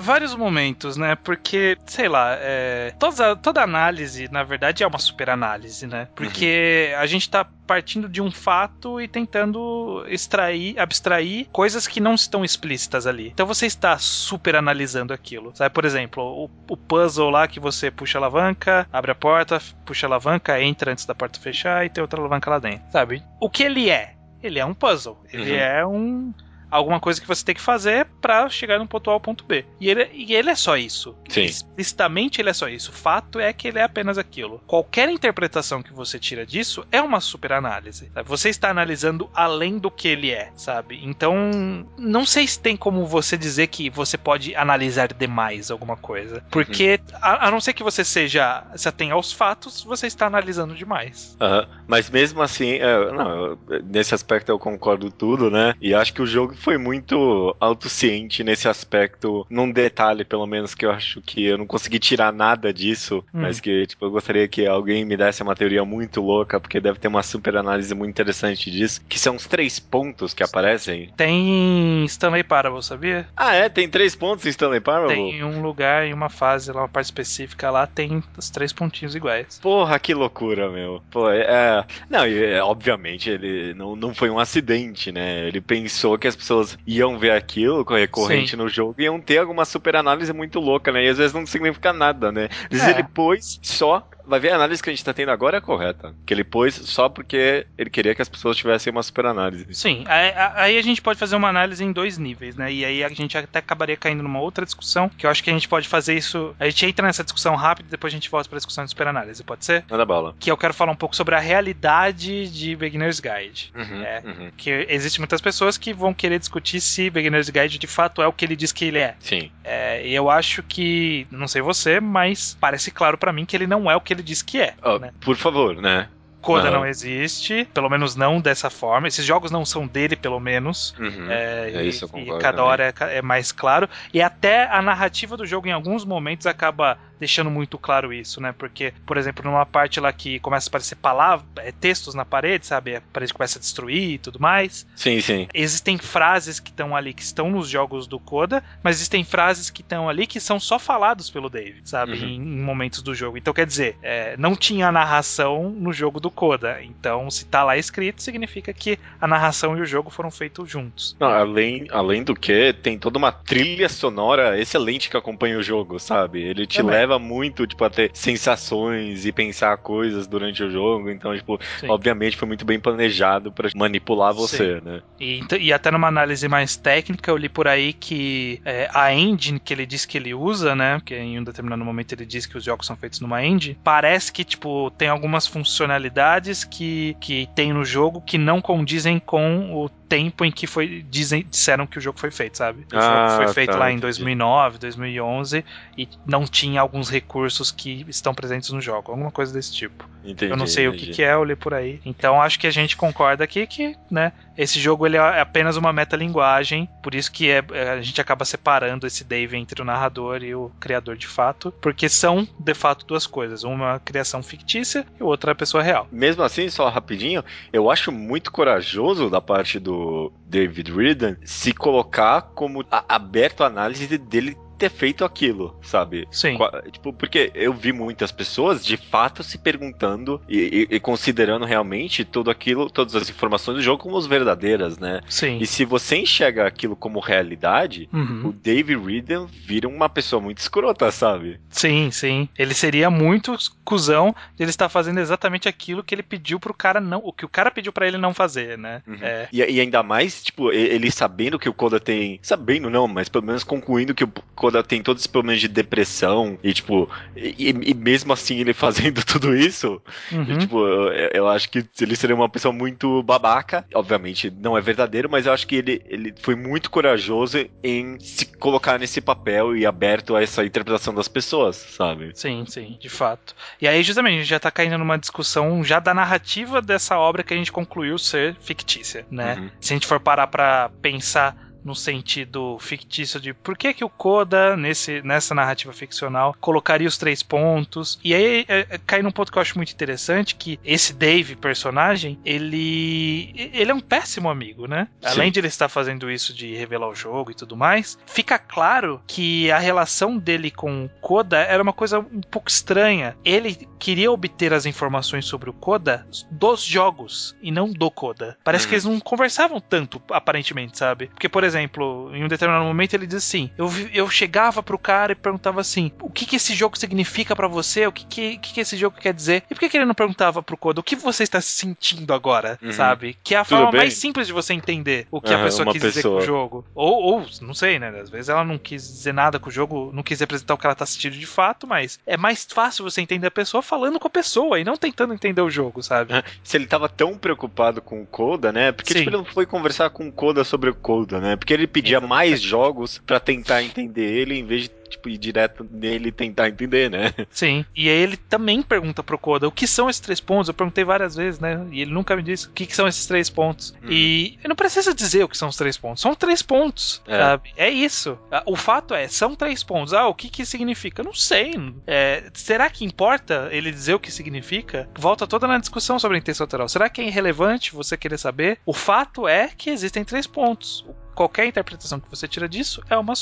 vários 0.00 0.34
momentos, 0.34 0.96
né? 0.96 1.14
Porque, 1.16 1.76
sei 1.86 2.08
lá, 2.08 2.36
é, 2.38 2.94
toda, 2.98 3.36
toda 3.36 3.62
análise, 3.62 4.30
na 4.30 4.42
verdade, 4.42 4.82
é 4.82 4.86
uma 4.86 4.98
super 4.98 5.30
análise, 5.30 5.86
né? 5.86 6.08
Porque 6.14 6.90
uhum. 6.92 7.00
a 7.00 7.06
gente 7.06 7.28
tá 7.28 7.46
partindo 7.66 8.08
de 8.08 8.22
um 8.22 8.30
fato 8.30 9.00
e 9.00 9.06
tentando 9.06 10.04
extrair, 10.08 10.78
abstrair 10.78 11.46
coisas 11.52 11.86
que 11.86 12.00
não 12.00 12.14
estão 12.14 12.44
explícitas 12.44 13.06
ali. 13.06 13.28
Então 13.28 13.46
você 13.46 13.66
está 13.66 13.98
super 13.98 14.56
analisando 14.56 15.12
aquilo. 15.12 15.54
Sabe, 15.54 15.74
por 15.74 15.84
exemplo, 15.84 16.22
o, 16.22 16.50
o 16.72 16.76
puzzle 16.76 17.28
lá 17.28 17.46
que 17.46 17.60
você 17.60 17.90
puxa 17.90 18.18
a 18.18 18.20
alavanca, 18.20 18.88
abre 18.90 19.10
a 19.10 19.14
porta, 19.14 19.60
puxa 19.84 20.06
a 20.06 20.08
alavanca, 20.08 20.60
entra 20.60 20.92
antes 20.92 21.04
da 21.04 21.14
porta 21.14 21.38
fechar 21.38 21.84
e 21.84 21.90
tem 21.90 22.00
outra 22.00 22.18
alavanca 22.18 22.48
lá 22.48 22.58
dentro. 22.58 22.90
Sabe? 22.90 23.22
O 23.38 23.50
que 23.50 23.62
ele 23.62 23.90
é? 23.90 24.14
Ele 24.42 24.58
é 24.58 24.64
um 24.64 24.74
puzzle. 24.74 25.18
Ele 25.30 25.52
uhum. 25.52 25.58
é 25.58 25.86
um 25.86 26.34
alguma 26.70 27.00
coisa 27.00 27.20
que 27.20 27.26
você 27.26 27.44
tem 27.44 27.54
que 27.54 27.60
fazer 27.60 28.06
para 28.20 28.48
chegar 28.48 28.78
no 28.78 28.86
ponto 28.86 29.10
A 29.10 29.12
ao 29.14 29.20
ponto 29.20 29.44
B. 29.44 29.64
E 29.80 29.88
ele, 29.88 30.08
e 30.12 30.34
ele 30.34 30.50
é 30.50 30.54
só 30.54 30.76
isso. 30.76 31.14
Sim. 31.28 31.44
Explicitamente 31.44 32.40
ele 32.40 32.50
é 32.50 32.52
só 32.52 32.68
isso. 32.68 32.90
O 32.90 32.94
fato 32.94 33.38
é 33.40 33.52
que 33.52 33.68
ele 33.68 33.78
é 33.78 33.82
apenas 33.82 34.18
aquilo. 34.18 34.60
Qualquer 34.66 35.08
interpretação 35.08 35.82
que 35.82 35.92
você 35.92 36.18
tira 36.18 36.44
disso 36.44 36.86
é 36.90 37.00
uma 37.00 37.20
super 37.20 37.52
análise. 37.52 38.10
Sabe? 38.12 38.28
Você 38.28 38.48
está 38.48 38.70
analisando 38.70 39.30
além 39.34 39.78
do 39.78 39.90
que 39.90 40.08
ele 40.08 40.30
é, 40.30 40.50
sabe? 40.56 41.00
Então, 41.02 41.86
não 41.96 42.24
sei 42.26 42.46
se 42.46 42.60
tem 42.60 42.76
como 42.76 43.06
você 43.06 43.36
dizer 43.36 43.68
que 43.68 43.90
você 43.90 44.16
pode 44.16 44.54
analisar 44.54 45.12
demais 45.12 45.70
alguma 45.70 45.96
coisa. 45.96 46.42
Porque, 46.50 47.00
uhum. 47.12 47.18
a, 47.20 47.48
a, 47.48 47.50
não 47.50 47.60
ser 47.60 47.72
que 47.72 47.82
você 47.82 48.04
seja. 48.04 48.64
Se 48.76 48.88
atenha 48.88 49.14
aos 49.14 49.32
fatos, 49.32 49.82
você 49.82 50.06
está 50.06 50.26
analisando 50.26 50.74
demais. 50.74 51.36
Uhum. 51.40 51.66
Mas 51.86 52.10
mesmo 52.10 52.42
assim, 52.42 52.74
é, 52.74 53.12
não, 53.12 53.58
nesse 53.84 54.14
aspecto 54.14 54.50
eu 54.50 54.58
concordo 54.58 55.10
tudo, 55.10 55.50
né? 55.50 55.74
E 55.80 55.94
acho 55.94 56.12
que 56.12 56.22
o 56.22 56.26
jogo 56.26 56.54
foi 56.58 56.76
muito 56.76 57.56
autociente 57.60 58.42
nesse 58.42 58.68
aspecto, 58.68 59.46
num 59.48 59.70
detalhe, 59.70 60.24
pelo 60.24 60.46
menos, 60.46 60.74
que 60.74 60.84
eu 60.84 60.90
acho 60.90 61.20
que 61.22 61.44
eu 61.44 61.56
não 61.56 61.66
consegui 61.66 61.98
tirar 61.98 62.32
nada 62.32 62.72
disso, 62.72 63.24
hum. 63.32 63.42
mas 63.42 63.60
que, 63.60 63.86
tipo, 63.86 64.04
eu 64.04 64.10
gostaria 64.10 64.46
que 64.48 64.66
alguém 64.66 65.04
me 65.04 65.16
desse 65.16 65.42
uma 65.42 65.54
teoria 65.54 65.84
muito 65.84 66.20
louca, 66.20 66.60
porque 66.60 66.80
deve 66.80 66.98
ter 66.98 67.08
uma 67.08 67.22
super 67.22 67.56
análise 67.56 67.94
muito 67.94 68.10
interessante 68.10 68.70
disso, 68.70 69.00
que 69.08 69.18
são 69.18 69.36
os 69.36 69.46
três 69.46 69.78
pontos 69.78 70.34
que 70.34 70.42
aparecem. 70.42 71.10
Tem 71.16 72.04
Stanley 72.04 72.42
Parable, 72.42 72.82
sabia? 72.82 73.28
Ah, 73.36 73.54
é? 73.54 73.68
Tem 73.68 73.88
três 73.88 74.14
pontos 74.14 74.44
em 74.44 74.50
Stanley 74.50 74.80
Parable? 74.80 75.14
Tem 75.14 75.44
um 75.44 75.62
lugar, 75.62 76.06
em 76.06 76.12
uma 76.12 76.28
fase, 76.28 76.72
lá, 76.72 76.82
uma 76.82 76.88
parte 76.88 77.06
específica 77.06 77.70
lá, 77.70 77.86
tem 77.86 78.22
os 78.36 78.50
três 78.50 78.72
pontinhos 78.72 79.14
iguais. 79.14 79.58
Porra, 79.62 79.98
que 79.98 80.12
loucura, 80.12 80.68
meu. 80.70 81.02
Pô, 81.10 81.30
é... 81.30 81.40
é 81.40 81.84
não, 82.10 82.26
e, 82.26 82.44
é, 82.44 82.62
obviamente, 82.62 83.30
ele 83.30 83.74
não, 83.74 83.94
não 83.94 84.14
foi 84.14 84.28
um 84.28 84.38
acidente, 84.38 85.12
né? 85.12 85.46
Ele 85.46 85.60
pensou 85.60 86.18
que 86.18 86.26
as 86.26 86.36
pessoas 86.36 86.47
pessoas 86.48 86.78
iam 86.86 87.18
ver 87.18 87.32
aquilo 87.32 87.82
recorrente 87.82 88.52
Sim. 88.52 88.56
no 88.56 88.68
jogo 88.68 88.94
e 88.98 89.04
iam 89.04 89.20
ter 89.20 89.38
alguma 89.38 89.66
super 89.66 89.94
análise 89.96 90.32
muito 90.32 90.58
louca, 90.58 90.90
né? 90.90 91.04
E 91.04 91.08
às 91.08 91.18
vezes 91.18 91.34
não 91.34 91.46
significa 91.46 91.92
nada, 91.92 92.32
né? 92.32 92.48
Às 92.64 92.70
vezes 92.70 92.88
é. 92.88 92.90
ele 92.92 93.04
pôs 93.04 93.60
só 93.62 94.08
vai 94.28 94.38
ver 94.38 94.52
a 94.52 94.56
análise 94.56 94.82
que 94.82 94.90
a 94.90 94.92
gente 94.92 95.04
tá 95.04 95.12
tendo 95.12 95.30
agora 95.30 95.58
é 95.58 95.60
correta. 95.60 96.14
Que 96.26 96.34
ele 96.34 96.44
pôs 96.44 96.74
só 96.74 97.08
porque 97.08 97.66
ele 97.76 97.90
queria 97.90 98.14
que 98.14 98.22
as 98.22 98.28
pessoas 98.28 98.56
tivessem 98.56 98.90
uma 98.90 99.02
super 99.02 99.26
análise. 99.26 99.66
Sim, 99.74 100.04
aí 100.06 100.78
a 100.78 100.82
gente 100.82 101.00
pode 101.02 101.18
fazer 101.18 101.36
uma 101.36 101.48
análise 101.48 101.82
em 101.82 101.92
dois 101.92 102.18
níveis, 102.18 102.56
né? 102.56 102.72
E 102.72 102.84
aí 102.84 103.02
a 103.02 103.08
gente 103.08 103.36
até 103.36 103.58
acabaria 103.58 103.96
caindo 103.96 104.22
numa 104.22 104.40
outra 104.40 104.64
discussão, 104.64 105.08
que 105.08 105.26
eu 105.26 105.30
acho 105.30 105.42
que 105.42 105.50
a 105.50 105.52
gente 105.52 105.68
pode 105.68 105.88
fazer 105.88 106.14
isso. 106.14 106.54
A 106.58 106.66
gente 106.66 106.86
entra 106.86 107.06
nessa 107.06 107.24
discussão 107.24 107.56
rápido 107.56 107.86
e 107.86 107.90
depois 107.90 108.12
a 108.12 108.16
gente 108.16 108.30
volta 108.30 108.48
pra 108.48 108.58
discussão 108.58 108.84
de 108.84 108.90
super 108.90 109.06
análise, 109.06 109.42
pode 109.42 109.64
ser? 109.64 109.84
Manda 109.90 110.04
bala. 110.04 110.34
Que 110.38 110.50
eu 110.50 110.56
quero 110.56 110.74
falar 110.74 110.92
um 110.92 110.96
pouco 110.96 111.16
sobre 111.16 111.34
a 111.34 111.40
realidade 111.40 112.48
de 112.48 112.76
Beginner's 112.76 113.20
Guide. 113.20 113.72
Uhum, 113.74 114.02
é, 114.02 114.22
uhum. 114.24 114.50
Que 114.56 114.86
existem 114.88 115.20
muitas 115.20 115.40
pessoas 115.40 115.78
que 115.78 115.92
vão 115.92 116.12
querer 116.12 116.38
discutir 116.38 116.80
se 116.80 117.10
Beginner's 117.10 117.48
Guide 117.48 117.78
de 117.78 117.86
fato 117.86 118.22
é 118.22 118.26
o 118.26 118.32
que 118.32 118.44
ele 118.44 118.56
diz 118.56 118.72
que 118.72 118.84
ele 118.84 118.98
é. 118.98 119.16
Sim. 119.20 119.50
É, 119.64 120.06
eu 120.06 120.30
acho 120.30 120.62
que, 120.62 121.26
não 121.30 121.48
sei 121.48 121.62
você, 121.62 122.00
mas 122.00 122.56
parece 122.60 122.90
claro 122.90 123.16
para 123.16 123.32
mim 123.32 123.44
que 123.44 123.56
ele 123.56 123.66
não 123.66 123.90
é 123.90 123.96
o 123.96 124.00
que 124.00 124.12
ele 124.12 124.17
diz 124.22 124.42
que 124.42 124.60
é. 124.60 124.74
Oh, 124.82 124.98
né? 124.98 125.12
Por 125.20 125.36
favor, 125.36 125.76
né? 125.76 126.08
Coda 126.40 126.70
não. 126.70 126.80
não. 126.80 126.86
existe, 126.86 127.68
pelo 127.74 127.88
menos 127.88 128.14
não 128.14 128.40
dessa 128.40 128.70
forma. 128.70 129.08
Esses 129.08 129.24
jogos 129.24 129.50
não 129.50 129.64
são 129.64 129.86
dele, 129.86 130.16
pelo 130.16 130.38
menos. 130.38 130.94
Uhum, 130.98 131.30
é, 131.30 131.70
é, 131.74 131.84
isso, 131.84 132.04
eu 132.04 132.08
concordo. 132.08 132.38
E 132.38 132.42
cada 132.42 132.64
hora 132.64 132.94
é, 133.00 133.18
é, 133.18 133.22
mais 133.22 133.52
claro. 133.52 133.88
E 134.12 134.22
até 134.22 134.66
a 134.66 134.80
narrativa 134.80 135.36
do 135.36 135.46
jogo, 135.46 135.68
em 135.68 135.72
alguns 135.72 136.04
momentos, 136.04 136.46
acaba 136.46 136.98
deixando 137.18 137.50
muito 137.50 137.76
claro 137.78 138.12
isso, 138.12 138.40
né? 138.40 138.54
Porque, 138.56 138.92
por 139.04 139.16
exemplo, 139.16 139.44
numa 139.44 139.66
parte 139.66 140.00
lá 140.00 140.12
que 140.12 140.38
começa 140.38 140.68
a 140.68 140.70
aparecer 140.70 140.96
palavras, 140.96 141.46
é, 141.56 141.72
textos 141.72 142.14
na 142.14 142.24
parede, 142.24 142.66
sabe? 142.66 142.96
A 142.96 143.02
parede 143.12 143.34
começa 143.34 143.58
a 143.58 143.60
destruir 143.60 144.14
e 144.14 144.18
tudo 144.18 144.40
mais. 144.40 144.86
Sim, 144.94 145.20
sim. 145.20 145.48
Existem 145.52 145.98
frases 145.98 146.60
que 146.60 146.70
estão 146.70 146.94
ali 146.94 147.12
que 147.12 147.22
estão 147.22 147.50
nos 147.50 147.68
jogos 147.68 148.06
do 148.06 148.18
Coda, 148.18 148.62
mas 148.82 148.96
existem 148.96 149.24
frases 149.24 149.70
que 149.70 149.82
estão 149.82 150.08
ali 150.08 150.26
que 150.26 150.40
são 150.40 150.60
só 150.60 150.78
falados 150.78 151.30
pelo 151.30 151.50
Dave, 151.50 151.80
sabe? 151.84 152.12
Uhum. 152.12 152.28
Em, 152.28 152.34
em, 152.36 152.62
momentos 152.62 153.02
do 153.02 153.14
jogo. 153.14 153.36
Então, 153.36 153.52
quer 153.52 153.66
dizer, 153.66 153.96
é, 154.02 154.36
não 154.36 154.54
tinha 154.54 154.92
narração 154.92 155.70
no 155.70 155.92
jogo 155.92 156.20
do 156.20 156.27
Coda. 156.30 156.82
Então, 156.82 157.30
se 157.30 157.46
tá 157.46 157.62
lá 157.62 157.76
escrito, 157.76 158.22
significa 158.22 158.72
que 158.72 158.98
a 159.20 159.26
narração 159.26 159.76
e 159.76 159.80
o 159.80 159.86
jogo 159.86 160.10
foram 160.10 160.30
feitos 160.30 160.70
juntos. 160.70 161.16
Não, 161.18 161.28
além, 161.28 161.86
além 161.90 162.22
do 162.22 162.34
que, 162.34 162.72
tem 162.72 162.98
toda 162.98 163.18
uma 163.18 163.32
trilha 163.32 163.88
sonora 163.88 164.58
excelente 164.58 165.08
que 165.08 165.16
acompanha 165.16 165.58
o 165.58 165.62
jogo, 165.62 165.98
sabe? 165.98 166.42
Ele 166.42 166.66
te 166.66 166.78
Também. 166.78 166.94
leva 166.94 167.18
muito, 167.18 167.66
tipo, 167.66 167.84
a 167.84 167.90
ter 167.90 168.10
sensações 168.14 169.26
e 169.26 169.32
pensar 169.32 169.76
coisas 169.78 170.26
durante 170.26 170.62
o 170.62 170.70
jogo. 170.70 171.10
Então, 171.10 171.36
tipo, 171.36 171.58
Sim. 171.80 171.88
obviamente 171.88 172.36
foi 172.36 172.48
muito 172.48 172.64
bem 172.64 172.78
planejado 172.78 173.50
para 173.52 173.68
manipular 173.74 174.32
você, 174.34 174.78
Sim. 174.78 174.84
né? 174.84 175.02
E, 175.18 175.40
e, 175.60 175.72
até 175.72 175.90
numa 175.90 176.08
análise 176.08 176.46
mais 176.48 176.76
técnica, 176.76 177.30
eu 177.30 177.36
li 177.36 177.48
por 177.48 177.66
aí 177.66 177.92
que 177.92 178.60
é, 178.64 178.88
a 178.92 179.12
engine 179.14 179.58
que 179.58 179.72
ele 179.72 179.86
diz 179.86 180.04
que 180.04 180.18
ele 180.18 180.34
usa, 180.34 180.74
né? 180.74 181.00
Que 181.04 181.16
em 181.16 181.38
um 181.38 181.44
determinado 181.44 181.84
momento 181.84 182.12
ele 182.12 182.26
diz 182.26 182.46
que 182.46 182.56
os 182.56 182.64
jogos 182.64 182.86
são 182.86 182.96
feitos 182.96 183.20
numa 183.20 183.44
engine, 183.44 183.78
parece 183.82 184.32
que, 184.32 184.44
tipo, 184.44 184.90
tem 184.96 185.08
algumas 185.08 185.46
funcionalidades 185.46 186.17
que, 186.64 187.16
que 187.20 187.48
tem 187.54 187.72
no 187.72 187.84
jogo 187.84 188.20
que 188.20 188.38
não 188.38 188.60
condizem 188.60 189.18
com 189.18 189.74
o 189.74 189.88
tempo 190.08 190.44
em 190.44 190.50
que 190.50 190.66
foi 190.66 191.04
dizem, 191.08 191.44
disseram 191.48 191.86
que 191.86 191.98
o 191.98 192.00
jogo 192.00 192.18
foi 192.18 192.30
feito, 192.30 192.56
sabe? 192.58 192.86
O 192.92 192.96
Ah, 192.96 193.00
jogo 193.00 193.28
foi 193.44 193.54
feito 193.54 193.72
tá, 193.72 193.78
lá 193.78 193.90
em 193.90 193.94
entendi. 193.94 194.02
2009, 194.02 194.78
2011 194.78 195.64
e 195.96 196.08
não 196.26 196.44
tinha 196.46 196.80
alguns 196.80 197.08
recursos 197.10 197.70
que 197.70 198.04
estão 198.08 198.34
presentes 198.34 198.70
no 198.70 198.80
jogo, 198.80 199.10
alguma 199.10 199.30
coisa 199.30 199.52
desse 199.52 199.72
tipo. 199.74 200.08
Entendi, 200.24 200.50
eu 200.52 200.56
não 200.56 200.66
sei 200.66 200.88
o 200.88 200.90
entendi. 200.90 201.06
que, 201.06 201.12
que 201.16 201.22
é, 201.22 201.32
eu 201.34 201.44
li 201.44 201.54
por 201.56 201.74
aí. 201.74 202.00
Então 202.04 202.40
acho 202.40 202.58
que 202.58 202.66
a 202.66 202.70
gente 202.70 202.96
concorda 202.96 203.44
aqui 203.44 203.66
que, 203.66 203.96
né, 204.10 204.32
esse 204.56 204.80
jogo 204.80 205.06
ele 205.06 205.16
é 205.16 205.40
apenas 205.40 205.76
uma 205.76 205.92
metalinguagem, 205.92 206.88
por 207.02 207.14
isso 207.14 207.30
que 207.30 207.48
é, 207.50 207.62
é, 207.72 207.90
a 207.90 208.02
gente 208.02 208.20
acaba 208.20 208.44
separando 208.44 209.06
esse 209.06 209.22
Dave 209.24 209.56
entre 209.56 209.80
o 209.80 209.84
narrador 209.84 210.42
e 210.42 210.54
o 210.54 210.70
criador 210.80 211.16
de 211.16 211.26
fato, 211.26 211.72
porque 211.80 212.08
são 212.08 212.46
de 212.58 212.74
fato 212.74 213.06
duas 213.06 213.26
coisas, 213.26 213.62
uma 213.62 214.00
criação 214.00 214.42
fictícia 214.42 215.06
e 215.18 215.22
outra 215.22 215.52
a 215.52 215.54
pessoa 215.54 215.82
real. 215.82 216.08
Mesmo 216.10 216.42
assim, 216.42 216.68
só 216.68 216.88
rapidinho, 216.88 217.44
eu 217.72 217.90
acho 217.90 218.10
muito 218.10 218.50
corajoso 218.50 219.30
da 219.30 219.40
parte 219.40 219.78
do 219.78 219.97
David 220.46 220.88
Ridden 220.88 221.36
se 221.44 221.72
colocar 221.72 222.52
como 222.54 222.84
a- 222.90 223.04
aberto 223.14 223.62
à 223.62 223.66
análise 223.66 224.18
dele 224.18 224.56
ter 224.78 224.90
feito 224.90 225.24
aquilo, 225.24 225.76
sabe? 225.82 226.26
Sim. 226.30 226.56
Tipo, 226.92 227.12
porque 227.12 227.50
eu 227.54 227.72
vi 227.72 227.92
muitas 227.92 228.30
pessoas 228.32 228.84
de 228.84 228.96
fato 228.96 229.42
se 229.42 229.58
perguntando 229.58 230.40
e, 230.48 230.86
e- 230.90 230.96
e 230.96 231.00
considerando 231.00 231.64
realmente 231.64 232.24
tudo 232.24 232.50
aquilo, 232.50 232.88
todas 232.88 233.14
as 233.14 233.28
informações 233.28 233.76
do 233.76 233.82
jogo 233.82 234.02
como 234.02 234.16
as 234.16 234.26
verdadeiras, 234.26 234.98
né? 234.98 235.20
Sim. 235.28 235.58
E 235.60 235.66
se 235.66 235.84
você 235.84 236.16
enxerga 236.18 236.66
aquilo 236.66 236.94
como 236.96 237.18
realidade, 237.20 238.08
Uhum. 238.12 238.48
o 238.48 238.52
David 238.52 238.98
Ridden 239.04 239.46
vira 239.46 239.88
uma 239.88 240.08
pessoa 240.08 240.40
muito 240.40 240.58
escrota, 240.58 241.10
sabe? 241.10 241.58
Sim, 241.70 242.10
sim. 242.10 242.48
Ele 242.58 242.74
seria 242.74 243.10
muito 243.10 243.56
cuzão 243.84 244.34
de 244.56 244.62
ele 244.64 244.70
estar 244.70 244.88
fazendo 244.88 245.18
exatamente 245.18 245.68
aquilo 245.68 246.04
que 246.04 246.14
ele 246.14 246.22
pediu 246.22 246.60
pro 246.60 246.74
cara 246.74 247.00
não. 247.00 247.20
O 247.24 247.32
que 247.32 247.44
o 247.44 247.48
cara 247.48 247.70
pediu 247.70 247.92
pra 247.92 248.06
ele 248.06 248.18
não 248.18 248.34
fazer, 248.34 248.76
né? 248.78 249.02
É. 249.20 249.48
E, 249.52 249.58
e 249.58 249.80
ainda 249.80 250.02
mais, 250.02 250.42
tipo, 250.44 250.70
ele 250.70 251.10
sabendo 251.10 251.58
que 251.58 251.68
o 251.68 251.72
Koda 251.74 251.98
tem. 251.98 252.38
Sabendo 252.42 252.90
não, 252.90 253.08
mas 253.08 253.28
pelo 253.28 253.44
menos 253.44 253.64
concluindo 253.64 254.14
que 254.14 254.24
o 254.24 254.28
Koda 254.54 254.67
tem 254.82 255.02
todos 255.02 255.20
esses 255.22 255.26
problemas 255.26 255.60
de 255.60 255.68
depressão. 255.68 256.58
E, 256.62 256.72
tipo, 256.72 257.08
e, 257.36 257.70
e 257.70 257.94
mesmo 257.94 258.32
assim 258.32 258.58
ele 258.60 258.72
fazendo 258.74 259.24
tudo 259.24 259.56
isso, 259.56 260.00
Uhum. 260.30 260.42
e, 260.42 260.58
tipo, 260.58 260.86
eu, 260.86 261.30
eu 261.34 261.48
acho 261.48 261.70
que 261.70 261.84
ele 262.00 262.16
seria 262.16 262.36
uma 262.36 262.48
pessoa 262.48 262.72
muito 262.72 263.22
babaca. 263.22 263.84
Obviamente 263.94 264.50
não 264.50 264.76
é 264.76 264.80
verdadeiro, 264.80 265.28
mas 265.30 265.46
eu 265.46 265.52
acho 265.52 265.66
que 265.66 265.76
ele, 265.76 266.02
ele 266.06 266.34
foi 266.40 266.54
muito 266.54 266.90
corajoso 266.90 267.66
em 267.82 268.18
se 268.20 268.46
colocar 268.46 268.98
nesse 268.98 269.20
papel 269.20 269.76
e 269.76 269.86
aberto 269.86 270.36
a 270.36 270.42
essa 270.42 270.64
interpretação 270.64 271.14
das 271.14 271.28
pessoas, 271.28 271.76
sabe? 271.76 272.30
Sim, 272.34 272.64
sim, 272.66 272.96
de 273.00 273.08
fato. 273.08 273.54
E 273.80 273.88
aí, 273.88 274.02
justamente, 274.02 274.34
a 274.34 274.38
gente 274.38 274.48
já 274.48 274.60
tá 274.60 274.70
caindo 274.70 274.98
numa 274.98 275.18
discussão 275.18 275.82
já 275.84 275.98
da 275.98 276.12
narrativa 276.14 276.80
dessa 276.82 277.16
obra 277.18 277.42
que 277.42 277.54
a 277.54 277.56
gente 277.56 277.72
concluiu 277.72 278.18
ser 278.18 278.56
fictícia, 278.60 279.26
né? 279.30 279.54
Uhum. 279.58 279.70
Se 279.80 279.92
a 279.92 279.96
gente 279.96 280.06
for 280.06 280.20
parar 280.20 280.46
pra 280.46 280.90
pensar 281.02 281.67
no 281.88 281.94
sentido 281.94 282.76
fictício 282.78 283.40
de 283.40 283.54
por 283.54 283.76
que 283.76 283.94
que 283.94 284.04
o 284.04 284.10
Koda, 284.10 284.76
nesse, 284.76 285.22
nessa 285.22 285.54
narrativa 285.54 285.90
ficcional, 285.92 286.54
colocaria 286.60 287.08
os 287.08 287.16
três 287.16 287.42
pontos. 287.42 288.20
E 288.22 288.34
aí 288.34 288.66
é, 288.68 288.86
é, 288.90 288.98
cai 289.06 289.22
num 289.22 289.30
ponto 289.30 289.50
que 289.50 289.56
eu 289.56 289.62
acho 289.62 289.76
muito 289.78 289.90
interessante, 289.92 290.54
que 290.54 290.78
esse 290.84 291.14
Dave, 291.14 291.56
personagem, 291.56 292.38
ele 292.44 293.52
ele 293.72 293.90
é 293.90 293.94
um 293.94 294.00
péssimo 294.00 294.50
amigo, 294.50 294.86
né? 294.86 295.08
Sim. 295.22 295.28
Além 295.28 295.50
de 295.50 295.60
ele 295.60 295.68
estar 295.68 295.88
fazendo 295.88 296.30
isso 296.30 296.52
de 296.52 296.74
revelar 296.74 297.08
o 297.08 297.14
jogo 297.14 297.50
e 297.50 297.54
tudo 297.54 297.76
mais, 297.76 298.18
fica 298.26 298.58
claro 298.58 299.22
que 299.26 299.70
a 299.70 299.78
relação 299.78 300.36
dele 300.36 300.70
com 300.70 301.06
o 301.06 301.08
Koda 301.20 301.58
era 301.58 301.82
uma 301.82 301.92
coisa 301.92 302.18
um 302.18 302.40
pouco 302.40 302.68
estranha. 302.68 303.36
Ele 303.44 303.88
queria 303.98 304.30
obter 304.30 304.72
as 304.74 304.84
informações 304.84 305.46
sobre 305.46 305.70
o 305.70 305.72
Koda 305.72 306.26
dos 306.50 306.82
jogos 306.82 307.56
e 307.62 307.70
não 307.70 307.90
do 307.90 308.10
Koda. 308.10 308.58
Parece 308.62 308.84
Uhum. 308.84 308.88
que 308.88 308.94
eles 308.94 309.04
não 309.04 309.20
conversavam 309.20 309.80
tanto, 309.80 310.20
aparentemente, 310.30 310.98
sabe? 310.98 311.28
Porque, 311.28 311.48
por 311.48 311.64
exemplo, 311.64 311.77
em 311.84 312.44
um 312.44 312.48
determinado 312.48 312.84
momento 312.84 313.14
ele 313.14 313.26
diz 313.26 313.36
assim: 313.36 313.70
eu, 313.78 313.90
eu 314.12 314.28
chegava 314.30 314.82
pro 314.82 314.98
cara 314.98 315.32
e 315.32 315.34
perguntava 315.36 315.80
assim: 315.80 316.10
o 316.20 316.30
que, 316.30 316.46
que 316.46 316.56
esse 316.56 316.74
jogo 316.74 316.98
significa 316.98 317.54
pra 317.54 317.68
você? 317.68 318.06
O 318.06 318.12
que, 318.12 318.24
que, 318.26 318.58
que, 318.58 318.74
que 318.74 318.80
esse 318.80 318.96
jogo 318.96 319.16
quer 319.20 319.32
dizer? 319.34 319.62
E 319.70 319.74
por 319.74 319.80
que, 319.80 319.88
que 319.88 319.96
ele 319.96 320.04
não 320.04 320.14
perguntava 320.14 320.62
pro 320.62 320.76
Koda 320.76 321.00
o 321.00 321.02
que 321.04 321.16
você 321.16 321.42
está 321.42 321.60
sentindo 321.60 322.32
agora, 322.32 322.78
Uhum. 322.82 322.92
sabe? 322.92 323.36
Que 323.42 323.54
é 323.54 323.58
a 323.58 323.64
Tudo 323.64 323.76
forma 323.76 323.90
bem. 323.92 324.00
mais 324.02 324.14
simples 324.14 324.46
de 324.46 324.52
você 324.52 324.72
entender 324.74 325.26
o 325.30 325.40
que 325.40 325.52
a 325.52 325.56
Aham, 325.56 325.64
pessoa 325.64 325.92
quis 325.92 326.02
dizer 326.02 326.22
com 326.22 326.28
pessoa. 326.28 326.42
o 326.42 326.44
jogo. 326.46 326.84
Ou, 326.94 327.22
ou, 327.22 327.46
não 327.62 327.74
sei, 327.74 327.98
né? 327.98 328.08
Às 328.20 328.30
vezes 328.30 328.48
ela 328.48 328.64
não 328.64 328.78
quis 328.78 329.02
dizer 329.02 329.32
nada 329.34 329.58
com 329.58 329.68
o 329.68 329.72
jogo, 329.72 330.10
não 330.14 330.22
quis 330.22 330.40
representar 330.40 330.74
o 330.74 330.78
que 330.78 330.86
ela 330.86 330.94
tá 330.94 331.06
sentindo 331.06 331.36
de 331.36 331.46
fato, 331.46 331.86
mas 331.86 332.18
é 332.26 332.36
mais 332.36 332.66
fácil 332.70 333.04
você 333.04 333.20
entender 333.20 333.46
a 333.46 333.50
pessoa 333.50 333.82
falando 333.82 334.18
com 334.18 334.26
a 334.26 334.30
pessoa 334.30 334.78
e 334.80 334.84
não 334.84 334.96
tentando 334.96 335.34
entender 335.34 335.60
o 335.62 335.70
jogo, 335.70 336.02
sabe? 336.02 336.32
Se 336.62 336.76
ele 336.76 336.86
tava 336.86 337.08
tão 337.08 337.36
preocupado 337.36 338.00
com 338.00 338.22
o 338.22 338.26
Koda, 338.26 338.72
né? 338.72 338.92
Porque 338.92 339.14
tipo, 339.14 339.28
ele 339.30 339.36
não 339.36 339.44
foi 339.44 339.66
conversar 339.66 340.10
com 340.10 340.28
o 340.28 340.32
Koda 340.32 340.64
sobre 340.64 340.90
o 340.90 340.94
Koda, 340.94 341.40
né? 341.40 341.56
Porque 341.56 341.67
ele 341.72 341.86
pedia 341.86 342.20
mais 342.20 342.60
jogos 342.60 343.18
pra 343.26 343.38
tentar 343.40 343.82
entender 343.82 344.24
ele 344.30 344.54
em 344.54 344.64
vez 344.64 344.82
de 344.82 344.98
tipo, 345.08 345.26
ir 345.30 345.38
direto 345.38 345.88
nele 345.90 346.28
e 346.28 346.32
tentar 346.32 346.68
entender, 346.68 347.10
né? 347.10 347.32
Sim. 347.50 347.82
E 347.96 348.10
aí 348.10 348.14
ele 348.18 348.36
também 348.36 348.82
pergunta 348.82 349.22
pro 349.22 349.38
Koda 349.38 349.66
o 349.66 349.72
que 349.72 349.86
são 349.86 350.08
esses 350.10 350.20
três 350.20 350.38
pontos. 350.38 350.68
Eu 350.68 350.74
perguntei 350.74 351.02
várias 351.02 351.34
vezes, 351.34 351.58
né? 351.58 351.86
E 351.90 352.02
ele 352.02 352.10
nunca 352.12 352.36
me 352.36 352.42
disse 352.42 352.66
o 352.66 352.70
que, 352.72 352.84
que 352.84 352.94
são 352.94 353.08
esses 353.08 353.24
três 353.24 353.48
pontos. 353.48 353.94
Hum. 354.02 354.08
E 354.10 354.58
não 354.68 354.76
precisa 354.76 355.14
dizer 355.14 355.42
o 355.44 355.48
que 355.48 355.56
são 355.56 355.70
os 355.70 355.76
três 355.76 355.96
pontos. 355.96 356.20
São 356.20 356.34
três 356.34 356.60
pontos, 356.60 357.22
É. 357.26 357.38
sabe? 357.38 357.72
É 357.76 357.88
isso. 357.88 358.38
Ah, 358.52 358.62
O 358.66 358.76
fato 358.76 359.14
é, 359.14 359.26
são 359.28 359.54
três 359.54 359.82
pontos. 359.82 360.12
Ah, 360.12 360.26
o 360.28 360.34
que 360.34 360.50
que 360.50 360.66
significa? 360.66 361.22
Eu 361.22 361.26
não 361.26 361.34
sei. 361.34 361.72
É, 362.06 362.50
será 362.52 362.90
que 362.90 363.02
importa 363.04 363.68
ele 363.72 363.90
dizer 363.90 364.12
o 364.12 364.20
que 364.20 364.30
significa? 364.30 365.08
Volta 365.18 365.46
toda 365.46 365.66
na 365.66 365.78
discussão 365.78 366.18
sobre 366.18 366.36
a 366.36 366.40
intenção 366.40 366.64
lateral. 366.66 366.86
Será 366.86 367.08
que 367.08 367.22
é 367.22 367.26
irrelevante 367.26 367.94
você 367.94 368.14
querer 368.14 368.36
saber? 368.38 368.78
O 368.84 368.92
fato 368.92 369.48
é 369.48 369.70
que 369.74 369.88
existem 369.88 370.22
três 370.22 370.46
pontos. 370.46 371.06
Qualquer 371.38 371.66
interpretação 371.66 372.18
que 372.18 372.28
você 372.28 372.48
tira 372.48 372.68
disso 372.68 373.00
é 373.08 373.16
uma, 373.16 373.32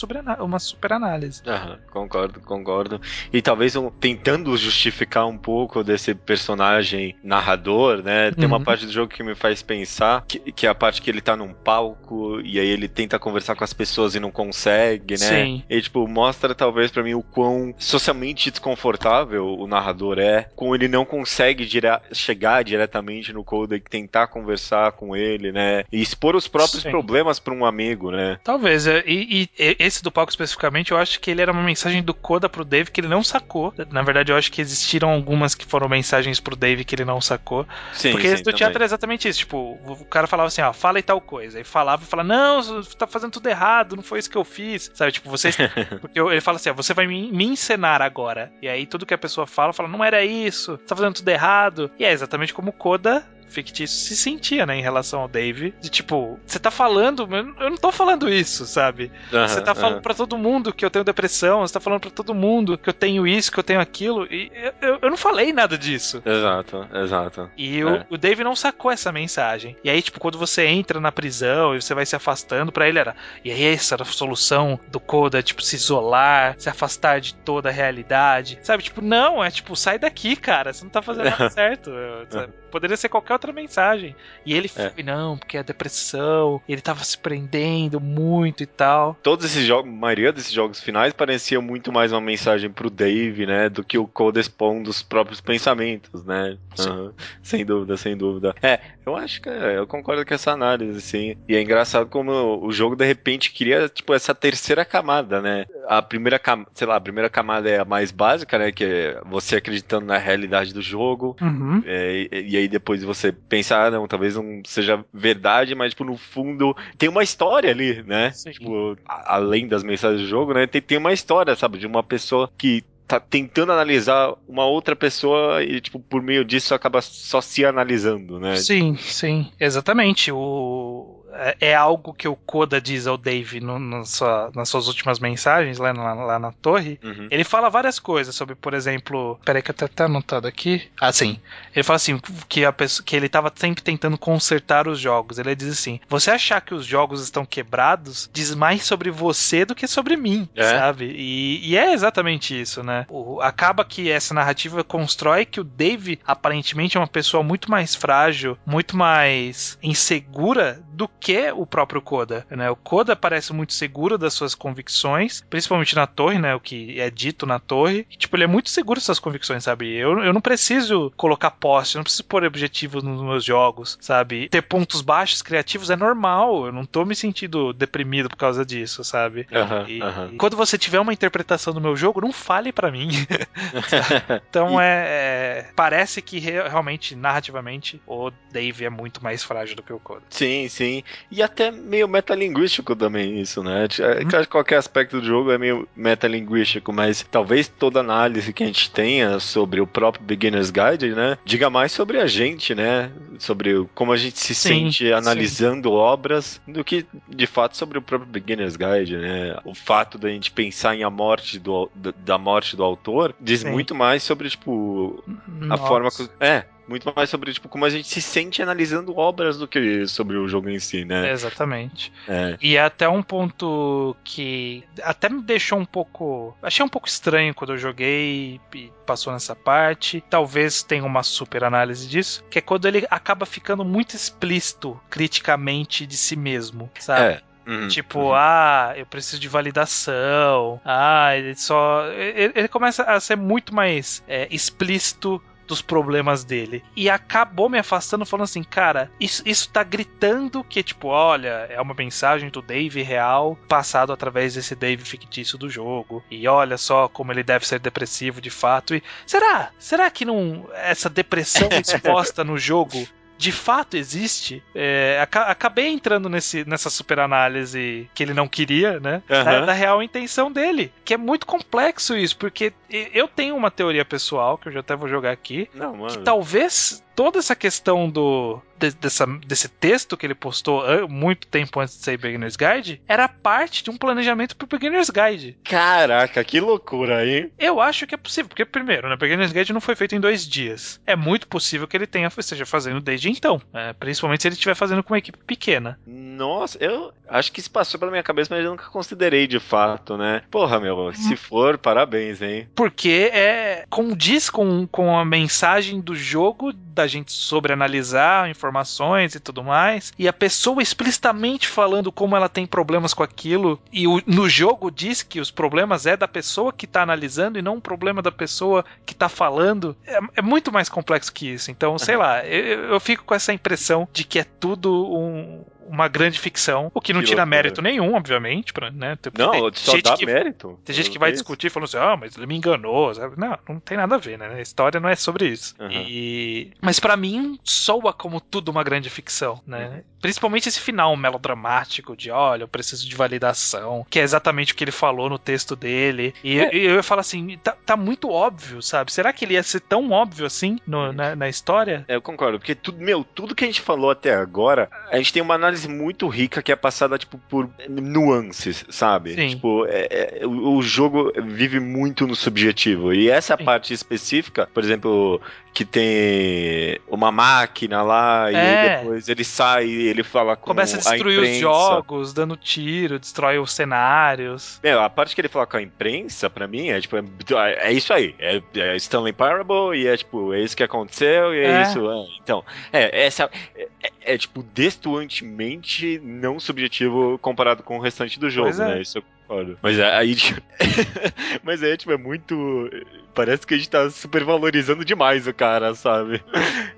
uma 0.41 0.59
super 0.59 0.93
análise. 0.93 1.41
Aham, 1.47 1.79
concordo, 1.91 2.41
concordo. 2.43 3.01
E 3.33 3.41
talvez 3.41 3.75
um, 3.75 3.89
tentando 3.89 4.55
justificar 4.55 5.27
um 5.27 5.39
pouco 5.39 5.83
desse 5.83 6.15
personagem 6.15 7.17
narrador, 7.25 8.03
né? 8.03 8.33
Tem 8.33 8.45
uma 8.45 8.59
Uhum. 8.59 8.65
parte 8.65 8.85
do 8.85 8.93
jogo 8.93 9.09
que 9.09 9.23
me 9.23 9.35
faz 9.35 9.63
pensar 9.63 10.27
que, 10.29 10.39
que 10.53 10.67
é 10.67 10.69
a 10.69 10.75
parte 10.75 11.01
que 11.01 11.09
ele 11.09 11.23
tá 11.23 11.35
num 11.35 11.55
palco 11.55 12.39
e 12.43 12.61
aí 12.61 12.67
ele 12.69 12.87
tenta 12.87 13.19
conversar 13.19 13.57
com 13.57 13.65
as 13.65 13.73
pessoas 13.73 14.15
e 14.15 14.21
não 14.21 14.31
consegue, 14.31 15.15
né? 15.15 15.45
Sim. 15.47 15.63
E 15.71 15.81
tipo, 15.81 16.07
mostra 16.07 16.55
talvez 16.55 16.91
pra 16.91 17.03
mim 17.03 17.15
o 17.15 17.23
quão 17.23 17.75
socialmente 17.79 18.51
desconfortável 18.51 19.47
o 19.59 19.67
narrador 19.67 20.19
é, 20.19 20.49
como 20.55 20.75
ele 20.75 20.87
não 20.87 21.07
consegue 21.07 21.65
dire- 21.65 21.87
chegar 22.13 22.63
diretamente 22.63 23.33
no 23.33 23.43
Coda 23.43 23.75
e 23.75 23.81
tentar 23.81 24.27
conversar 24.27 24.93
com 24.93 25.17
ele, 25.17 25.51
né? 25.51 25.85
E 25.91 26.03
expor 26.03 26.37
os 26.37 26.47
próprios 26.47 26.83
Sim. 26.83 26.91
problemas 26.91 27.39
pra 27.39 27.55
um 27.55 27.65
amigo, 27.65 27.86
né? 28.11 28.39
Talvez. 28.43 28.87
é, 28.87 29.03
E, 29.07 29.49
e- 29.59 29.77
esse 29.79 30.03
do 30.03 30.11
palco 30.11 30.31
especificamente, 30.31 30.93
eu 30.93 30.99
acho 30.99 31.21
que 31.21 31.31
ele 31.31 31.43
era 31.43 31.53
uma 31.53 31.63
mensagem 31.63 32.03
do 32.03 32.15
Koda 32.15 32.49
pro 32.49 32.65
Dave 32.65 32.91
que 32.91 33.01
ele 33.01 33.09
não 33.09 33.23
sacou. 33.23 33.73
Na 33.91 34.03
verdade, 34.03 34.33
eu 34.33 34.37
acho 34.37 34.51
que 34.51 34.61
existiram 34.61 35.11
algumas 35.11 35.55
que 35.55 35.65
foram 35.67 35.89
mensagens 35.89 36.41
pro 36.41 36.57
Dave 36.57 36.85
que 36.85 36.95
ele 36.95 37.05
não 37.05 37.21
sacou. 37.21 37.67
Sim, 37.93 38.13
Porque 38.13 38.29
sim, 38.29 38.35
esse 38.35 38.43
do 38.43 38.47
também. 38.47 38.59
teatro 38.59 38.83
é 38.83 38.85
exatamente 38.87 39.29
isso. 39.29 39.41
Tipo, 39.41 39.79
o 39.87 40.05
cara 40.07 40.27
falava 40.27 40.49
assim, 40.49 40.63
ó, 40.63 40.73
fala 40.73 40.99
e 40.99 41.03
tal 41.03 41.21
coisa. 41.21 41.61
E 41.61 41.65
falava 41.65 42.03
e 42.03 42.07
falava, 42.07 42.29
não, 42.29 42.63
você 42.63 42.97
tá 42.97 43.07
fazendo 43.07 43.33
tudo 43.33 43.47
errado, 43.49 43.97
não 43.97 44.03
foi 44.03 44.19
isso 44.19 44.31
que 44.31 44.37
eu 44.37 44.45
fiz. 44.45 44.91
Sabe, 44.95 45.13
tipo, 45.13 45.29
vocês. 45.31 45.57
Porque 46.01 46.19
ele 46.21 46.41
fala 46.41 46.57
assim, 46.57 46.71
ó, 46.71 46.75
você 46.75 46.93
vai 46.95 47.07
me, 47.07 47.31
me 47.33 47.45
encenar 47.45 48.03
agora. 48.03 48.53
E 48.63 48.69
aí 48.69 48.87
tudo 48.87 49.07
que 49.07 49.15
a 49.15 49.19
pessoa 49.19 49.47
fala, 49.47 49.73
fala, 49.73 49.89
não 49.89 50.05
era 50.05 50.25
isso, 50.25 50.73
você 50.77 50.85
tá 50.85 50.97
fazendo 50.97 51.15
tudo 51.15 51.29
errado. 51.29 51.91
E 51.99 52.05
é 52.05 52.13
exatamente 52.13 52.55
como 52.55 52.71
o 52.71 52.73
Koda 52.73 53.27
fictício 53.49 53.97
se 53.97 54.17
sentia, 54.17 54.67
né, 54.67 54.77
em 54.77 54.83
relação 54.83 55.21
ao 55.21 55.29
Dave. 55.29 55.75
De 55.81 55.89
tipo, 55.89 56.39
você 56.47 56.59
tá 56.59 56.71
falando, 56.71 57.27
eu 57.61 57.71
não 57.71 57.77
tô 57.77 57.91
falando 57.93 58.29
isso, 58.29 58.67
sabe? 58.67 59.11
Você 59.31 59.61
tá 59.61 59.73
Aham, 59.73 59.81
falando 59.81 59.93
aham. 59.95 60.03
pra 60.03 60.15
todo 60.15 60.37
mundo 60.39 60.73
que 60.73 60.85
eu 60.85 60.91
tenho 60.91 61.05
depressão, 61.05 61.61
você 61.61 61.75
tá 61.75 61.81
falando 61.81 62.01
pra 62.01 62.11
todo 62.11 62.35
mundo 62.35 62.77
que 62.79 62.89
eu 62.89 62.93
tenho 62.95 63.27
isso, 63.27 63.51
que 63.53 63.59
eu 63.59 63.65
tenho 63.65 63.81
aquilo, 63.81 64.27
e 64.31 64.51
eu, 64.81 64.99
eu- 65.03 65.11
não 65.11 65.17
falei 65.17 65.53
nada 65.53 65.77
disso. 65.79 66.23
Exato, 66.25 66.87
exato. 66.95 67.51
E 67.57 67.83
o, 67.85 67.97
É. 67.97 68.07
o 68.11 68.19
Dave 68.19 68.43
não 68.45 68.55
sacou 68.57 68.91
essa 68.91 69.11
mensagem. 69.13 69.77
E 69.83 69.91
aí, 69.91 70.03
tipo, 70.03 70.21
quando 70.21 70.39
você 70.39 70.67
entra 70.67 71.01
na 71.01 71.13
prisão 71.13 71.75
e 71.75 71.81
você 71.81 71.95
vai 71.95 72.05
se 72.07 72.17
afastando, 72.17 72.71
pra 72.73 72.89
ele 72.89 72.99
era. 72.99 73.15
E 73.45 73.51
aí, 73.51 73.65
essa 73.65 73.95
era 73.95 74.03
a 74.03 74.07
solução 74.07 74.79
do 74.89 75.01
Koda, 75.01 75.43
tipo, 75.43 75.63
se 75.63 75.77
isolar, 75.77 76.55
se 76.59 76.69
afastar 76.69 77.21
de 77.21 77.35
toda 77.35 77.69
a 77.69 77.73
realidade. 77.73 78.59
Sabe? 78.63 78.83
Tipo, 78.83 79.01
não, 79.01 79.43
é 79.43 79.51
tipo, 79.51 79.75
sai 79.77 79.99
daqui, 79.99 80.37
cara. 80.37 80.73
Você 80.73 80.85
não 80.85 80.91
tá 80.91 81.01
fazendo 81.03 81.31
nada 81.31 81.49
certo. 81.51 81.91
Sabe? 82.31 82.53
Poderia 82.71 82.97
ser 82.97 83.09
qualquer 83.09 83.35
outra 83.37 83.53
mensagem. 83.53 84.15
E 84.45 84.55
ele 84.55 84.71
É. 84.77 84.91
foi, 84.91 85.03
não, 85.03 85.37
porque 85.39 85.57
a 85.59 85.63
depressão, 85.63 86.61
ele 86.69 86.81
tava 86.81 87.05
se 87.05 87.17
prendendo 87.19 88.01
muito 88.01 88.63
e 88.63 88.67
tal. 88.67 89.17
Todos 89.23 89.45
esses 89.47 89.65
jogos, 89.65 89.91
a 89.91 89.95
maioria 89.95 90.33
desses 90.33 90.53
jogos 90.53 90.81
finais 90.81 91.13
pareciam 91.13 91.63
muito 91.63 91.93
mais 91.93 92.13
uma 92.13 92.21
mensagem 92.21 92.71
pro 92.71 92.91
Dave, 92.91 93.47
né? 93.47 93.69
Do 93.69 93.85
que 93.85 93.99
o 93.99 94.07
Coda 94.07 94.41
expondo 94.41 94.91
os 94.91 95.03
próprios 95.03 95.41
pensamentos, 95.41 96.25
né? 96.25 96.57
Aham. 96.79 97.13
Sem 97.43 97.65
dúvida, 97.65 97.97
sem 97.97 98.17
dúvida. 98.17 98.55
É, 98.63 98.81
eu 99.05 99.17
acho 99.17 99.41
que 99.41 99.49
é, 99.49 99.79
eu 99.79 99.87
concordo 99.87 100.25
com 100.25 100.35
essa 100.35 100.53
análise, 100.53 101.01
sim. 101.01 101.37
E 101.49 101.55
é 101.57 101.63
engraçado 101.63 102.07
como 102.09 102.65
o 102.65 102.73
jogo, 102.73 102.97
de 102.97 103.05
repente, 103.05 103.53
cria, 103.53 103.89
tipo, 103.89 104.13
essa 104.15 104.35
terceira 104.35 104.85
camada, 104.85 105.41
né? 105.41 105.67
A 105.89 106.03
primeira 106.03 106.39
camada, 106.39 106.69
sei 106.75 106.87
lá, 106.87 106.97
a 106.97 107.01
primeira 107.01 107.29
camada 107.31 107.69
é 107.69 107.79
a 107.79 107.85
mais 107.85 108.11
básica, 108.11 108.59
né? 108.59 108.73
Que 108.73 108.85
é 108.85 109.21
você 109.25 109.57
acreditando 109.57 110.07
na 110.07 110.19
realidade 110.19 110.73
do 110.75 110.83
jogo. 110.83 111.37
Uhum. 111.41 111.83
É, 111.87 112.29
e, 112.33 112.51
e 112.51 112.57
aí 112.57 112.69
depois 112.69 113.03
você 113.03 113.26
Você 113.27 113.33
pensar, 113.33 113.87
ah, 113.87 113.91
não, 113.91 114.07
talvez 114.07 114.37
não 114.37 114.63
seja 114.65 115.05
verdade, 115.13 115.75
mas, 115.75 115.91
tipo, 115.91 116.05
no 116.05 116.17
fundo, 116.17 116.77
tem 116.97 117.09
uma 117.09 117.23
história 117.23 117.71
ali, 117.71 118.03
né? 118.03 118.31
Sim. 118.33 118.51
Tipo, 118.51 118.97
além 119.07 119.67
das 119.67 119.83
mensagens 119.83 120.23
do 120.23 120.29
jogo, 120.29 120.55
né? 120.55 120.67
Tem, 120.67 120.81
tem 120.81 120.99
uma 120.99 121.13
história, 121.13 121.55
sabe? 121.57 121.79
De 121.79 121.87
uma 121.87 122.03
pessoa 122.03 122.51
que 122.57 122.85
tá 123.07 123.21
tentando 123.21 123.73
analisar 123.73 124.35
uma 124.49 124.67
outra 124.67 124.97
pessoa 124.97 125.63
e, 125.63 125.81
tipo, 125.81 126.01
por 126.01 126.21
meio 126.23 126.45
disso 126.45 126.75
acaba 126.75 127.01
só 127.01 127.41
se 127.41 127.65
analisando, 127.65 128.41
né? 128.41 128.57
Sim, 128.57 128.97
sim, 128.97 129.51
exatamente. 129.61 130.33
O 130.33 131.16
é, 131.39 131.57
é 131.61 131.75
algo 131.75 132.13
que 132.13 132.29
o 132.29 132.37
Koda 132.37 132.81
diz 132.81 133.07
ao 133.07 133.17
Dave 133.17 133.61
no, 133.61 133.79
no 133.79 134.05
sua, 134.05 134.51
nas 134.55 134.69
suas 134.69 134.89
últimas 134.89 135.19
mensagens 135.19 135.79
lá 135.79 135.93
na, 135.93 136.15
lá 136.15 136.39
na 136.39 136.53
torre. 136.53 136.99
Uhum. 137.03 137.29
Ele 137.31 137.45
fala 137.45 137.69
várias 137.71 137.99
coisas 137.99 138.35
sobre, 138.35 138.55
por 138.55 138.75
exemplo. 138.75 139.39
Peraí, 139.45 139.63
que 139.63 139.71
eu 139.71 139.75
até 139.81 140.05
anotado 140.05 140.47
aqui. 140.47 140.89
Ah, 141.01 141.13
sim. 141.13 141.39
Ele 141.75 141.83
fala 141.83 141.97
assim: 141.97 142.21
que, 142.49 142.65
a 142.65 142.73
pessoa, 142.73 143.05
que 143.05 143.15
ele 143.17 143.27
estava 143.27 143.53
sempre 143.55 143.83
tentando 143.83 144.19
consertar 144.19 144.89
os 144.89 144.99
jogos. 144.99 145.39
Ele 145.39 145.55
diz 145.55 145.73
assim: 145.73 146.01
você 146.09 146.31
achar 146.31 146.61
que 146.61 146.75
os 146.75 146.85
jogos 146.85 147.23
estão 147.23 147.45
quebrados 147.45 148.29
diz 148.33 148.55
mais 148.55 148.85
sobre 148.85 149.11
você 149.11 149.65
do 149.65 149.75
que 149.75 149.87
sobre 149.87 150.17
mim, 150.17 150.49
é. 150.55 150.63
sabe? 150.63 151.07
E, 151.17 151.71
e, 151.71 151.77
é 151.77 151.93
exatamente 151.93 152.59
isso, 152.59 152.83
né? 152.83 153.07
O, 153.09 153.41
acaba 153.41 153.85
que 153.85 154.11
essa 154.11 154.35
narrativa 154.35 154.83
constrói 154.85 155.45
que 155.45 155.61
o 155.61 155.65
Dave 155.65 156.19
aparentemente 156.27 156.97
é 156.97 157.01
uma 157.01 157.07
pessoa 157.07 157.43
muito 157.43 157.71
mais 157.71 157.95
frágil, 157.95 158.59
muito 158.65 158.97
mais 158.97 159.79
insegura 159.83 160.83
do 160.93 161.09
que 161.09 161.26
o 161.55 161.67
próprio 161.67 162.01
Koda, 162.01 162.47
né? 162.51 162.71
O 162.71 162.77
Koda 162.77 163.17
parece 163.17 163.53
muito 163.53 163.73
seguro 163.73 164.19
das 164.19 164.35
suas 164.35 164.55
convicções, 164.55 165.45
principalmente 165.49 165.97
na 165.97 166.07
torre, 166.07 166.39
né? 166.39 166.55
O 166.55 166.61
que 166.61 167.01
é 167.01 167.11
dito 167.11 167.47
na 167.47 167.59
torre. 167.59 168.07
E, 168.11 168.17
tipo, 168.17 168.37
ele 168.37 168.45
é 168.45 168.47
muito 168.47 168.71
seguro 168.71 168.99
das 168.99 169.05
suas 169.05 169.19
convicções, 169.19 169.65
sabe? 169.65 169.95
Eu, 169.95 170.19
eu 170.23 170.33
não 170.33 170.41
preciso 170.41 171.13
colocar 171.17 171.51
poste, 171.51 171.97
eu 171.97 172.01
não 172.01 172.05
preciso 172.05 172.25
pôr 172.25 172.45
objetivos 172.45 173.03
nos 173.03 173.23
meus 173.23 173.45
jogos, 173.45 173.99
sabe? 174.01 174.49
Ter 174.49 174.63
pontos 174.63 175.01
baixos 175.01 175.43
criativos 175.43 175.91
é 175.91 175.97
normal, 175.97 176.67
eu 176.67 176.73
não 176.73 176.85
tô 176.85 177.05
me 177.05 177.15
sentindo 177.15 177.73
deprimido 177.73 178.29
por 178.29 178.37
causa 178.37 178.65
disso, 178.65 179.03
sabe? 179.03 179.47
Uhum, 179.51 179.89
e, 179.89 180.03
uhum. 180.03 180.37
quando 180.39 180.57
você 180.57 180.79
tiver 180.79 181.01
uma 181.01 181.13
interpretação 181.13 181.73
do 181.73 181.81
meu 181.81 181.97
jogo, 181.97 182.21
não 182.21 182.33
fale 182.33 182.73
para 182.73 182.91
mim. 182.91 183.09
então 184.49 184.81
é, 184.81 185.07
é, 185.07 185.71
Parece 185.75 186.21
que 186.23 186.39
realmente, 186.39 187.15
narrativamente, 187.17 188.01
o 188.07 188.31
Dave 188.53 188.85
é 188.85 188.91
muito 188.91 189.23
mais 189.23 189.43
frágil 189.43 189.77
do 189.77 189.83
que 189.83 189.93
o 189.93 189.99
Koda. 189.99 190.23
Sim 190.31 190.67
sim. 190.69 191.03
E 191.31 191.43
até 191.43 191.71
meio 191.71 192.09
metalinguístico 192.09 192.95
também 192.95 193.41
isso, 193.41 193.63
né? 193.63 193.85
Hum. 193.85 194.45
Qualquer 194.49 194.77
aspecto 194.77 195.21
do 195.21 195.27
jogo 195.27 195.51
é 195.51 195.59
meio 195.59 195.89
metalinguístico, 195.97 196.93
mas 196.93 197.27
talvez 197.31 197.69
toda 197.69 198.01
análise 198.01 198.53
que 198.53 198.63
a 198.63 198.67
gente 198.67 198.91
tenha 198.91 199.39
sobre 199.41 199.81
o 199.81 199.87
próprio 199.87 200.25
Beginner's 200.25 200.71
Guide, 200.71 201.15
né? 201.15 201.39
Diga 201.45 201.69
mais 201.69 201.93
sobre 201.93 202.21
a 202.21 202.27
gente, 202.27 202.75
né? 202.75 203.11
Sobre 203.39 203.87
como 203.95 204.13
a 204.13 204.17
gente 204.17 204.39
se 204.39 204.55
sim, 204.55 204.69
sente 204.69 205.13
analisando 205.13 205.89
sim. 205.89 205.95
obras 205.95 206.61
do 206.67 206.85
que, 206.85 207.05
de 207.29 207.47
fato, 207.47 207.77
sobre 207.77 207.99
o 207.99 208.03
próprio 208.03 208.31
Beginner's 208.31 208.77
Guide, 208.77 209.17
né? 209.17 209.59
O 209.65 209.75
fato 209.75 210.19
da 210.19 210.29
gente 210.29 210.51
pensar 210.51 210.95
em 210.95 211.03
a 211.03 211.11
morte 211.11 211.59
do, 211.59 211.91
da 211.95 212.39
morte 212.39 212.77
do 212.77 212.85
autor 212.85 213.35
diz 213.41 213.61
sim. 213.61 213.71
muito 213.71 213.95
mais 213.95 214.23
sobre, 214.23 214.49
tipo, 214.49 215.23
Nossa. 215.47 215.75
a 215.83 215.87
forma... 215.87 216.09
É, 216.41 216.65
muito 216.89 217.13
mais 217.15 217.29
sobre 217.29 217.53
tipo, 217.53 217.69
como 217.69 217.85
a 217.85 217.91
gente 217.91 218.09
se 218.09 218.23
sente 218.23 218.63
analisando 218.63 219.17
obras 219.17 219.59
do 219.59 219.67
que 219.67 220.07
sobre 220.07 220.37
o 220.37 220.49
jogo 220.49 220.69
em 220.69 220.79
si, 220.79 221.05
né? 221.05 221.31
Exatamente. 221.31 222.13
É. 222.29 222.57
E 222.61 222.77
é 222.77 222.83
até 222.83 223.09
um 223.09 223.23
ponto 223.23 224.17
que 224.25 224.85
até 225.03 225.29
me 225.29 225.43
deixou 225.43 225.79
um 225.79 225.85
pouco. 225.85 226.57
Achei 226.63 226.85
um 226.85 226.89
pouco 226.89 227.09
estranho 227.09 227.55
quando 227.55 227.73
eu 227.73 227.79
joguei 227.79 228.61
e 228.75 228.93
passou 229.05 229.33
nessa 229.33 229.55
parte. 229.55 230.23
Talvez 230.29 230.83
tenha 230.83 231.05
uma 231.05 231.23
super 231.23 231.65
análise 231.65 232.09
disso, 232.09 232.45
que 232.51 232.59
é 232.59 232.63
quando 232.63 232.87
ele 232.87 233.07
acaba 233.11 233.45
ficando 233.47 233.85
muito 233.85 234.15
explícito 234.15 234.99
criticamente 235.11 236.07
de 236.07 236.17
si 236.17 236.37
mesmo, 236.37 236.91
sabe? 236.99 237.35
É. 237.35 237.47
Uhum, 237.67 237.89
tipo, 237.89 238.21
uhum. 238.21 238.33
ah, 238.33 238.95
eu 238.97 239.05
preciso 239.05 239.41
de 239.41 239.49
validação. 239.49 240.81
Ah, 240.85 241.37
ele 241.37 241.57
só. 241.57 242.07
Ele, 242.13 242.53
ele 242.55 242.69
começa 242.69 243.03
a 243.03 243.19
ser 243.19 243.37
muito 243.37 243.75
mais 243.75 244.23
é, 244.29 244.47
explícito 244.53 245.43
dos 245.67 245.83
problemas 245.83 246.45
dele. 246.45 246.85
E 246.95 247.11
acabou 247.11 247.69
me 247.69 247.79
afastando 247.79 248.25
falando 248.25 248.45
assim, 248.45 248.63
cara, 248.63 249.11
isso, 249.19 249.43
isso 249.45 249.69
tá 249.69 249.83
gritando 249.83 250.65
que, 250.65 250.83
tipo, 250.83 251.09
olha, 251.09 251.67
é 251.69 251.81
uma 251.81 251.95
mensagem 251.95 252.49
do 252.49 252.63
Dave 252.63 253.03
real 253.03 253.59
passado 253.69 254.13
através 254.13 254.55
desse 254.55 254.75
Dave 254.75 255.05
fictício 255.05 255.59
do 255.59 255.69
jogo. 255.69 256.23
E 256.31 256.47
olha 256.47 256.79
só 256.79 257.09
como 257.09 257.33
ele 257.33 257.43
deve 257.43 257.67
ser 257.67 257.79
depressivo 257.79 258.41
de 258.41 258.51
fato. 258.51 258.95
E 258.95 259.03
será? 259.27 259.71
Será 259.79 260.11
que 260.11 260.25
não 260.25 260.69
essa 260.75 261.09
depressão 261.09 261.69
exposta 261.73 262.45
no 262.45 262.59
jogo 262.59 263.07
de 263.39 263.53
fato 263.53 263.97
existe, 263.97 264.63
é, 264.75 265.19
acabei 265.21 265.89
entrando 265.89 266.29
nesse, 266.29 266.69
nessa 266.69 266.91
super 266.91 267.21
análise 267.21 268.09
que 268.15 268.23
ele 268.23 268.35
não 268.35 268.49
queria, 268.49 268.99
né? 268.99 269.23
Uhum. 269.29 269.45
Da, 269.45 269.61
da, 269.67 269.73
real 269.73 270.03
intenção 270.03 270.51
dele. 270.51 270.93
Que 271.05 271.15
é 271.15 271.17
muito 271.17 271.47
complexo 271.47 272.17
isso, 272.17 272.37
porque 272.37 272.73
eu 272.91 273.29
tenho 273.29 273.57
uma 273.57 273.71
teoria 273.71 274.05
pessoal, 274.05 274.57
que 274.57 274.69
eu 274.69 274.73
já 274.73 274.81
até 274.81 274.97
vou 274.97 275.09
jogar 275.09 275.33
aqui, 275.33 275.69
não, 275.75 276.07
que 276.07 276.19
talvez 276.19 277.03
toda 277.17 277.39
essa 277.39 277.57
questão 277.57 278.09
do 278.09 278.61
de, 278.79 278.91
dessa, 278.91 279.27
desse 279.27 279.69
texto 279.69 280.17
que 280.17 280.27
ele 280.27 280.35
postou 280.35 280.85
muito 281.09 281.47
tempo 281.47 281.81
antes 281.81 281.97
de 281.97 282.05
sair 282.05 282.19
Beginner's 282.19 282.57
Guide 282.57 283.01
era 283.09 283.27
parte 283.27 283.83
de 283.83 283.91
um 283.91 283.97
planejamento 283.97 284.55
pro 284.55 284.67
Beginner's 284.67 285.11
Guide. 285.11 285.57
Caraca, 285.65 286.45
que 286.45 286.61
loucura, 286.61 287.27
hein? 287.27 287.51
Eu 287.59 287.81
acho 287.81 288.07
que 288.07 288.15
é 288.15 288.19
possível, 288.19 288.49
porque 288.49 288.65
primeiro, 288.65 289.09
né, 289.09 289.17
Beginner's 289.17 289.53
Guide 289.53 289.73
não 289.73 289.81
foi 289.81 289.97
feito 289.97 290.15
em 290.15 290.21
dois 290.21 290.47
dias. 290.47 291.01
É 291.07 291.17
muito 291.17 291.49
possível 291.49 291.89
que 291.89 291.97
ele 291.97 292.07
tenha 292.07 292.31
esteja 292.37 292.67
fazendo 292.67 293.01
desde 293.01 293.31
então, 293.31 293.61
né, 293.73 293.95
principalmente 293.95 294.43
se 294.43 294.49
ele 294.49 294.55
estiver 294.55 294.75
fazendo 294.75 295.03
com 295.03 295.15
uma 295.15 295.19
equipe 295.19 295.39
pequena. 295.39 295.99
Nossa, 296.07 296.77
eu 296.79 297.13
acho 297.29 297.51
que 297.51 297.61
isso 297.61 297.71
passou 297.71 297.99
pela 297.99 298.11
minha 298.11 298.23
cabeça, 298.23 298.55
mas 298.55 298.63
eu 298.63 298.71
nunca 298.71 298.91
considerei 298.91 299.47
de 299.47 299.59
fato, 299.59 300.19
né? 300.19 300.43
Porra, 300.51 300.79
meu, 300.79 301.15
se 301.15 301.33
hum. 301.33 301.37
for, 301.37 301.79
parabéns, 301.79 302.43
hein? 302.43 302.69
Porque 302.75 303.31
é 303.33 303.85
condiz 303.89 304.51
com, 304.51 304.87
com 304.87 305.19
a 305.19 305.25
mensagem 305.25 306.01
do 306.01 306.15
jogo 306.15 306.75
da 306.97 307.07
gente 307.07 307.31
sobreanalisar 307.31 308.49
informações 308.49 309.35
e 309.35 309.41
tudo 309.41 309.63
mais, 309.63 310.13
e 310.19 310.27
a 310.27 310.33
pessoa 310.33 310.83
explicitamente 310.83 311.69
falando 311.69 312.11
como 312.11 312.35
ela 312.35 312.49
tem 312.49 312.67
problemas 312.67 313.13
com 313.13 313.23
aquilo, 313.23 313.79
e 313.93 314.07
o, 314.09 314.23
no 314.27 314.49
jogo 314.49 314.91
diz 314.91 315.23
que 315.23 315.39
os 315.39 315.51
problemas 315.51 316.07
é 316.07 316.17
da 316.17 316.27
pessoa 316.27 316.73
que 316.73 316.87
está 316.87 317.03
analisando 317.03 317.59
e 317.59 317.63
não 317.63 317.75
um 317.75 317.81
problema 317.81 318.23
da 318.23 318.33
pessoa 318.33 318.85
que 319.05 319.13
está 319.13 319.29
falando, 319.29 319.95
é, 320.07 320.19
é, 320.37 320.43
muito 320.43 320.73
mais 320.73 320.89
complexo 320.89 321.33
que 321.33 321.53
isso. 321.53 321.71
Então, 321.71 321.99
sei 321.99 322.17
lá, 322.17 322.45
eu, 322.47 322.85
eu 322.85 323.01
fico 323.01 323.25
com 323.25 323.35
essa 323.35 323.53
impressão 323.53 324.09
de 324.13 324.25
que 324.25 324.39
é 324.39 324.45
tudo 324.45 325.15
um, 325.15 325.63
uma 325.89 326.09
grande 326.09 326.39
ficção, 326.39 326.91
o 326.95 327.01
que 327.01 327.13
não 327.13 327.21
que 327.21 327.27
tira 327.27 327.43
loucura. 327.43 327.57
mérito 327.57 327.83
nenhum, 327.83 328.15
obviamente, 328.15 328.73
pra, 328.73 328.91
né? 328.91 329.17
não, 329.37 329.71
tem 329.71 329.71
só 329.75 330.01
dá 330.01 330.17
que, 330.17 330.27
mérito. 330.27 330.79
Tem 330.85 330.95
gente 330.95 331.11
que 331.11 331.19
vai 331.19 331.33
discutir 331.33 331.71
falando 331.71 331.89
assim, 331.89 331.99
ah, 331.99 332.17
mas 332.17 332.37
ele 332.37 332.47
me 332.47 332.57
enganou, 332.57 333.15
sabe? 333.15 333.39
Não, 333.39 333.59
não 333.69 333.81
tem 333.81 333.97
nada 333.97 334.15
a 334.15 334.19
ver, 334.19 334.39
né? 334.39 334.49
A 334.49 334.61
história 334.61 335.01
não 335.01 335.09
é 335.09 335.17
sobre 335.17 335.49
isso. 335.49 335.75
Uhum. 335.79 335.91
E... 335.91 336.73
Mas 336.81 337.01
para 337.01 337.17
mim, 337.17 337.59
soa 337.63 338.13
como 338.13 338.41
tudo 338.41 338.71
uma 338.71 338.83
grande 338.83 339.11
ficção, 339.11 339.61
né? 339.67 339.87
Uhum. 339.87 340.03
Principalmente 340.21 340.69
esse 340.69 340.81
final 340.81 341.17
melodramático 341.17 342.17
de, 342.17 342.31
olha, 342.31 342.65
eu 342.65 342.69
preciso 342.69 343.09
de 343.09 343.15
validação, 343.15 344.05
que 344.09 344.19
é 344.19 344.23
exatamente 344.23 344.73
o 344.73 344.77
que 344.77 344.85
ele 344.85 344.93
falou 344.93 345.29
no 345.29 345.39
texto 345.39 345.77
dele. 345.77 346.35
E 346.43 346.59
é. 346.59 346.71
eu, 346.73 346.95
eu 346.97 347.03
falo 347.03 347.21
assim, 347.21 347.59
tá, 347.63 347.77
tá, 347.85 347.97
muito 347.97 348.31
óbvio, 348.31 348.83
sabe? 348.83 349.13
Será 349.13 349.33
que 349.33 349.45
ele 349.45 349.55
ia 349.55 349.63
ser 349.63 349.81
tão 349.81 350.11
óbvio 350.11 350.47
assim 350.47 350.79
no, 350.87 351.13
na, 351.13 351.37
na 351.37 351.49
história? 351.49 352.05
É, 352.09 352.17
eu 352.17 352.23
concordo, 352.23 352.59
porque 352.59 352.75
tudo, 352.75 352.99
meu, 352.99 353.25
tudo 353.25 353.55
que 353.55 353.65
a 353.65 353.67
gente 353.67 353.81
falou 353.81 354.11
até 354.11 354.35
agora, 354.35 354.91
a 355.11 355.17
gente 355.17 355.33
tem 355.33 355.43
uma 355.43 355.55
análise 355.55 355.76
análise 355.77 355.89
muito 355.89 356.27
rica 356.29 356.63
que 356.63 356.73
é 356.73 356.77
passada, 356.77 357.19
tipo, 357.19 357.39
por 357.49 357.69
nuances, 357.89 358.85
sabe? 358.89 359.35
Sim. 359.35 359.49
Tipo, 359.49 359.87
é, 359.87 360.41
é, 360.41 360.47
o, 360.47 360.77
o, 360.77 360.83
jogo 360.83 361.33
vive 361.45 361.79
muito 361.79 362.27
no 362.27 362.35
subjetivo. 362.35 363.13
E 363.13 363.29
essa 363.29 363.57
Sim. 363.57 363.65
parte 363.65 363.93
específica, 363.93 364.69
por 364.73 364.83
exemplo, 364.83 365.41
que 365.77 365.85
tem 365.85 366.99
uma 367.07 367.31
máquina 367.31 368.03
lá, 368.03 368.51
é. 368.51 368.55
e 368.55 368.99
depois 368.99 369.29
ele 369.29 369.45
sai 369.45 369.85
e 369.85 370.09
ele 370.09 370.23
fala 370.23 370.57
com 370.57 370.69
Começa 370.69 370.97
a 370.97 371.01
destruir 371.01 371.39
a 371.39 371.43
os 371.43 371.57
jogos, 371.59 372.33
dando 372.33 372.57
tiro, 372.57 373.19
destrói 373.19 373.59
os 373.59 373.75
cenários. 373.75 374.81
Meu, 374.83 375.03
a 375.03 375.11
parte 375.11 375.35
que 375.35 375.41
ele 375.43 375.49
fala 375.49 375.67
com 375.67 375.77
a 375.77 375.83
imprensa, 375.83 376.49
pra 376.49 376.67
mim, 376.67 376.89
é 376.89 376.99
tipo, 376.99 377.19
é, 377.19 377.89
é 377.89 377.93
isso 377.93 378.11
aí. 378.15 378.35
É, 378.39 378.63
é, 378.75 378.97
Stanley 378.97 379.35
Parable 379.35 379.95
e 379.95 380.07
é 380.07 380.17
tipo, 380.17 380.55
é 380.55 380.63
isso 380.63 380.75
que 380.75 380.83
aconteceu 380.83 381.55
e 381.55 381.59
é, 381.59 381.67
é. 381.67 381.83
isso. 381.83 382.11
É. 382.11 382.27
Então, 382.43 382.65
é, 382.91 383.27
essa. 383.27 383.51
É, 383.77 383.89
é, 384.23 384.39
tipo, 384.39 384.63
destoantemente 384.63 386.19
não 386.25 386.59
subjetivo 386.59 387.39
comparado 387.43 387.83
com 387.83 387.99
o 387.99 388.01
restante 388.01 388.41
do 388.41 388.49
jogo, 388.49 388.75
né? 388.79 389.03
Isso 389.03 389.23
foda. 389.47 389.77
Mas 389.83 389.99
aí, 390.01 390.35
tipo... 390.35 390.61
Mas 391.63 391.83
aí, 391.83 391.97
tipo, 391.97 392.13
é 392.13 392.17
muito... 392.17 392.91
Parece 393.35 393.67
que 393.67 393.75
a 393.75 393.77
gente 393.77 393.91
tá 393.91 394.09
supervalorizando 394.11 395.05
demais 395.05 395.47
o 395.47 395.53
cara, 395.53 395.95
sabe? 395.95 396.43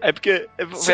É 0.01 0.13
porque... 0.13 0.49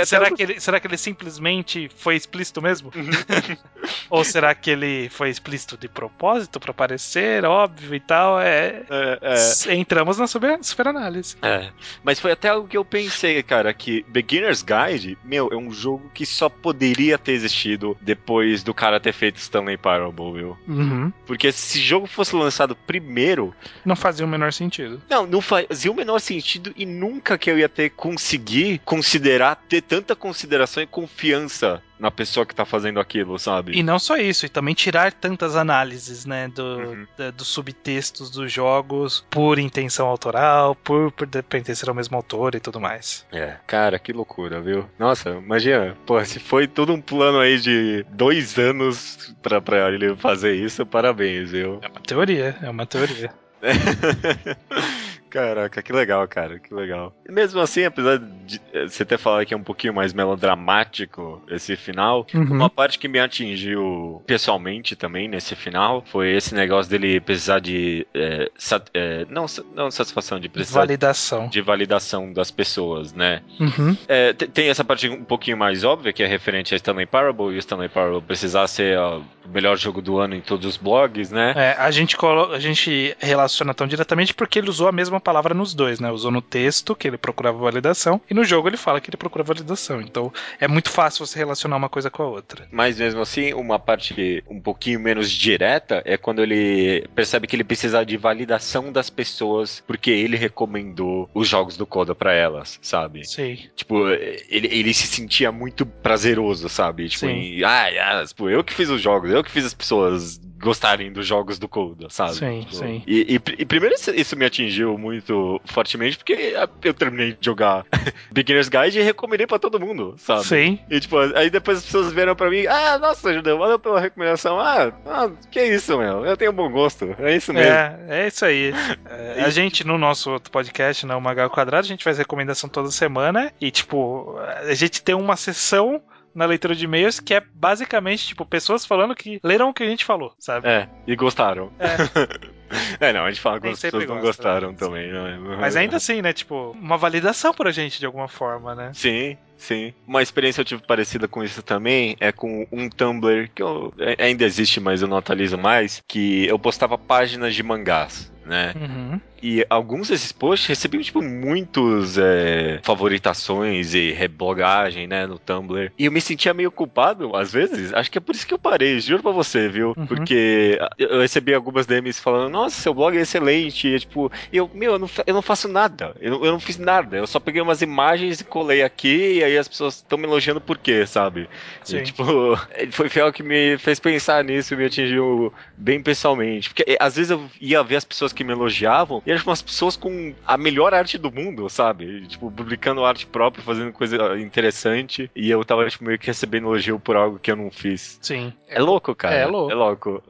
será, 0.05 0.31
que 0.31 0.43
ele, 0.43 0.61
será 0.61 0.81
que 0.81 0.87
ele 0.87 0.97
simplesmente 0.97 1.91
foi 1.97 2.17
explícito 2.17 2.63
mesmo? 2.63 2.91
Uhum. 2.95 3.11
Ou 4.11 4.25
será 4.25 4.55
que 4.55 4.71
ele 4.71 5.09
foi 5.11 5.31
explícito 5.31 5.77
de 5.77 5.89
propósito 5.89 6.59
para 6.61 6.73
parecer 6.73 7.45
óbvio 7.45 7.95
e 7.95 8.01
tal? 8.01 8.41
É, 8.41 8.83
é, 8.91 9.19
é. 9.23 9.75
Entramos 9.75 10.19
na 10.19 10.27
super, 10.27 10.59
super 10.63 10.89
análise. 10.89 11.37
É. 11.43 11.71
Mas 12.03 12.21
foi 12.21 12.33
até 12.33 12.49
algo 12.49 12.69
que 12.69 12.77
eu 12.77 12.85
pensei, 12.85 13.43
cara, 13.43 13.73
que 13.73 14.05
Beginner's 14.09 14.63
Guide, 14.63 15.19
meu, 15.25 15.49
é 15.53 15.57
um 15.57 15.71
jogo 15.71 16.11
que 16.13 16.27
só 16.27 16.49
poderia 16.49 17.19
ter 17.19 17.33
existido 17.33 17.97
depois 18.01 18.63
do 18.63 18.75
cara 18.75 19.01
ter 19.01 19.13
feito 19.13 19.37
Stanley 19.37 19.77
Parable, 19.77 20.33
meu. 20.33 20.59
Uhum. 20.67 21.13
Porque 21.27 21.44
se 21.53 21.79
esse 21.79 21.81
jogo 21.81 22.07
fosse 22.07 22.35
lançado 22.35 22.77
primeiro. 22.77 23.55
Não 23.85 23.97
fazia 23.97 24.25
o 24.25 24.29
menor 24.29 24.53
sentido. 24.53 25.03
Não, 25.09 25.27
não 25.27 25.41
fazia 25.41 25.91
o 25.91 25.95
menor 25.95 26.19
sentido 26.21 26.73
e 26.77 26.87
nunca 26.87 27.39
que 27.39 27.51
eu 27.51 27.59
ia 27.59 27.69
ter 27.69 27.91
conseguir 27.91 28.81
considerar, 28.85 29.57
ter 29.69 29.83
tanta 29.83 30.15
consideração 30.15 30.83
e 30.83 30.87
confiança 30.87 31.83
na 31.99 32.11
pessoa 32.11 32.45
que 32.45 32.55
tá 32.55 32.65
fazendo 32.65 33.01
aquilo, 33.01 33.39
sabe? 33.39 33.73
E 33.73 33.83
não 33.83 33.99
só 33.99 34.17
isso, 34.17 34.47
e 34.47 34.49
também 34.49 34.75
tirar 34.75 35.13
tantas 35.13 35.57
análises, 35.57 36.27
né, 36.27 36.49
do, 36.49 36.63
uhum. 36.63 37.07
da, 37.17 37.31
dos 37.31 37.49
subtextos 37.49 38.31
dos 38.31 38.53
jogos 38.53 39.25
por 39.31 39.59
intenção 39.59 40.07
autoral, 40.07 40.75
por, 40.75 41.13
por 41.13 41.27
pertencer 41.27 41.89
ao 41.89 41.95
mesmo 41.95 42.17
autor 42.17 42.55
e 42.55 42.61
tudo 42.61 42.81
mais. 42.81 43.25
É, 43.33 43.57
cara, 43.67 43.99
que 43.99 44.13
loucura, 44.13 44.61
viu? 44.61 44.89
Nossa, 44.99 45.31
imagina, 45.31 45.97
pô, 46.07 46.23
se 46.25 46.39
foi 46.39 46.67
todo 46.67 46.93
um 46.93 47.01
plano 47.01 47.39
aí 47.39 47.59
de 47.59 48.05
dois 48.11 48.59
anos 48.59 49.35
pra, 49.43 49.61
pra 49.61 49.91
ele 49.91 50.17
fazer 50.17 50.55
isso, 50.55 50.85
parabéns, 50.85 51.51
viu? 51.51 51.79
É 51.83 51.89
uma 51.89 52.01
teoria, 52.01 52.57
é 52.61 52.71
uma 52.71 52.87
teoria. 52.87 53.33
Caraca, 55.35 55.83
que 55.83 55.93
legal, 55.93 56.29
cara, 56.29 56.61
que 56.61 56.73
legal. 56.73 57.13
E 57.29 57.33
mesmo 57.33 57.61
assim, 57.61 57.83
apesar 57.83 58.19
de 58.19 58.61
eh, 58.73 58.87
você 58.87 59.05
ter 59.05 59.19
falado 59.19 59.45
que 59.45 59.53
é 59.53 59.57
um 59.57 59.65
pouquinho 59.65 59.93
mais 59.93 60.13
melodramático 60.13 61.43
esse 61.51 61.75
final, 61.75 62.25
uhum. 62.33 62.53
uma 62.53 62.71
parte 62.71 63.01
que 63.01 63.09
me 63.09 63.19
atingiu 63.19 64.23
pessoalmente 64.29 64.95
também 64.95 65.27
nesse 65.27 65.57
final 65.57 66.05
foi 66.07 66.37
esse 66.37 66.55
negócio 66.55 66.89
dele 66.89 67.19
precisar 67.19 67.59
de. 67.59 68.07
É, 68.15 68.49
sat, 68.57 68.89
é, 68.95 69.27
não, 69.29 69.47
não 69.75 69.91
satisfação, 69.91 70.39
de 70.39 70.49
precisar. 70.49 70.79
Validação. 70.83 71.49
De 71.49 71.61
validação 71.61 72.33
das 72.33 72.53
pessoas, 72.53 73.13
né? 73.13 73.43
Uhum. 73.59 73.97
É, 74.07 74.33
tem 74.33 74.69
essa 74.69 74.85
parte 74.85 75.09
um 75.09 75.25
pouquinho 75.25 75.57
mais 75.57 75.83
óbvia, 75.83 76.13
que 76.13 76.23
é 76.23 76.27
referente 76.29 76.75
a 76.75 76.77
Stanley 76.77 77.07
Parable, 77.07 77.47
e 77.47 77.57
o 77.57 77.59
Stanley 77.59 77.89
Parable 77.89 78.23
precisar 78.23 78.69
ser 78.69 78.97
ó, 78.97 79.19
o 79.45 79.49
melhor 79.49 79.77
jogo 79.77 80.01
do 80.01 80.17
ano 80.17 80.37
em 80.37 80.41
todos 80.41 80.65
os 80.65 80.77
blogs, 80.77 81.33
né? 81.33 81.55
É, 81.57 81.77
a 81.77 81.91
gente, 81.91 82.17
a 82.53 82.59
gente 82.61 83.17
relaciona 83.19 83.75
tão 83.75 83.89
diretamente 83.89 84.33
porque 84.33 84.61
ele 84.61 84.71
usou 84.71 84.87
a 84.87 84.93
mesma 84.93 85.24
palavra 85.25 85.55
nos 85.55 85.75
dois, 85.75 85.99
né? 85.99 86.11
Usou 86.11 86.31
no 86.31 86.43
texto 86.43 86.95
que 86.95 87.09
ele 87.09 87.17
procurava 87.17 87.59
validação 87.59 88.21
e 88.31 88.35
no 88.35 88.45
jogo 88.45 88.69
ele 88.69 88.77
fala 88.77 89.01
que 89.01 89.11
ele 89.11 89.17
procura 89.17 89.43
validação. 89.43 90.01
Então 90.01 90.33
é 90.61 90.69
muito 90.69 90.91
fácil 90.91 91.27
você 91.27 91.39
relacionar 91.39 91.77
uma 91.77 91.89
coisa 91.89 92.11
com 92.11 92.23
a 92.23 92.29
outra. 92.29 92.69
Mas 92.71 92.99
mesmo 92.99 93.21
assim, 93.21 93.53
uma 93.55 93.79
parte 93.79 94.45
um 94.49 94.61
pouquinho 94.61 95.01
menos 95.01 95.31
direta 95.31 96.03
é 96.05 96.17
quando 96.17 96.43
ele 96.43 97.09
percebe 97.15 97.47
que 97.47 97.57
ele 97.57 97.65
precisa 97.65 98.05
de 98.05 98.17
validação 98.17 98.93
das 98.93 99.09
pessoas 99.11 99.83
porque 99.87 100.11
ele 100.11 100.37
recomendou 100.37 101.29
os 101.35 101.49
jogos 101.49 101.77
do 101.77 101.87
Coda 101.87 102.15
para 102.15 102.33
elas, 102.33 102.79
sabe? 102.83 103.27
Sim. 103.27 103.59
Tipo, 103.75 104.09
ele, 104.49 104.69
ele 104.71 104.95
se 104.95 105.07
sentia 105.07 105.51
muito 105.51 105.87
prazeroso, 105.87 106.69
sabe? 106.69 107.09
Tipo, 107.09 107.27
em, 107.27 107.65
ah, 107.65 107.87
ah, 108.21 108.25
tipo, 108.27 108.51
eu 108.51 108.63
que 108.63 108.75
fiz 108.75 108.91
os 108.91 109.01
jogos, 109.01 109.31
eu 109.31 109.43
que 109.43 109.51
fiz 109.51 109.65
as 109.65 109.75
pessoas 109.75 110.41
gostarem 110.65 111.13
dos 111.13 111.27
jogos 111.27 111.59
do 111.59 111.69
Coda, 111.69 112.09
sabe? 112.11 112.35
Sim, 112.35 112.61
tipo, 112.61 112.75
sim. 112.75 113.03
E, 113.07 113.35
e, 113.35 113.41
e 113.59 113.65
primeiro 113.65 113.95
isso 113.95 114.37
me 114.37 114.45
atingiu 114.45 114.99
muito 114.99 115.15
muito 115.25 115.61
fortemente, 115.65 116.17
porque 116.17 116.55
eu 116.83 116.95
terminei 116.95 117.33
de 117.33 117.39
jogar 117.41 117.85
Beginner's 118.33 118.69
Guide 118.69 118.99
e 118.99 119.03
recomendei 119.03 119.47
pra 119.47 119.59
todo 119.59 119.81
mundo, 119.81 120.15
sabe? 120.19 120.45
Sim. 120.45 120.79
E 120.91 121.01
tipo, 121.01 121.19
aí 121.19 121.51
depois 121.51 121.79
as 121.79 121.85
pessoas 121.85 122.13
vieram 122.13 122.35
pra 122.35 122.51
mim, 122.51 122.67
ah, 122.67 122.99
nossa, 122.99 123.33
Judeu, 123.33 123.59
valeu 123.59 123.79
pela 123.79 124.01
recomendação. 124.01 124.59
Ah, 124.59 124.93
ah, 125.07 125.31
que 125.51 125.63
isso, 125.63 125.97
meu? 125.97 126.25
Eu 126.25 126.37
tenho 126.37 126.53
bom 126.53 126.71
gosto. 126.71 127.15
É 127.19 127.37
isso 127.37 127.53
mesmo. 127.53 127.73
É, 127.73 127.99
é 128.09 128.27
isso 128.27 128.45
aí. 128.45 128.73
É, 129.07 129.43
a 129.43 129.51
gente, 129.51 129.85
no 129.85 129.99
nosso 129.99 130.31
outro 130.31 130.51
podcast, 130.51 131.07
né, 131.07 131.15
o 131.15 131.21
Magal 131.21 131.51
Quadrado, 131.51 131.85
a 131.85 131.89
gente 131.89 132.03
faz 132.03 132.19
recomendação 132.19 132.69
toda 132.69 132.91
semana 132.91 133.53
e, 133.61 133.71
tipo, 133.71 134.37
a 134.39 134.75
gente 134.75 135.03
tem 135.03 135.15
uma 135.15 135.37
sessão 135.37 136.03
na 136.35 136.45
leitura 136.47 136.75
de 136.75 136.85
e-mails 136.85 137.21
que 137.21 137.35
é 137.35 137.43
basicamente, 137.55 138.27
tipo, 138.27 138.45
pessoas 138.45 138.85
falando 138.85 139.15
que 139.15 139.41
leram 139.43 139.69
o 139.69 139.75
que 139.75 139.83
a 139.83 139.87
gente 139.87 140.05
falou, 140.05 140.35
sabe? 140.39 140.69
É, 140.69 140.89
e 141.07 141.15
gostaram. 141.15 141.71
É. 141.79 142.55
É, 143.01 143.13
não, 143.13 143.25
a 143.25 143.31
gente 143.31 143.41
fala 143.41 143.61
que 143.61 143.69
as 143.69 143.81
pessoas 143.81 144.05
gosta, 144.05 144.15
não 144.15 144.23
gostaram 144.23 144.71
né? 144.71 144.77
também, 144.79 145.13
né? 145.13 145.39
Mas 145.61 145.77
ainda 145.77 145.97
assim, 145.97 146.23
né? 146.23 146.33
Tipo, 146.33 146.77
uma 146.81 146.97
validação 146.97 147.53
pra 147.53 147.71
gente 147.71 147.99
de 147.99 148.07
alguma 148.07 148.29
forma, 148.29 148.75
né? 148.75 148.91
Sim, 148.95 149.37
sim. 149.57 149.93
Uma 150.07 150.23
experiência 150.23 150.61
eu 150.61 150.65
tive 150.65 150.83
parecida 150.83 151.27
com 151.29 151.43
isso 151.43 151.63
também 151.63 152.17
é 152.21 152.33
com 152.33 152.67
um 152.71 152.89
Tumblr 152.89 153.51
que 153.55 153.63
eu, 153.63 153.93
é, 153.99 154.25
ainda 154.25 154.45
existe, 154.45 154.81
mas 154.81 155.03
eu 155.03 155.09
não 155.09 155.17
atualizo 155.17 155.59
mais, 155.59 156.03
que 156.07 156.47
eu 156.47 156.59
postava 156.59 156.97
páginas 156.97 157.55
de 157.55 157.63
mangás, 157.63 158.33
né? 158.45 158.75
Uhum. 158.77 159.21
E 159.47 159.63
alguns 159.69 160.09
desses 160.09 160.33
posts 160.33 160.67
recebiam, 160.67 161.03
tipo, 161.03 161.21
muitos 161.21 162.17
é, 162.17 162.81
favoritações 162.83 163.93
e 163.93 164.11
reblogagem, 164.11 165.07
né, 165.07 165.27
no 165.27 165.39
Tumblr. 165.39 165.93
E 165.99 166.07
eu 166.07 166.13
me 166.13 166.21
sentia 166.21 166.55
meio 166.55 166.71
culpado, 166.71 167.37
às 167.37 167.53
vezes. 167.53 167.93
Acho 167.93 168.11
que 168.11 168.17
é 168.17 168.23
por 168.23 168.35
isso 168.35 168.47
que 168.47 168.55
eu 168.55 168.59
parei, 168.59 168.99
juro 169.01 169.23
pra 169.23 169.33
você, 169.33 169.69
viu? 169.69 169.93
Uhum. 169.95 170.07
Porque 170.07 170.79
eu 170.99 171.21
recebi 171.21 171.53
algumas 171.53 171.85
DMs 171.85 172.19
falando, 172.23 172.51
nossa, 172.65 172.81
seu 172.81 172.95
blog 172.95 173.17
é 173.17 173.21
excelente. 173.21 173.89
E, 173.89 173.99
tipo, 174.01 174.31
eu, 174.53 174.71
meu, 174.75 174.93
eu 174.93 174.99
não, 174.99 175.11
eu 175.27 175.35
não 175.35 175.43
faço 175.43 175.69
nada. 175.69 176.15
Eu, 176.21 176.45
eu 176.45 176.53
não 176.53 176.61
fiz 176.61 176.79
nada. 176.79 177.17
Eu 177.17 177.27
só 177.27 177.39
peguei 177.39 177.61
umas 177.61 177.83
imagens 177.83 178.41
e 178.41 178.45
colei 178.45 178.83
aqui, 178.83 179.39
e 179.39 179.45
aí 179.45 179.57
as 179.57 179.69
pessoas 179.69 179.97
estão 179.97 180.19
me 180.19 180.25
elogiando 180.25 180.61
por 180.61 180.79
quê, 180.79 181.07
sabe? 181.07 181.49
Sim. 181.83 181.99
E, 181.99 182.03
tipo, 182.03 182.25
foi 182.93 183.09
fiel 183.09 183.33
que 183.33 183.43
me 183.43 183.79
fez 183.79 184.01
pensar 184.01 184.43
nisso 184.45 184.75
e 184.75 184.77
me 184.77 184.87
atingiu 184.87 185.53
bem 185.77 186.03
pessoalmente. 186.03 186.71
Porque 186.71 186.97
às 186.99 187.17
vezes 187.17 187.31
eu 187.31 187.49
ia 187.61 187.83
ver 187.83 187.97
as 187.97 188.05
pessoas 188.05 188.33
que 188.33 188.45
me 188.45 188.53
elogiavam 188.53 189.23
e 189.27 189.31
eram 189.31 189.43
umas 189.45 189.63
pessoas 189.63 189.97
com 189.97 190.35
a 190.47 190.57
melhor 190.57 190.95
arte 190.95 191.19
do 191.19 191.31
mundo, 191.31 191.69
sabe? 191.69 192.27
Tipo, 192.27 192.51
publicando 192.51 193.05
arte 193.05 193.27
própria, 193.27 193.65
fazendo 193.65 193.93
coisa 193.93 194.39
interessante. 194.39 195.31
E 195.35 195.51
eu 195.51 195.65
tava, 195.65 195.89
tipo, 195.89 196.05
meio 196.05 196.19
que 196.19 196.27
recebendo 196.27 196.65
elogio 196.65 196.99
por 196.99 197.17
algo 197.17 197.39
que 197.39 197.51
eu 197.51 197.57
não 197.57 197.71
fiz. 197.71 198.19
Sim. 198.21 198.53
É 198.69 198.81
louco, 198.81 199.15
cara. 199.15 199.35
É 199.35 199.47
louco. 199.47 199.73
É 199.73 199.75
louco. 199.75 200.23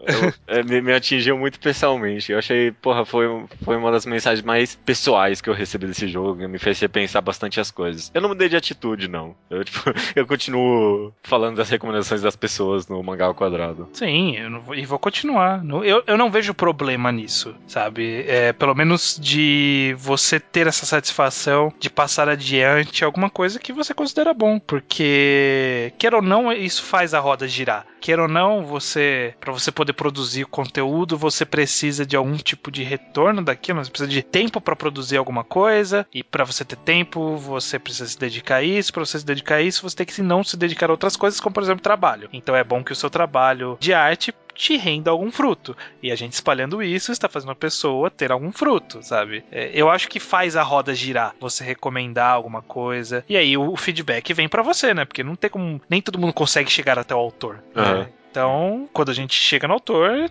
É, 0.46 0.62
me, 0.62 0.80
me, 0.80 0.92
atingiu 0.92 1.38
muito 1.38 1.58
pessoalmente. 1.58 2.13
Eu 2.28 2.38
achei, 2.38 2.72
porra, 2.72 3.04
foi, 3.04 3.26
foi 3.62 3.76
uma 3.76 3.90
das 3.90 4.06
mensagens 4.06 4.44
mais 4.44 4.74
pessoais 4.74 5.40
que 5.40 5.48
eu 5.48 5.54
recebi 5.54 5.86
desse 5.86 6.08
jogo. 6.08 6.48
Me 6.48 6.58
fez 6.58 6.78
repensar 6.80 7.22
bastante 7.22 7.60
as 7.60 7.70
coisas. 7.70 8.10
Eu 8.14 8.20
não 8.20 8.28
mudei 8.28 8.48
de 8.48 8.56
atitude, 8.56 9.08
não. 9.08 9.34
Eu, 9.50 9.62
tipo, 9.64 9.80
eu 10.14 10.26
continuo 10.26 11.12
falando 11.22 11.56
das 11.56 11.70
recomendações 11.70 12.22
das 12.22 12.36
pessoas 12.36 12.88
no 12.88 13.02
Mangá 13.02 13.26
ao 13.26 13.34
Quadrado. 13.34 13.88
Sim, 13.92 14.40
não, 14.48 14.74
e 14.74 14.84
vou 14.84 14.98
continuar. 14.98 15.62
Eu, 15.84 16.02
eu 16.06 16.16
não 16.16 16.30
vejo 16.30 16.54
problema 16.54 17.10
nisso, 17.10 17.54
sabe? 17.66 18.24
É, 18.28 18.52
pelo 18.52 18.74
menos 18.74 19.18
de 19.20 19.94
você 19.98 20.38
ter 20.38 20.66
essa 20.66 20.86
satisfação 20.86 21.72
de 21.78 21.90
passar 21.90 22.28
adiante 22.28 23.04
alguma 23.04 23.30
coisa 23.30 23.58
que 23.58 23.72
você 23.72 23.94
considera 23.94 24.34
bom, 24.34 24.58
porque 24.58 25.92
quer 25.98 26.14
ou 26.14 26.22
não, 26.22 26.52
isso 26.52 26.82
faz 26.82 27.14
a 27.14 27.20
roda 27.20 27.48
girar. 27.48 27.86
Quer 28.04 28.20
ou 28.20 28.28
não, 28.28 28.66
você 28.66 29.34
para 29.40 29.50
você 29.50 29.72
poder 29.72 29.94
produzir 29.94 30.44
conteúdo, 30.44 31.16
você 31.16 31.46
precisa 31.46 32.04
de 32.04 32.14
algum 32.14 32.36
tipo 32.36 32.70
de 32.70 32.82
retorno 32.82 33.42
daquilo, 33.42 33.82
você 33.82 33.90
precisa 33.90 34.10
de 34.10 34.22
tempo 34.22 34.60
para 34.60 34.76
produzir 34.76 35.16
alguma 35.16 35.42
coisa, 35.42 36.06
e 36.12 36.22
para 36.22 36.44
você 36.44 36.66
ter 36.66 36.76
tempo, 36.76 37.38
você 37.38 37.78
precisa 37.78 38.06
se 38.06 38.18
dedicar 38.18 38.56
a 38.56 38.62
isso, 38.62 38.92
para 38.92 39.06
você 39.06 39.18
se 39.18 39.24
dedicar 39.24 39.54
a 39.54 39.62
isso, 39.62 39.80
você 39.80 39.96
tem 39.96 40.04
que 40.06 40.20
não 40.20 40.44
se 40.44 40.54
dedicar 40.54 40.90
a 40.90 40.92
outras 40.92 41.16
coisas, 41.16 41.40
como 41.40 41.54
por 41.54 41.62
exemplo, 41.62 41.82
trabalho. 41.82 42.28
Então 42.30 42.54
é 42.54 42.62
bom 42.62 42.84
que 42.84 42.92
o 42.92 42.96
seu 42.96 43.08
trabalho 43.08 43.78
de 43.80 43.94
arte 43.94 44.34
te 44.54 44.76
renda 44.76 45.10
algum 45.10 45.30
fruto. 45.30 45.76
E 46.02 46.10
a 46.10 46.16
gente 46.16 46.32
espalhando 46.32 46.82
isso 46.82 47.12
está 47.12 47.28
fazendo 47.28 47.52
a 47.52 47.56
pessoa 47.56 48.10
ter 48.10 48.32
algum 48.32 48.52
fruto, 48.52 49.02
sabe? 49.02 49.44
É, 49.50 49.70
eu 49.74 49.90
acho 49.90 50.08
que 50.08 50.20
faz 50.20 50.56
a 50.56 50.62
roda 50.62 50.94
girar. 50.94 51.34
Você 51.40 51.64
recomendar 51.64 52.32
alguma 52.32 52.62
coisa. 52.62 53.24
E 53.28 53.36
aí 53.36 53.56
o, 53.56 53.76
feedback 53.76 54.32
vem 54.32 54.48
para 54.48 54.62
você, 54.62 54.94
né? 54.94 55.04
Porque 55.04 55.22
não 55.22 55.36
tem 55.36 55.50
como. 55.50 55.80
Nem 55.88 56.00
todo 56.00 56.18
mundo 56.18 56.32
consegue 56.32 56.70
chegar 56.70 56.98
até 56.98 57.14
o 57.14 57.18
autor. 57.18 57.62
Uhum. 57.74 57.82
Né? 57.82 58.08
Então, 58.34 58.88
quando 58.92 59.10
a 59.10 59.14
gente 59.14 59.32
chega 59.32 59.68
no 59.68 59.74
autor, 59.74 60.28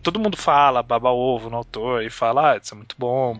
todo 0.00 0.20
mundo 0.20 0.36
fala, 0.36 0.80
baba 0.80 1.10
ovo 1.10 1.50
no 1.50 1.56
autor 1.56 2.04
e 2.04 2.08
fala, 2.08 2.52
ah, 2.52 2.56
isso 2.56 2.72
é 2.72 2.76
muito 2.76 2.94
bom, 2.96 3.36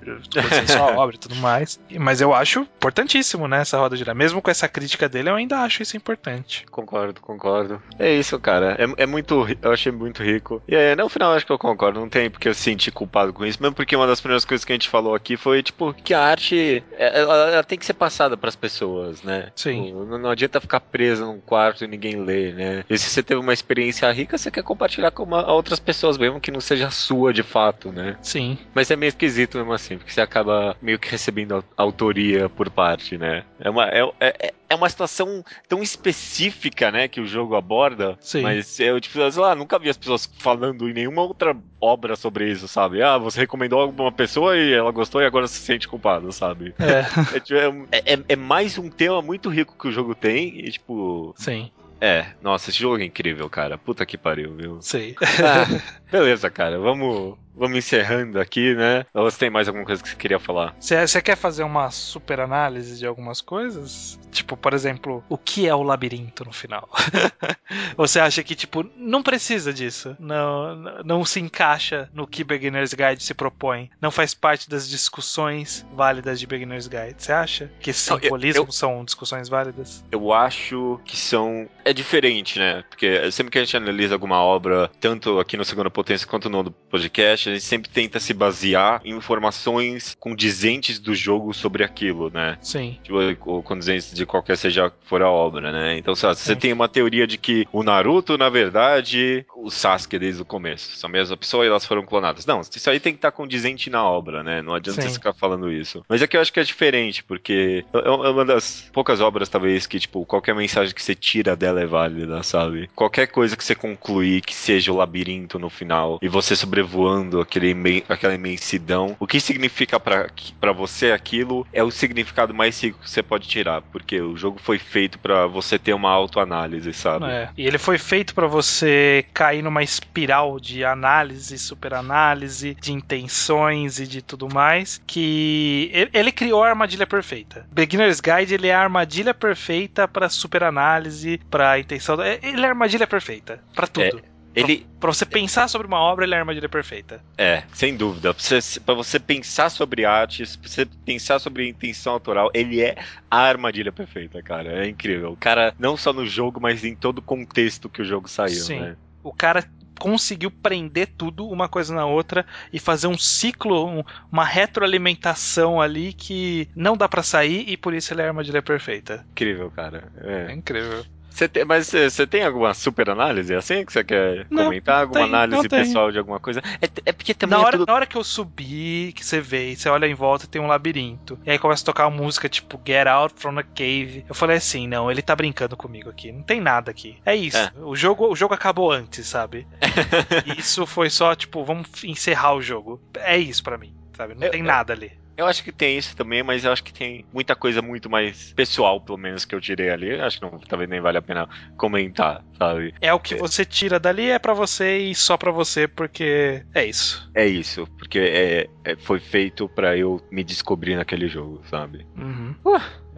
sua 0.66 0.90
obra 0.98 1.14
e 1.14 1.18
tudo 1.20 1.36
mais. 1.36 1.78
Mas 2.00 2.20
eu 2.20 2.34
acho 2.34 2.62
importantíssimo, 2.62 3.46
né, 3.46 3.60
essa 3.60 3.78
roda 3.78 3.94
girar. 3.94 4.12
Mesmo 4.12 4.42
com 4.42 4.50
essa 4.50 4.66
crítica 4.66 5.08
dele, 5.08 5.30
eu 5.30 5.36
ainda 5.36 5.60
acho 5.60 5.84
isso 5.84 5.96
importante. 5.96 6.66
Concordo, 6.68 7.20
concordo. 7.20 7.80
É 7.96 8.12
isso, 8.12 8.40
cara. 8.40 8.76
É, 8.76 9.04
é 9.04 9.06
muito. 9.06 9.46
Eu 9.62 9.72
achei 9.72 9.92
muito 9.92 10.20
rico. 10.20 10.60
E 10.66 10.74
aí, 10.74 10.96
no 10.96 11.08
final, 11.08 11.34
acho 11.34 11.46
que 11.46 11.52
eu 11.52 11.58
concordo. 11.58 12.00
Não 12.00 12.08
tem 12.08 12.28
porque 12.28 12.48
eu 12.48 12.54
senti 12.54 12.90
culpado 12.90 13.32
com 13.32 13.46
isso. 13.46 13.62
Mesmo 13.62 13.76
porque 13.76 13.94
uma 13.94 14.08
das 14.08 14.20
primeiras 14.20 14.44
coisas 14.44 14.64
que 14.64 14.72
a 14.72 14.74
gente 14.74 14.88
falou 14.88 15.14
aqui 15.14 15.36
foi, 15.36 15.62
tipo, 15.62 15.94
que 15.94 16.12
a 16.12 16.24
arte 16.24 16.82
ela, 16.98 17.52
ela 17.52 17.64
tem 17.64 17.78
que 17.78 17.86
ser 17.86 17.94
passada 17.94 18.36
para 18.36 18.48
as 18.48 18.56
pessoas, 18.56 19.22
né? 19.22 19.52
Sim. 19.54 19.86
Tipo, 19.86 20.04
não, 20.04 20.18
não 20.18 20.30
adianta 20.30 20.60
ficar 20.60 20.80
presa 20.80 21.24
num 21.24 21.40
quarto 21.40 21.84
e 21.84 21.86
ninguém 21.86 22.16
lê, 22.16 22.52
né? 22.52 22.84
E 22.90 22.98
se 22.98 23.08
você 23.08 23.22
teve 23.22 23.40
uma 23.40 23.52
experiência 23.52 23.91
experiência 23.92 24.10
rica, 24.10 24.38
você 24.38 24.50
quer 24.50 24.62
compartilhar 24.62 25.10
com 25.10 25.22
uma, 25.22 25.50
outras 25.50 25.78
pessoas, 25.78 26.16
mesmo 26.18 26.40
que 26.40 26.50
não 26.50 26.60
seja 26.60 26.90
sua 26.90 27.32
de 27.32 27.42
fato, 27.42 27.92
né? 27.92 28.16
Sim. 28.22 28.58
Mas 28.74 28.90
é 28.90 28.96
meio 28.96 29.08
esquisito 29.08 29.58
mesmo 29.58 29.72
assim, 29.72 29.98
porque 29.98 30.12
você 30.12 30.20
acaba 30.20 30.76
meio 30.80 30.98
que 30.98 31.10
recebendo 31.10 31.64
autoria 31.76 32.48
por 32.48 32.70
parte, 32.70 33.18
né? 33.18 33.44
É 33.60 33.70
uma, 33.70 33.88
é, 33.88 34.02
é, 34.20 34.54
é 34.68 34.74
uma 34.74 34.88
situação 34.88 35.44
tão 35.68 35.82
específica, 35.82 36.90
né, 36.90 37.06
que 37.06 37.20
o 37.20 37.26
jogo 37.26 37.54
aborda. 37.54 38.16
Sim. 38.20 38.42
Mas 38.42 38.80
eu, 38.80 39.00
tipo, 39.00 39.30
sei 39.30 39.42
lá, 39.42 39.54
nunca 39.54 39.78
vi 39.78 39.88
as 39.88 39.96
pessoas 39.96 40.28
falando 40.38 40.88
em 40.88 40.94
nenhuma 40.94 41.22
outra 41.22 41.56
obra 41.80 42.16
sobre 42.16 42.50
isso, 42.50 42.66
sabe? 42.66 43.02
Ah, 43.02 43.18
você 43.18 43.40
recomendou 43.40 43.80
alguma 43.80 44.10
pessoa 44.10 44.56
e 44.56 44.72
ela 44.72 44.90
gostou 44.90 45.20
e 45.20 45.26
agora 45.26 45.46
se 45.46 45.58
sente 45.58 45.86
culpado, 45.86 46.32
sabe? 46.32 46.74
É. 46.78 47.02
É, 47.32 47.40
tipo, 47.40 47.58
é, 47.90 48.14
é, 48.14 48.18
é 48.30 48.36
mais 48.36 48.76
um 48.78 48.90
tema 48.90 49.22
muito 49.22 49.48
rico 49.48 49.76
que 49.78 49.88
o 49.88 49.92
jogo 49.92 50.14
tem 50.14 50.58
e, 50.60 50.70
tipo. 50.70 51.34
Sim. 51.36 51.70
É, 52.04 52.34
nossa, 52.42 52.68
esse 52.70 52.80
jogo 52.80 52.98
é 53.00 53.04
incrível, 53.04 53.48
cara. 53.48 53.78
Puta 53.78 54.04
que 54.04 54.18
pariu, 54.18 54.56
viu? 54.56 54.82
Sei. 54.82 55.14
Ah, 55.22 55.64
beleza, 56.10 56.50
cara. 56.50 56.76
Vamos, 56.80 57.38
vamos 57.54 57.78
encerrando 57.78 58.40
aqui, 58.40 58.74
né? 58.74 59.04
Ou 59.14 59.24
você 59.30 59.38
tem 59.38 59.50
mais 59.50 59.68
alguma 59.68 59.84
coisa 59.86 60.02
que 60.02 60.08
você 60.08 60.16
queria 60.16 60.38
falar? 60.38 60.74
Você 60.80 61.20
quer 61.22 61.36
fazer 61.36 61.62
uma 61.62 61.90
super 61.90 62.40
análise 62.40 62.98
de 62.98 63.06
algumas 63.06 63.40
coisas? 63.40 64.18
Tipo, 64.30 64.56
por 64.56 64.72
exemplo, 64.74 65.22
o 65.28 65.36
que 65.36 65.68
é 65.68 65.74
o 65.74 65.82
labirinto 65.82 66.44
no 66.44 66.52
final? 66.52 66.88
você 67.96 68.18
acha 68.20 68.42
que, 68.42 68.54
tipo, 68.54 68.84
não 68.96 69.22
precisa 69.22 69.72
disso? 69.72 70.16
Não, 70.18 70.76
não 71.04 71.24
se 71.24 71.40
encaixa 71.40 72.08
no 72.12 72.26
que 72.26 72.44
Beginner's 72.44 72.94
Guide 72.94 73.22
se 73.22 73.34
propõe? 73.34 73.90
Não 74.00 74.10
faz 74.10 74.34
parte 74.34 74.68
das 74.68 74.88
discussões 74.88 75.86
válidas 75.94 76.40
de 76.40 76.46
Beginner's 76.46 76.86
Guide? 76.88 77.14
Você 77.18 77.32
acha 77.32 77.70
que 77.80 77.90
esses 77.90 78.08
Não, 78.08 78.16
eu- 78.16 78.22
simbolismos 78.22 78.66
eu- 78.66 78.72
são 78.72 79.04
discussões 79.04 79.48
válidas? 79.48 80.04
Eu 80.10 80.32
acho 80.32 81.00
que 81.04 81.16
são. 81.16 81.68
É 81.84 81.92
diferente, 81.92 82.58
né? 82.58 82.84
Porque 82.88 83.30
sempre 83.30 83.50
que 83.50 83.58
a 83.58 83.64
gente 83.64 83.76
analisa 83.76 84.14
alguma 84.14 84.40
obra, 84.42 84.90
tanto 85.00 85.38
aqui 85.38 85.56
no 85.56 85.64
Segunda 85.64 85.90
Potência 85.90 86.26
quanto 86.26 86.48
no 86.48 86.70
podcast, 86.70 87.41
a 87.48 87.52
gente 87.54 87.64
sempre 87.64 87.90
tenta 87.90 88.20
se 88.20 88.32
basear 88.32 89.00
em 89.04 89.16
informações 89.16 90.16
condizentes 90.18 90.98
do 90.98 91.14
jogo 91.14 91.52
sobre 91.52 91.84
aquilo, 91.84 92.30
né? 92.30 92.56
Sim. 92.60 92.98
Tipo, 93.02 93.18
ou 93.50 93.62
condizentes 93.62 94.12
de 94.12 94.24
qualquer 94.24 94.56
seja 94.56 94.92
for 95.04 95.22
a 95.22 95.30
obra, 95.30 95.72
né? 95.72 95.98
Então, 95.98 96.14
se 96.14 96.26
você 96.26 96.54
tem 96.56 96.72
uma 96.72 96.88
teoria 96.88 97.26
de 97.26 97.38
que 97.38 97.66
o 97.72 97.82
Naruto, 97.82 98.38
na 98.38 98.48
verdade, 98.48 99.44
o 99.56 99.70
Sasuke 99.70 100.18
desde 100.18 100.42
o 100.42 100.44
começo, 100.44 100.96
são 100.96 101.08
a 101.08 101.12
mesma 101.12 101.36
pessoa 101.36 101.64
e 101.64 101.68
elas 101.68 101.84
foram 101.84 102.04
clonadas. 102.04 102.46
Não, 102.46 102.60
isso 102.60 102.90
aí 102.90 103.00
tem 103.00 103.12
que 103.12 103.18
estar 103.18 103.32
condizente 103.32 103.90
na 103.90 104.04
obra, 104.04 104.42
né? 104.42 104.62
Não 104.62 104.74
adianta 104.74 105.02
Sim. 105.02 105.08
você 105.08 105.14
ficar 105.14 105.34
falando 105.34 105.70
isso. 105.70 106.04
Mas 106.08 106.22
é 106.22 106.26
que 106.26 106.36
eu 106.36 106.40
acho 106.40 106.52
que 106.52 106.60
é 106.60 106.64
diferente, 106.64 107.24
porque 107.24 107.84
é 107.92 108.12
é 108.12 108.30
uma 108.30 108.44
das 108.44 108.88
poucas 108.92 109.20
obras, 109.20 109.48
talvez, 109.48 109.86
que, 109.86 109.98
tipo, 109.98 110.24
qualquer 110.26 110.54
mensagem 110.54 110.94
que 110.94 111.02
você 111.02 111.14
tira 111.14 111.56
dela 111.56 111.80
é 111.80 111.86
válida, 111.86 112.42
sabe? 112.42 112.88
Qualquer 112.94 113.26
coisa 113.26 113.56
que 113.56 113.64
você 113.64 113.74
concluir 113.74 114.42
que 114.42 114.54
seja 114.54 114.92
o 114.92 114.96
labirinto 114.96 115.58
no 115.58 115.70
final 115.70 116.18
e 116.20 116.28
você 116.28 116.54
sobrevoando 116.54 117.31
aquele 117.40 117.70
imen- 117.70 118.04
aquela 118.08 118.34
imensidão, 118.34 119.16
o 119.18 119.26
que 119.26 119.40
significa 119.40 119.98
pra 119.98 120.28
pra 120.60 120.72
você 120.72 121.10
aquilo 121.12 121.66
é 121.72 121.82
o 121.82 121.90
significado 121.90 122.52
mais 122.54 122.80
rico 122.82 122.98
que 123.00 123.10
você 123.10 123.22
pode 123.22 123.48
tirar, 123.48 123.82
porque 123.82 124.20
o 124.20 124.36
jogo 124.36 124.58
foi 124.62 124.78
feito 124.78 125.18
pra 125.18 125.46
você 125.46 125.78
ter 125.78 125.92
uma 125.92 126.10
autoanálise, 126.10 126.92
sabe? 126.92 127.26
É. 127.26 127.48
E 127.56 127.66
ele 127.66 127.78
foi 127.78 127.98
feito 127.98 128.34
pra 128.34 128.46
você 128.46 129.24
cair 129.34 129.62
numa 129.62 129.82
espiral 129.82 130.58
de 130.60 130.84
análise, 130.84 131.58
superanálise, 131.58 132.74
de 132.80 132.92
intenções 132.92 133.98
e 133.98 134.06
de 134.06 134.22
tudo 134.22 134.48
mais, 134.52 135.00
que 135.06 135.90
ele, 135.92 136.10
ele 136.12 136.32
criou 136.32 136.62
a 136.62 136.68
armadilha 136.70 137.06
perfeita. 137.06 137.66
Beginner's 137.72 138.20
Guide 138.20 138.54
ele 138.54 138.68
é 138.68 138.74
a 138.74 138.80
armadilha 138.80 139.34
perfeita 139.34 140.06
pra 140.08 140.28
superanálise, 140.28 141.40
pra 141.50 141.78
intenção. 141.78 142.20
é- 142.22 142.38
Ele 142.42 142.62
é 142.62 142.66
a 142.66 142.70
armadilha 142.70 143.06
perfeita 143.06 143.60
pra 143.74 143.86
tudo. 143.86 144.22
Ele 144.54 144.86
Pra 145.00 145.12
você 145.12 145.24
pensar 145.26 145.66
sobre 145.68 145.86
uma 145.86 145.98
obra, 145.98 146.24
ele 146.24 146.34
é 146.34 146.36
a 146.36 146.40
armadilha 146.40 146.68
perfeita. 146.68 147.20
é, 147.36 147.64
sem 147.72 147.96
dúvida. 147.96 148.32
Pra 148.32 148.42
você, 148.42 148.80
pra 148.80 148.94
você 148.94 149.18
pensar 149.18 149.68
sobre 149.70 150.04
artes, 150.04 150.54
pra 150.56 150.68
você 150.68 150.86
pensar 151.04 151.38
sobre 151.40 151.68
intenção 151.68 152.12
autoral, 152.12 152.50
ele 152.54 152.80
é 152.80 152.96
a 153.30 153.38
armadilha 153.40 153.90
perfeita, 153.90 154.40
cara. 154.42 154.84
É 154.84 154.88
incrível. 154.88 155.32
O 155.32 155.36
cara, 155.36 155.74
não 155.78 155.96
só 155.96 156.12
no 156.12 156.24
jogo, 156.26 156.60
mas 156.60 156.84
em 156.84 156.94
todo 156.94 157.18
o 157.18 157.22
contexto 157.22 157.88
que 157.88 158.02
o 158.02 158.04
jogo 158.04 158.28
saiu, 158.28 158.62
Sim. 158.62 158.80
né? 158.80 158.96
O 159.24 159.32
cara 159.32 159.64
conseguiu 159.98 160.50
prender 160.50 161.08
tudo 161.16 161.48
uma 161.48 161.68
coisa 161.68 161.94
na 161.94 162.04
outra 162.06 162.44
e 162.72 162.78
fazer 162.80 163.06
um 163.06 163.16
ciclo, 163.16 163.86
um- 163.86 164.02
uma 164.32 164.44
retroalimentação 164.44 165.80
ali 165.80 166.12
que 166.12 166.68
não 166.74 166.96
dá 166.96 167.08
pra 167.08 167.22
sair 167.22 167.64
e 167.68 167.76
por 167.76 167.94
isso 167.94 168.12
ele 168.12 168.20
é 168.22 168.24
a 168.24 168.28
armadilha 168.28 168.62
perfeita. 168.62 169.24
Incrível, 169.32 169.70
cara. 169.70 170.10
É 170.22 170.46
É. 170.50 170.52
incrível. 170.52 171.04
Você 171.32 171.48
tem- 171.48 171.64
mas 171.64 171.92
eh, 171.94 172.10
você 172.10 172.26
tem 172.26 172.44
alguma 172.44 172.74
super 172.74 173.08
análise 173.10 173.54
assim 173.54 173.84
que 173.84 173.92
você 173.92 174.04
quer 174.04 174.46
Não, 174.50 174.64
comentar? 174.64 175.02
Alguma 175.02 175.20
tenho, 175.20 175.34
análise 175.34 175.68
pessoal 175.68 176.12
de 176.12 176.18
alguma 176.18 176.38
coisa? 176.38 176.62
É, 176.80 176.88
é 177.06 177.12
porque 177.12 177.32
também 177.34 177.56
Na 177.58 177.62
é 177.62 177.66
hora, 177.66 177.78
tudo 177.78 177.88
na 177.88 177.94
hora 177.94 178.06
que 178.06 178.16
eu 178.16 178.22
subi, 178.24 179.12
que 179.16 179.24
você 179.24 179.40
vê, 179.40 179.70
e 179.72 179.76
você 179.76 179.88
olha 179.88 180.06
em 180.06 180.14
volta 180.14 180.46
tem 180.46 180.60
um 180.60 180.66
labirinto. 180.66 181.38
E 181.44 181.50
aí 181.50 181.58
começa 181.58 181.82
a 181.82 181.86
tocar 181.86 182.06
uma 182.06 182.16
música 182.22 182.48
tipo 182.48 182.80
Get 182.86 183.06
Out 183.06 183.34
from 183.38 183.54
the 183.56 183.62
Cave. 183.74 184.24
Eu 184.28 184.34
falei 184.34 184.56
assim: 184.58 184.86
não, 184.86 185.10
ele 185.10 185.22
tá 185.22 185.34
brincando 185.34 185.76
comigo 185.76 186.10
aqui. 186.10 186.30
Não 186.32 186.42
tem 186.42 186.60
nada 186.60 186.90
aqui. 186.90 187.16
É 187.24 187.34
isso. 187.34 187.56
É. 187.56 187.70
O, 187.76 187.96
jogo, 187.96 188.28
o 188.30 188.36
jogo 188.36 188.54
acabou 188.54 188.90
antes, 188.92 189.26
sabe? 189.26 189.66
Isso 190.58 190.86
foi 190.86 191.08
só, 191.10 191.34
tipo, 191.34 191.64
vamos 191.64 191.86
encerrar 192.04 192.54
o 192.54 192.62
jogo. 192.62 193.00
É 193.16 193.36
isso 193.38 193.62
pra 193.62 193.78
mim, 193.78 193.94
sabe? 194.16 194.34
Não 194.34 194.44
Eu- 194.44 194.50
tem 194.50 194.60
eu- 194.60 194.66
nada 194.66 194.92
ali. 194.92 195.12
Eu 195.36 195.46
acho 195.46 195.62
que 195.64 195.72
tem 195.72 195.96
isso 195.96 196.14
também, 196.16 196.42
mas 196.42 196.64
eu 196.64 196.72
acho 196.72 196.84
que 196.84 196.92
tem 196.92 197.24
muita 197.32 197.54
coisa 197.56 197.80
muito 197.80 198.08
mais 198.10 198.52
pessoal, 198.54 199.00
pelo 199.00 199.18
menos, 199.18 199.44
que 199.44 199.54
eu 199.54 199.60
tirei 199.60 199.90
ali. 199.90 200.20
Acho 200.20 200.38
que 200.38 200.44
não, 200.44 200.58
talvez 200.60 200.88
nem 200.88 201.00
vale 201.00 201.18
a 201.18 201.22
pena 201.22 201.48
comentar, 201.76 202.44
sabe? 202.58 202.94
É 203.00 203.12
o 203.12 203.20
que 203.20 203.34
você 203.34 203.64
tira 203.64 203.98
dali, 203.98 204.30
é 204.30 204.38
pra 204.38 204.52
você 204.52 204.98
e 204.98 205.14
só 205.14 205.36
pra 205.36 205.50
você, 205.50 205.88
porque 205.88 206.62
é 206.74 206.84
isso. 206.84 207.30
É 207.34 207.46
isso, 207.46 207.86
porque 207.98 208.18
é, 208.18 208.68
é- 208.84 208.96
foi 208.96 209.18
feito 209.20 209.68
pra 209.68 209.96
eu 209.96 210.20
me 210.30 210.44
descobrir 210.44 210.96
naquele 210.96 211.28
jogo, 211.28 211.62
sabe? 211.70 212.06
Uhum. 212.16 212.54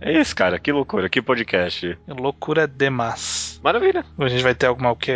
É 0.04 0.20
isso, 0.20 0.34
cara. 0.36 0.58
Que 0.58 0.70
loucura, 0.70 1.08
que 1.08 1.22
podcast. 1.22 1.96
Loucura 2.06 2.66
demais. 2.68 3.58
Maravilha. 3.62 4.04
A 4.18 4.28
gente 4.28 4.42
vai 4.42 4.54
ter 4.54 4.66
alguma 4.66 4.90
o 4.92 4.96
que 4.96 5.12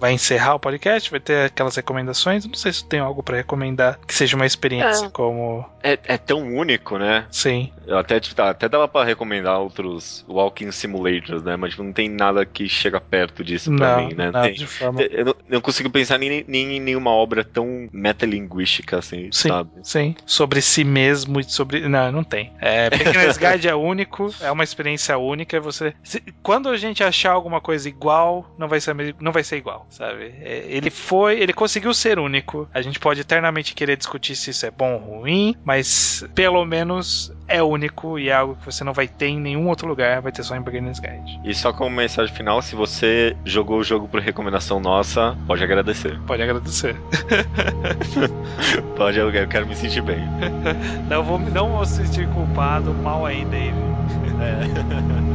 vai 0.00 0.12
encerrar 0.12 0.54
o 0.54 0.58
podcast, 0.60 1.10
vai 1.10 1.20
ter 1.20 1.46
aquelas 1.46 1.76
recomendações. 1.76 2.46
Não 2.46 2.54
sei 2.54 2.72
se 2.72 2.84
tem 2.84 2.98
algo 3.00 3.22
pra 3.22 3.36
recomendar 3.36 3.98
que 4.06 4.14
seja 4.14 4.34
uma 4.34 4.46
experiência 4.46 5.06
É. 5.06 5.10
como 5.10 5.64
É, 5.82 5.98
é 6.04 6.16
tão 6.16 6.40
único, 6.56 6.96
né? 6.98 7.26
sim. 7.30 7.70
Eu 7.86 7.98
até, 7.98 8.18
tipo, 8.20 8.34
tá, 8.34 8.48
até 8.50 8.68
dava 8.68 8.86
pra 8.88 9.04
recomendar 9.04 9.58
outros 9.58 10.24
Walking 10.28 10.70
Simulators, 10.70 11.42
né? 11.42 11.56
Mas 11.56 11.70
tipo, 11.72 11.82
não 11.82 11.92
tem 11.92 12.08
nada 12.08 12.46
que 12.46 12.68
chega 12.68 13.00
perto 13.00 13.42
disso 13.44 13.74
pra 13.76 13.96
Não, 13.96 14.06
mim, 14.06 14.14
né? 14.14 14.30
nada 14.30 14.42
Tem- 14.46 14.54
de 14.54 14.66
forma. 14.66 15.02
eu 15.02 15.24
não, 15.26 15.34
não 15.48 15.60
consigo 15.60 15.90
pensar 15.90 16.16
nem, 16.18 16.44
nem 16.48 16.76
em 16.76 16.80
nenhuma 16.80 17.10
obra 17.10 17.44
tão 17.44 17.88
metalinguística 17.92 18.98
assim, 18.98 19.28
Sim, 19.32 19.48
sabe? 19.48 19.70
sim. 19.82 20.14
Sobre 20.24 20.62
si 20.62 20.84
mesmo 20.84 21.40
e 21.40 21.44
sobre. 21.44 21.86
Não, 21.88 22.10
não 22.12 22.24
tem. 22.24 22.52
É, 22.60 22.88
Beginner's 22.88 23.36
Guide 23.38 23.68
é 23.68 23.74
único, 23.74 24.21
é 24.40 24.50
uma 24.50 24.64
experiência 24.64 25.16
única. 25.18 25.56
e 25.56 25.60
Você, 25.60 25.94
se- 26.02 26.22
quando 26.42 26.68
a 26.68 26.76
gente 26.76 27.02
achar 27.02 27.32
alguma 27.32 27.60
coisa 27.60 27.88
igual, 27.88 28.46
não 28.58 28.68
vai 28.68 28.80
ser, 28.80 28.94
não 29.20 29.32
vai 29.32 29.42
ser 29.44 29.56
igual, 29.56 29.86
sabe? 29.90 30.34
É, 30.42 30.64
ele 30.68 30.90
foi, 30.90 31.40
ele 31.40 31.52
conseguiu 31.52 31.92
ser 31.94 32.18
único. 32.18 32.68
A 32.74 32.82
gente 32.82 32.98
pode 32.98 33.20
eternamente 33.20 33.74
querer 33.74 33.96
discutir 33.96 34.36
se 34.36 34.50
isso 34.50 34.66
é 34.66 34.70
bom 34.70 34.94
ou 34.94 35.18
ruim, 35.20 35.54
mas 35.64 36.24
pelo 36.34 36.64
menos 36.64 37.32
é 37.48 37.62
único 37.62 38.18
e 38.18 38.28
é 38.28 38.32
algo 38.34 38.56
que 38.56 38.64
você 38.66 38.82
não 38.84 38.92
vai 38.92 39.06
ter 39.08 39.26
em 39.26 39.40
nenhum 39.40 39.68
outro 39.68 39.86
lugar, 39.86 40.20
vai 40.22 40.32
ter 40.32 40.42
só 40.42 40.54
em 40.56 40.62
Beginner's 40.62 40.98
Guide. 40.98 41.40
E 41.44 41.54
só 41.54 41.72
como 41.72 41.90
mensagem 41.90 42.34
final, 42.34 42.62
se 42.62 42.74
você 42.74 43.36
jogou 43.44 43.78
o 43.78 43.84
jogo 43.84 44.08
por 44.08 44.20
recomendação 44.20 44.80
nossa, 44.80 45.36
pode 45.46 45.62
agradecer. 45.62 46.18
Pode 46.26 46.42
agradecer. 46.42 46.96
Pode, 48.96 49.18
eu 49.18 49.30
eu 49.32 49.48
quero 49.48 49.66
me 49.66 49.74
sentir 49.74 50.02
bem. 50.02 50.20
Não 51.08 51.22
vou, 51.24 51.38
não 51.38 51.70
vou 51.70 51.84
se 51.84 52.04
sentir 52.06 52.28
culpado, 52.28 52.92
mal 52.94 53.24
aí, 53.26 53.44
Dave. 53.44 53.74
Yeah. 54.08 55.22